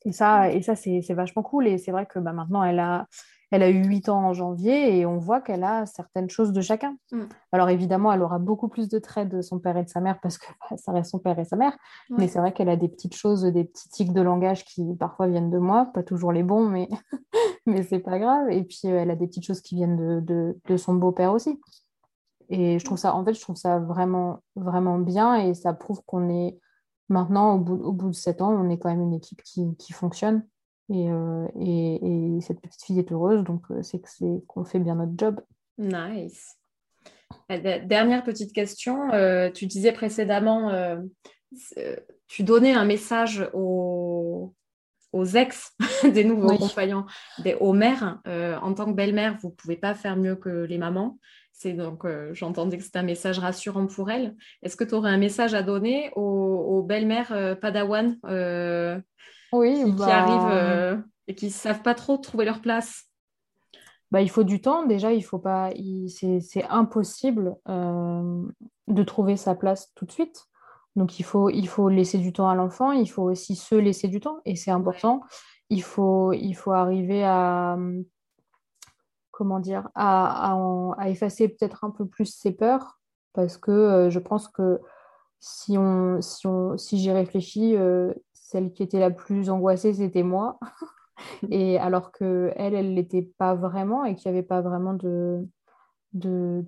Et 0.05 0.11
ça, 0.11 0.51
et 0.51 0.61
ça 0.61 0.75
c'est 0.75 1.13
vachement 1.13 1.43
cool. 1.43 1.67
Et 1.67 1.77
c'est 1.77 1.91
vrai 1.91 2.05
que 2.05 2.19
bah, 2.19 2.33
maintenant, 2.33 2.63
elle 2.63 2.79
a, 2.79 3.07
elle 3.53 3.61
a 3.61 3.69
eu 3.69 3.83
8 3.83 4.09
ans 4.09 4.25
en 4.25 4.33
janvier 4.33 4.97
et 4.97 5.05
on 5.05 5.19
voit 5.19 5.39
qu'elle 5.39 5.63
a 5.63 5.85
certaines 5.85 6.27
choses 6.27 6.53
de 6.53 6.61
chacun. 6.61 6.97
Mm. 7.11 7.21
Alors 7.51 7.69
évidemment, 7.69 8.11
elle 8.11 8.23
aura 8.23 8.39
beaucoup 8.39 8.67
plus 8.67 8.89
de 8.89 8.97
traits 8.97 9.29
de 9.29 9.43
son 9.43 9.59
père 9.59 9.77
et 9.77 9.83
de 9.83 9.89
sa 9.89 10.01
mère 10.01 10.19
parce 10.21 10.39
que 10.39 10.47
bah, 10.59 10.75
ça 10.75 10.91
reste 10.91 11.11
son 11.11 11.19
père 11.19 11.37
et 11.37 11.45
sa 11.45 11.55
mère. 11.55 11.77
Mais 12.09 12.27
c'est 12.27 12.39
vrai 12.39 12.51
qu'elle 12.51 12.69
a 12.69 12.77
des 12.77 12.87
petites 12.87 13.13
choses, 13.15 13.43
des 13.43 13.63
petits 13.63 13.89
tics 13.89 14.11
de 14.11 14.21
langage 14.21 14.65
qui 14.65 14.95
parfois 14.95 15.27
viennent 15.27 15.51
de 15.51 15.59
moi, 15.59 15.85
pas 15.93 16.01
toujours 16.01 16.31
les 16.31 16.41
bons, 16.41 16.67
mais, 16.67 16.89
mais 17.67 17.83
c'est 17.83 17.99
pas 17.99 18.17
grave. 18.17 18.49
Et 18.49 18.63
puis 18.63 18.79
euh, 18.85 18.97
elle 18.97 19.11
a 19.11 19.15
des 19.15 19.27
petites 19.27 19.45
choses 19.45 19.61
qui 19.61 19.75
viennent 19.75 20.23
de, 20.25 20.57
de, 20.65 20.77
son 20.77 20.95
beau-père 20.95 21.31
aussi. 21.31 21.61
Et 22.49 22.79
je 22.79 22.85
trouve 22.85 22.97
ça, 22.97 23.13
en 23.13 23.23
fait, 23.23 23.35
je 23.35 23.41
trouve 23.41 23.55
ça 23.55 23.77
vraiment, 23.77 24.39
vraiment 24.55 24.97
bien 24.97 25.35
et 25.35 25.53
ça 25.53 25.73
prouve 25.73 26.01
qu'on 26.07 26.27
est 26.27 26.57
maintenant, 27.07 27.53
au 27.53 27.59
bout, 27.59 27.75
au 27.75 27.91
bout 27.91 28.09
de 28.09 28.15
7 28.15 28.41
ans, 28.41 28.51
on 28.51 28.71
est 28.71 28.79
quand 28.79 28.89
même 28.89 29.03
une 29.03 29.13
équipe 29.13 29.43
qui, 29.43 29.75
qui 29.77 29.93
fonctionne. 29.93 30.43
Euh, 30.91 31.47
et, 31.59 32.35
et, 32.35 32.41
cette 32.41 32.59
petite 32.59 32.83
fille 32.83 32.99
est 32.99 33.11
heureuse, 33.11 33.43
donc 33.43 33.63
euh, 33.71 33.81
c'est 33.81 34.01
qu'on 34.47 34.65
fait 34.65 34.79
bien 34.79 34.95
notre 34.95 35.13
job. 35.15 35.39
Nice. 35.77 36.57
Euh, 37.51 37.79
dernière 37.85 38.23
petite 38.23 38.53
question. 38.53 39.09
tu 39.53 39.65
disais 39.65 39.91
précédemment, 39.91 40.71
tu 42.27 42.43
donnais 42.43 42.73
un 42.73 42.85
message 42.85 43.49
aux, 43.53 44.53
aux 45.13 45.25
ex 45.25 45.75
des 46.03 46.23
nouveaux 46.23 46.57
compagnons, 46.57 47.05
des, 47.39 47.55
aux 47.55 47.73
mères. 47.73 48.19
en 48.25 48.73
tant 48.73 48.85
que 48.85 48.95
belle-mère, 48.95 49.37
vous 49.41 49.49
ne 49.49 49.53
pouvez 49.53 49.77
pas 49.77 49.95
faire 49.95 50.17
mieux 50.17 50.35
que 50.35 50.49
les 50.49 50.77
mamans. 50.77 51.17
C'est 51.53 51.73
donc, 51.73 52.05
j'entendais 52.33 52.77
que 52.77 52.83
c'était 52.83 52.99
un 52.99 53.03
message 53.03 53.39
rassurant 53.39 53.87
pour 53.87 54.11
elles. 54.11 54.35
Est-ce 54.63 54.75
que 54.75 54.83
tu 54.83 54.95
aurais 54.95 55.11
un 55.11 55.17
message 55.17 55.53
à 55.53 55.63
donner 55.63 56.11
aux, 56.15 56.21
aux 56.21 56.83
belles-mères 56.83 57.57
Padawan 57.61 58.17
oui, 59.53 59.83
qui, 59.85 59.91
bah, 59.93 60.05
arrivent 60.07 60.51
euh, 60.51 60.97
et 61.27 61.35
qui 61.35 61.45
ne 61.45 61.51
savent 61.51 61.81
pas 61.81 61.95
trop 61.95 62.17
trouver 62.17 62.45
leur 62.45 62.61
place 62.61 63.07
bah, 64.13 64.21
il 64.21 64.29
faut 64.29 64.43
du 64.43 64.61
temps. 64.61 64.85
Déjà, 64.85 65.11
il 65.11 65.23
faut 65.23 65.39
pas, 65.39 65.71
c'est 66.07 66.63
impossible 66.69 67.55
euh, 67.67 68.43
de 68.87 69.03
trouver 69.03 69.37
sa 69.37 69.55
place 69.55 69.91
tout 69.95 70.05
de 70.05 70.11
suite. 70.11 70.45
Donc, 70.95 71.19
il 71.19 71.23
faut, 71.23 71.49
il 71.49 71.67
faut 71.67 71.89
laisser 71.89 72.19
du 72.19 72.31
temps 72.31 72.47
à 72.47 72.53
l'enfant. 72.53 72.91
Il 72.91 73.09
faut 73.09 73.23
aussi 73.23 73.55
se 73.55 73.73
laisser 73.73 74.07
du 74.07 74.19
temps, 74.19 74.37
et 74.45 74.55
c'est 74.55 74.69
important. 74.69 75.21
Il 75.71 75.81
faut, 75.81 76.31
il 76.31 76.53
faut 76.53 76.73
arriver 76.73 77.23
à, 77.23 77.75
comment 79.31 79.59
dire, 79.59 79.89
à, 79.95 80.55
à, 80.99 81.09
effacer 81.09 81.47
peut-être 81.47 81.83
un 81.83 81.89
peu 81.89 82.05
plus 82.05 82.27
ses 82.27 82.51
peurs, 82.51 82.99
parce 83.33 83.57
que 83.57 83.71
euh, 83.71 84.09
je 84.11 84.19
pense 84.19 84.47
que 84.47 84.79
si 85.39 85.75
on, 85.75 86.21
si 86.21 86.45
on, 86.45 86.77
si 86.77 86.99
j'y 86.99 87.09
réfléchis, 87.09 87.75
celle 88.53 88.71
qui 88.71 88.83
était 88.83 88.99
la 88.99 89.09
plus 89.09 89.49
angoissée, 89.49 89.93
c'était 89.95 90.23
moi. 90.23 90.59
et 91.49 91.79
alors 91.79 92.11
que 92.11 92.51
elle, 92.55 92.75
elle 92.75 92.93
l'était 92.93 93.27
pas 93.37 93.55
vraiment 93.55 94.05
et 94.05 94.15
qu'il 94.15 94.31
n'y 94.31 94.37
avait 94.37 94.47
pas 94.47 94.61
vraiment 94.61 94.93
de, 94.93 95.47
de, 96.13 96.63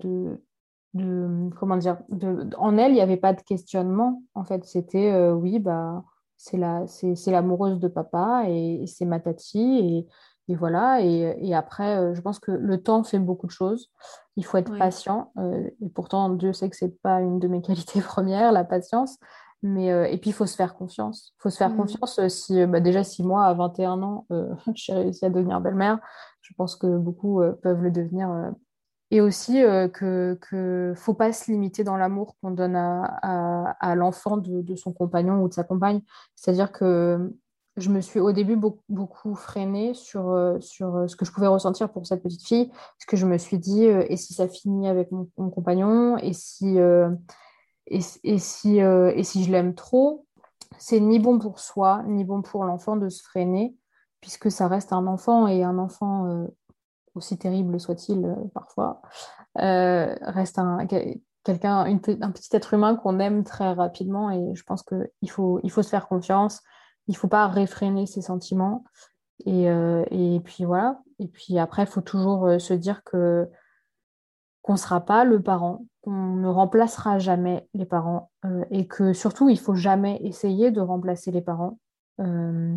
de, 0.94 1.50
comment 1.58 1.76
dire, 1.76 1.98
de, 2.08 2.48
en 2.58 2.76
elle, 2.76 2.90
il 2.90 2.94
n'y 2.94 3.00
avait 3.00 3.16
pas 3.16 3.32
de 3.32 3.40
questionnement. 3.42 4.22
En 4.34 4.44
fait, 4.44 4.64
c'était 4.64 5.12
euh, 5.12 5.32
oui, 5.32 5.60
bah, 5.60 6.02
c'est 6.36 6.56
la, 6.56 6.86
c'est, 6.88 7.30
l'amoureuse 7.30 7.78
de 7.78 7.88
papa 7.88 8.44
et, 8.48 8.84
c'est 8.88 9.04
ma 9.04 9.20
tati 9.20 9.60
et, 9.60 10.06
et 10.52 10.56
voilà. 10.56 11.02
Et, 11.02 11.36
et 11.40 11.54
après, 11.54 11.98
euh, 11.98 12.14
je 12.14 12.20
pense 12.20 12.40
que 12.40 12.50
le 12.50 12.82
temps 12.82 13.04
fait 13.04 13.20
beaucoup 13.20 13.46
de 13.46 13.52
choses. 13.52 13.92
Il 14.36 14.44
faut 14.44 14.58
être 14.58 14.76
patient. 14.76 15.30
Euh, 15.38 15.70
et 15.80 15.88
pourtant, 15.88 16.30
Dieu 16.30 16.52
sait 16.52 16.68
que 16.68 16.76
c'est 16.76 17.00
pas 17.00 17.20
une 17.20 17.38
de 17.38 17.46
mes 17.46 17.62
qualités 17.62 18.00
premières, 18.00 18.50
la 18.50 18.64
patience. 18.64 19.18
Mais, 19.62 19.90
euh, 19.90 20.06
et 20.06 20.18
puis, 20.18 20.30
il 20.30 20.32
faut 20.32 20.46
se 20.46 20.54
faire 20.54 20.74
confiance. 20.74 21.32
Il 21.38 21.42
faut 21.42 21.50
se 21.50 21.56
faire 21.56 21.70
mm. 21.70 21.76
confiance. 21.76 22.18
Euh, 22.18 22.28
si, 22.28 22.60
euh, 22.60 22.66
bah, 22.66 22.80
déjà, 22.80 23.04
si 23.04 23.22
moi, 23.22 23.44
à 23.44 23.54
21 23.54 24.02
ans, 24.02 24.26
j'ai 24.74 24.92
réussi 24.92 25.24
à 25.24 25.30
devenir 25.30 25.60
belle-mère, 25.60 25.98
je 26.42 26.52
pense 26.54 26.76
que 26.76 26.98
beaucoup 26.98 27.42
peuvent 27.62 27.82
le 27.82 27.90
devenir. 27.90 28.52
Et 29.10 29.20
aussi 29.20 29.54
que 29.54 30.38
ne 30.52 30.94
faut 30.94 31.14
pas 31.14 31.32
se 31.32 31.50
limiter 31.50 31.82
dans 31.84 31.96
l'amour 31.96 32.36
qu'on 32.40 32.50
donne 32.52 32.76
à, 32.76 33.76
à, 33.80 33.94
l'enfant 33.94 34.36
de, 34.36 34.62
de, 34.62 34.76
son 34.76 34.92
compagnon 34.92 35.42
ou 35.42 35.48
de 35.48 35.54
sa 35.54 35.64
compagne. 35.64 36.02
C'est-à-dire 36.36 36.70
que 36.70 37.34
je 37.76 37.90
me 37.90 38.00
suis 38.00 38.20
au 38.20 38.32
début 38.32 38.56
beaucoup, 38.56 38.82
beaucoup 38.88 39.34
freinée 39.34 39.92
sur, 39.94 40.56
sur 40.60 41.08
ce 41.08 41.16
que 41.16 41.24
je 41.24 41.32
pouvais 41.32 41.46
ressentir 41.48 41.90
pour 41.90 42.06
cette 42.06 42.22
petite 42.22 42.46
fille. 42.46 42.68
Parce 42.68 43.06
que 43.08 43.16
je 43.16 43.26
me 43.26 43.38
suis 43.38 43.58
dit, 43.58 43.84
et 43.84 44.16
si 44.16 44.34
ça 44.34 44.46
finit 44.46 44.88
avec 44.88 45.10
mon, 45.10 45.28
mon 45.36 45.50
compagnon? 45.50 46.16
Et 46.18 46.32
si 46.32 46.78
et, 47.86 48.38
si, 48.38 48.80
euh, 48.80 49.12
et 49.14 49.22
si 49.22 49.44
je 49.44 49.52
l'aime 49.52 49.74
trop, 49.74 50.26
c'est 50.78 51.00
ni 51.00 51.18
bon 51.18 51.38
pour 51.38 51.60
soi, 51.60 52.02
ni 52.06 52.24
bon 52.24 52.42
pour 52.42 52.64
l'enfant 52.64 52.96
de 52.96 53.08
se 53.08 53.22
freiner, 53.22 53.76
puisque 54.20 54.50
ça 54.50 54.68
reste 54.68 54.92
un 54.92 55.06
enfant 55.06 55.46
et 55.46 55.62
un 55.62 55.78
enfant, 55.78 56.26
euh, 56.26 56.46
aussi 57.14 57.38
terrible 57.38 57.78
soit-il 57.80 58.24
euh, 58.24 58.34
parfois, 58.52 59.00
reste 59.54 60.58
un, 60.58 60.86
quelqu'un, 60.86 61.80
un 61.84 61.98
petit 62.30 62.54
être 62.54 62.74
humain 62.74 62.96
qu'on 62.96 63.20
aime 63.20 63.44
très 63.44 63.72
rapidement 63.72 64.30
et 64.30 64.54
je 64.54 64.62
pense 64.64 64.82
qu'il 64.82 65.30
faut, 65.30 65.60
il 65.62 65.70
faut 65.70 65.82
se 65.82 65.88
faire 65.88 66.08
confiance, 66.08 66.62
il 67.06 67.12
ne 67.12 67.16
faut 67.16 67.28
pas 67.28 67.46
réfréner 67.46 68.06
ses 68.06 68.20
sentiments. 68.20 68.84
Et, 69.44 69.64
et 69.64 70.40
puis 70.40 70.64
voilà. 70.64 71.00
Et 71.18 71.28
puis 71.28 71.58
après, 71.58 71.82
il 71.82 71.88
faut 71.88 72.00
toujours 72.00 72.58
se 72.58 72.74
dire 72.74 73.02
que 73.04 73.48
qu'on 74.66 74.72
ne 74.72 74.78
sera 74.78 75.00
pas 75.00 75.24
le 75.24 75.40
parent, 75.40 75.86
qu'on 76.06 76.36
ne 76.36 76.46
remplacera 76.46 77.18
jamais 77.18 77.68
les 77.74 77.84
parents 77.84 78.30
euh, 78.44 78.64
et 78.70 78.86
que 78.86 79.12
surtout, 79.12 79.48
il 79.48 79.58
faut 79.58 79.74
jamais 79.74 80.20
essayer 80.22 80.70
de 80.70 80.80
remplacer 80.80 81.32
les 81.32 81.40
parents, 81.42 81.80
euh, 82.20 82.76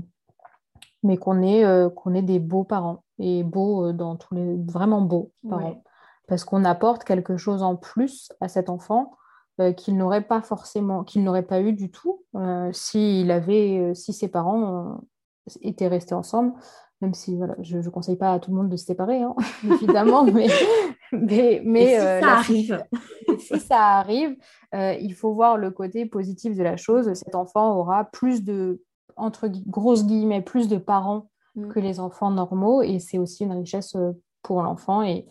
mais 1.04 1.18
qu'on 1.18 1.44
est, 1.44 1.64
euh, 1.64 1.92
qu'on 1.92 2.16
est 2.16 2.24
des 2.24 2.40
beaux 2.40 2.64
parents 2.64 3.04
et 3.20 3.44
beaux 3.44 3.94
dans 3.94 4.16
tous 4.16 4.34
les 4.34 4.58
vraiment 4.58 5.02
beaux 5.02 5.32
parents. 5.48 5.84
Parce 6.28 6.44
qu'on 6.44 6.66
apporte 6.66 7.04
quelque 7.04 7.38
chose 7.38 7.62
en 7.62 7.76
plus 7.76 8.32
à 8.42 8.48
cet 8.48 8.70
enfant 8.70 9.14
qu'il 9.76 9.98
n'aurait 9.98 10.22
pas 10.22 10.42
forcément, 10.42 11.04
qu'il 11.04 11.24
n'aurait 11.24 11.44
pas 11.44 11.60
eu 11.60 11.74
du 11.74 11.92
tout 11.92 12.24
s'il 12.72 13.30
avait, 13.30 13.94
si 13.94 14.14
ses 14.14 14.30
parents 14.30 15.02
étaient 15.62 15.90
restés 15.90 16.16
ensemble 16.16 16.54
même 17.02 17.14
si 17.14 17.36
voilà, 17.36 17.56
je 17.62 17.78
ne 17.78 17.90
conseille 17.90 18.18
pas 18.18 18.34
à 18.34 18.40
tout 18.40 18.52
le 18.52 18.58
monde 18.58 18.70
de 18.70 18.76
se 18.76 18.86
séparer, 18.86 19.22
hein, 19.22 19.36
évidemment, 19.64 20.24
mais, 20.26 20.48
mais, 21.12 21.62
mais 21.66 21.88
si, 21.88 21.96
euh, 21.96 22.20
ça 22.20 22.32
arrive? 22.32 22.86
si 23.40 23.60
ça 23.60 23.86
arrive, 23.98 24.36
euh, 24.76 24.94
il 25.00 25.14
faut 25.14 25.34
voir 25.34 25.58
le 25.58 25.72
côté 25.72 26.06
positif 26.06 26.56
de 26.56 26.64
la 26.64 26.78
chose. 26.78 27.12
Cet 27.14 27.36
enfant 27.36 27.76
aura 27.76 28.06
plus 28.06 28.44
de, 28.44 28.84
entre 29.16 29.48
grosses 29.48 30.06
guillemets, 30.06 30.42
plus 30.42 30.68
de 30.68 30.78
parents 30.78 31.30
mm. 31.56 31.70
que 31.70 31.80
les 31.80 32.00
enfants 32.00 32.32
normaux, 32.32 32.82
et 32.82 33.00
c'est 33.00 33.18
aussi 33.18 33.46
une 33.46 33.54
richesse 33.54 33.96
euh, 33.96 34.12
pour 34.42 34.62
l'enfant. 34.62 35.02
Et 35.02 35.26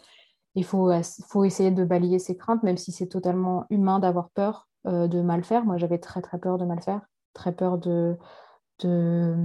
il 0.54 0.64
faut, 0.64 0.90
faut 1.28 1.44
essayer 1.44 1.70
de 1.70 1.84
balayer 1.84 2.18
ses 2.18 2.36
craintes, 2.36 2.62
même 2.62 2.78
si 2.78 2.92
c'est 2.92 3.06
totalement 3.06 3.66
humain 3.70 3.98
d'avoir 3.98 4.30
peur 4.30 4.66
de 4.84 5.20
mal 5.20 5.44
faire. 5.44 5.64
Moi, 5.64 5.76
j'avais 5.76 5.98
très, 5.98 6.22
très 6.22 6.38
peur 6.38 6.56
de 6.56 6.64
mal 6.64 6.80
faire, 6.80 7.02
très 7.34 7.52
peur 7.52 7.76
de, 7.76 8.16
de 8.80 9.36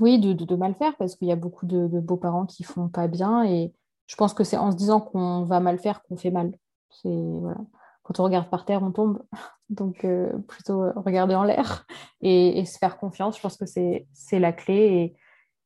oui, 0.00 0.18
de, 0.18 0.56
mal 0.56 0.74
faire 0.74 0.96
parce 0.96 1.16
qu'il 1.16 1.28
y 1.28 1.32
a 1.32 1.36
beaucoup 1.36 1.66
de, 1.66 1.86
beaux-parents 2.00 2.46
qui 2.46 2.64
font 2.64 2.88
pas 2.88 3.08
bien 3.08 3.44
et 3.44 3.72
je 4.06 4.16
pense 4.16 4.34
que 4.34 4.44
c'est 4.44 4.56
en 4.56 4.70
se 4.70 4.76
disant 4.76 5.00
qu'on 5.00 5.44
va 5.44 5.60
mal 5.60 5.78
faire 5.78 6.02
qu'on 6.02 6.16
fait 6.16 6.30
mal. 6.30 6.52
C'est 6.90 7.08
voilà. 7.08 7.58
Quand 8.02 8.20
on 8.20 8.24
regarde 8.24 8.48
par 8.48 8.64
terre, 8.64 8.82
on 8.82 8.92
tombe. 8.92 9.22
Donc 9.68 10.04
euh, 10.04 10.32
plutôt 10.46 10.82
euh, 10.82 10.92
regarder 10.94 11.34
en 11.34 11.42
l'air 11.42 11.86
et, 12.20 12.64
se 12.64 12.78
faire 12.78 12.98
confiance. 12.98 13.36
Je 13.36 13.42
pense 13.42 13.56
que 13.56 13.66
c'est 13.66 14.38
la 14.38 14.52
clé 14.52 15.16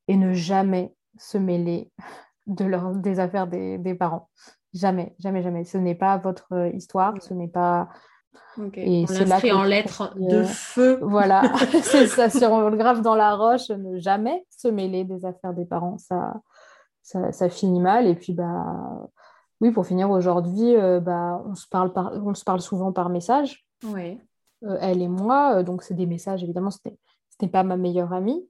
et, 0.07 0.17
ne 0.17 0.33
jamais 0.33 0.93
se 1.17 1.37
mêler 1.37 1.91
des 2.47 3.19
affaires 3.19 3.47
des, 3.47 3.77
des 3.77 3.95
parents. 3.95 4.29
Jamais, 4.73 5.15
jamais, 5.19 5.43
jamais. 5.43 5.63
Ce 5.65 5.77
n'est 5.77 5.95
pas 5.95 6.17
votre 6.17 6.71
histoire, 6.73 7.21
ce 7.21 7.33
n'est 7.33 7.47
pas 7.47 7.89
et 8.75 9.05
c'est 9.07 9.25
là 9.25 9.39
en 9.55 9.63
lettres 9.63 10.13
de 10.17 10.43
feu. 10.43 10.99
Voilà, 11.01 11.43
c'est 11.83 12.07
ça. 12.07 12.29
Si 12.29 12.43
on 12.45 12.69
le 12.69 12.77
grave 12.77 13.01
dans 13.01 13.15
la 13.15 13.35
roche, 13.35 13.69
ne 13.69 13.99
jamais 13.99 14.45
se 14.49 14.67
mêler 14.67 15.03
des 15.03 15.25
affaires 15.25 15.53
des 15.53 15.65
parents, 15.65 15.97
ça, 15.97 16.33
ça, 17.03 17.49
finit 17.49 17.79
mal. 17.79 18.07
Et 18.07 18.15
puis, 18.15 18.33
bah, 18.33 19.09
oui, 19.61 19.71
pour 19.71 19.85
finir, 19.85 20.09
aujourd'hui, 20.09 20.75
euh, 20.75 20.99
bah, 20.99 21.41
on, 21.45 21.55
se 21.55 21.67
parle 21.67 21.91
on 21.95 22.33
se 22.33 22.43
parle 22.43 22.61
souvent 22.61 22.91
par 22.91 23.09
message. 23.09 23.65
Oui. 23.83 24.19
Euh, 24.63 24.77
elle 24.79 25.01
et 25.01 25.07
moi, 25.07 25.57
euh, 25.57 25.63
donc 25.63 25.83
c'est 25.83 25.95
des 25.95 26.05
messages, 26.05 26.43
évidemment, 26.43 26.71
ce 26.71 26.79
n'est 27.41 27.49
pas 27.49 27.63
ma 27.63 27.77
meilleure 27.77 28.13
amie. 28.13 28.47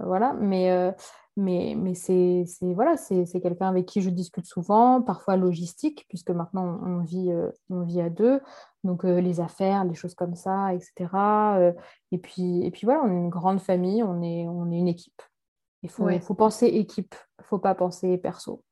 voilà, 0.00 0.34
mais 0.34 0.94
mais, 1.36 1.74
mais 1.76 1.94
c'est 1.94 2.44
voilà, 2.60 2.96
c'est 2.96 3.40
quelqu'un 3.40 3.68
avec 3.68 3.86
qui 3.86 4.02
je 4.02 4.10
discute 4.10 4.46
souvent, 4.46 5.00
parfois 5.00 5.36
logistique, 5.36 6.06
puisque 6.08 6.30
maintenant 6.30 6.80
on 6.84 6.98
vit, 6.98 7.30
euh, 7.30 7.50
on 7.70 7.82
vit 7.82 8.00
à 8.00 8.10
deux, 8.10 8.40
donc 8.84 9.04
euh, 9.04 9.20
les 9.20 9.40
affaires, 9.40 9.84
les 9.84 9.94
choses 9.94 10.14
comme 10.14 10.34
ça, 10.34 10.74
etc. 10.74 11.08
Euh, 11.14 11.72
et, 12.10 12.18
puis, 12.18 12.64
et 12.64 12.70
puis 12.70 12.84
voilà, 12.84 13.02
on 13.04 13.08
est 13.08 13.16
une 13.16 13.30
grande 13.30 13.60
famille, 13.60 14.02
on 14.02 14.22
est, 14.22 14.46
on 14.48 14.70
est 14.70 14.78
une 14.78 14.88
équipe. 14.88 15.22
Il 15.82 15.88
faut, 15.88 16.08
faut 16.20 16.34
penser 16.34 16.66
équipe, 16.66 17.14
il 17.38 17.42
ne 17.42 17.46
faut 17.46 17.58
pas 17.58 17.74
penser 17.74 18.18
perso. 18.18 18.62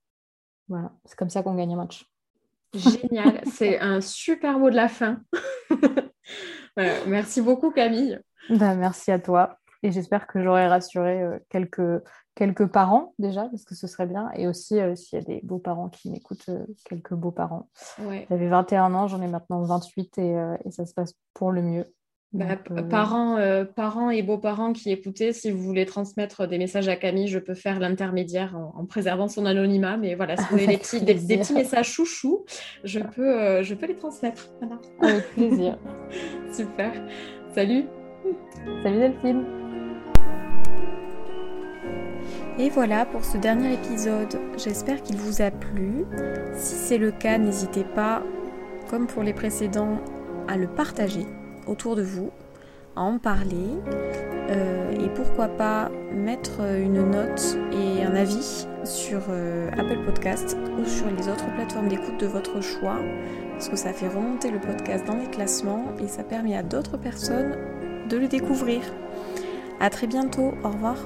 Voilà, 0.68 0.92
c'est 1.04 1.16
comme 1.16 1.30
ça 1.30 1.42
qu'on 1.42 1.54
gagne 1.54 1.72
un 1.72 1.76
match. 1.76 2.06
Génial, 2.74 3.40
c'est 3.50 3.78
un 3.78 4.02
super 4.02 4.58
mot 4.58 4.68
de 4.68 4.76
la 4.76 4.88
fin. 4.88 5.20
merci 7.06 7.40
beaucoup 7.40 7.70
Camille. 7.70 8.20
Ben, 8.50 8.74
merci 8.74 9.10
à 9.10 9.18
toi. 9.18 9.58
Et 9.82 9.92
j'espère 9.92 10.26
que 10.26 10.42
j'aurai 10.42 10.66
rassuré 10.66 11.24
quelques, 11.48 12.02
quelques 12.38 12.66
parents 12.66 13.14
déjà, 13.18 13.46
parce 13.46 13.64
que 13.64 13.74
ce 13.74 13.88
serait 13.88 14.06
bien. 14.06 14.30
Et 14.36 14.46
aussi, 14.46 14.78
euh, 14.78 14.94
s'il 14.94 15.18
y 15.18 15.22
a 15.22 15.24
des 15.24 15.40
beaux-parents 15.42 15.88
qui 15.88 16.08
m'écoutent, 16.08 16.48
euh, 16.48 16.64
quelques 16.84 17.14
beaux-parents. 17.14 17.68
J'avais 18.30 18.48
21 18.48 18.94
ans, 18.94 19.08
j'en 19.08 19.20
ai 19.20 19.26
maintenant 19.26 19.60
28 19.62 20.18
et, 20.18 20.36
euh, 20.36 20.56
et, 20.64 20.70
ça 20.70 20.86
se 20.86 20.94
passe 20.94 21.14
pour 21.34 21.50
le 21.50 21.62
mieux. 21.62 21.84
Bah, 22.32 22.56
parents, 22.90 23.38
parents 23.74 24.10
et 24.10 24.22
beaux-parents 24.22 24.74
qui 24.74 24.92
écoutaient, 24.92 25.32
si 25.32 25.50
vous 25.50 25.62
voulez 25.62 25.86
transmettre 25.86 26.46
des 26.46 26.58
messages 26.58 26.86
à 26.86 26.94
Camille, 26.94 27.26
je 27.26 27.38
peux 27.38 27.54
faire 27.54 27.80
l'intermédiaire 27.80 28.54
en, 28.54 28.84
préservant 28.84 29.28
son 29.28 29.46
anonymat. 29.46 29.96
Mais 29.96 30.14
voilà, 30.14 30.36
si 30.36 30.44
vous 30.50 30.56
avez 30.56 30.66
des 30.76 30.76
petits, 30.76 31.00
des, 31.00 31.14
petits, 31.14 31.54
messages 31.54 31.88
chouchous, 31.88 32.44
je 32.84 33.00
peux, 33.00 33.62
je 33.62 33.74
peux 33.74 33.86
les 33.86 33.96
transmettre. 33.96 34.50
Avec 35.00 35.26
plaisir. 35.30 35.78
Super. 36.52 36.92
Salut. 37.54 37.86
Salut 38.82 38.98
Delphine. 38.98 39.57
Et 42.60 42.70
voilà 42.70 43.06
pour 43.06 43.24
ce 43.24 43.36
dernier 43.36 43.74
épisode. 43.74 44.40
J'espère 44.56 45.00
qu'il 45.02 45.16
vous 45.16 45.42
a 45.42 45.52
plu. 45.52 46.04
Si 46.54 46.74
c'est 46.74 46.98
le 46.98 47.12
cas, 47.12 47.38
n'hésitez 47.38 47.84
pas, 47.84 48.24
comme 48.90 49.06
pour 49.06 49.22
les 49.22 49.32
précédents, 49.32 50.00
à 50.48 50.56
le 50.56 50.66
partager 50.66 51.24
autour 51.68 51.94
de 51.94 52.02
vous, 52.02 52.32
à 52.96 53.02
en 53.02 53.18
parler 53.18 53.68
euh, 54.50 54.90
et 54.90 55.08
pourquoi 55.10 55.46
pas 55.46 55.88
mettre 56.12 56.62
une 56.62 57.08
note 57.08 57.58
et 57.70 58.02
un 58.02 58.16
avis 58.16 58.66
sur 58.82 59.20
euh, 59.30 59.70
Apple 59.78 60.04
Podcast 60.04 60.56
ou 60.80 60.84
sur 60.84 61.06
les 61.10 61.28
autres 61.28 61.54
plateformes 61.54 61.88
d'écoute 61.88 62.18
de 62.18 62.26
votre 62.26 62.60
choix 62.60 62.98
parce 63.52 63.68
que 63.68 63.76
ça 63.76 63.92
fait 63.92 64.08
remonter 64.08 64.50
le 64.50 64.58
podcast 64.58 65.06
dans 65.06 65.16
les 65.16 65.26
classements 65.26 65.92
et 66.00 66.08
ça 66.08 66.24
permet 66.24 66.56
à 66.56 66.62
d'autres 66.64 66.96
personnes 66.96 67.56
de 68.08 68.16
le 68.16 68.26
découvrir. 68.26 68.80
A 69.80 69.90
très 69.90 70.08
bientôt, 70.08 70.54
au 70.64 70.70
revoir. 70.70 70.96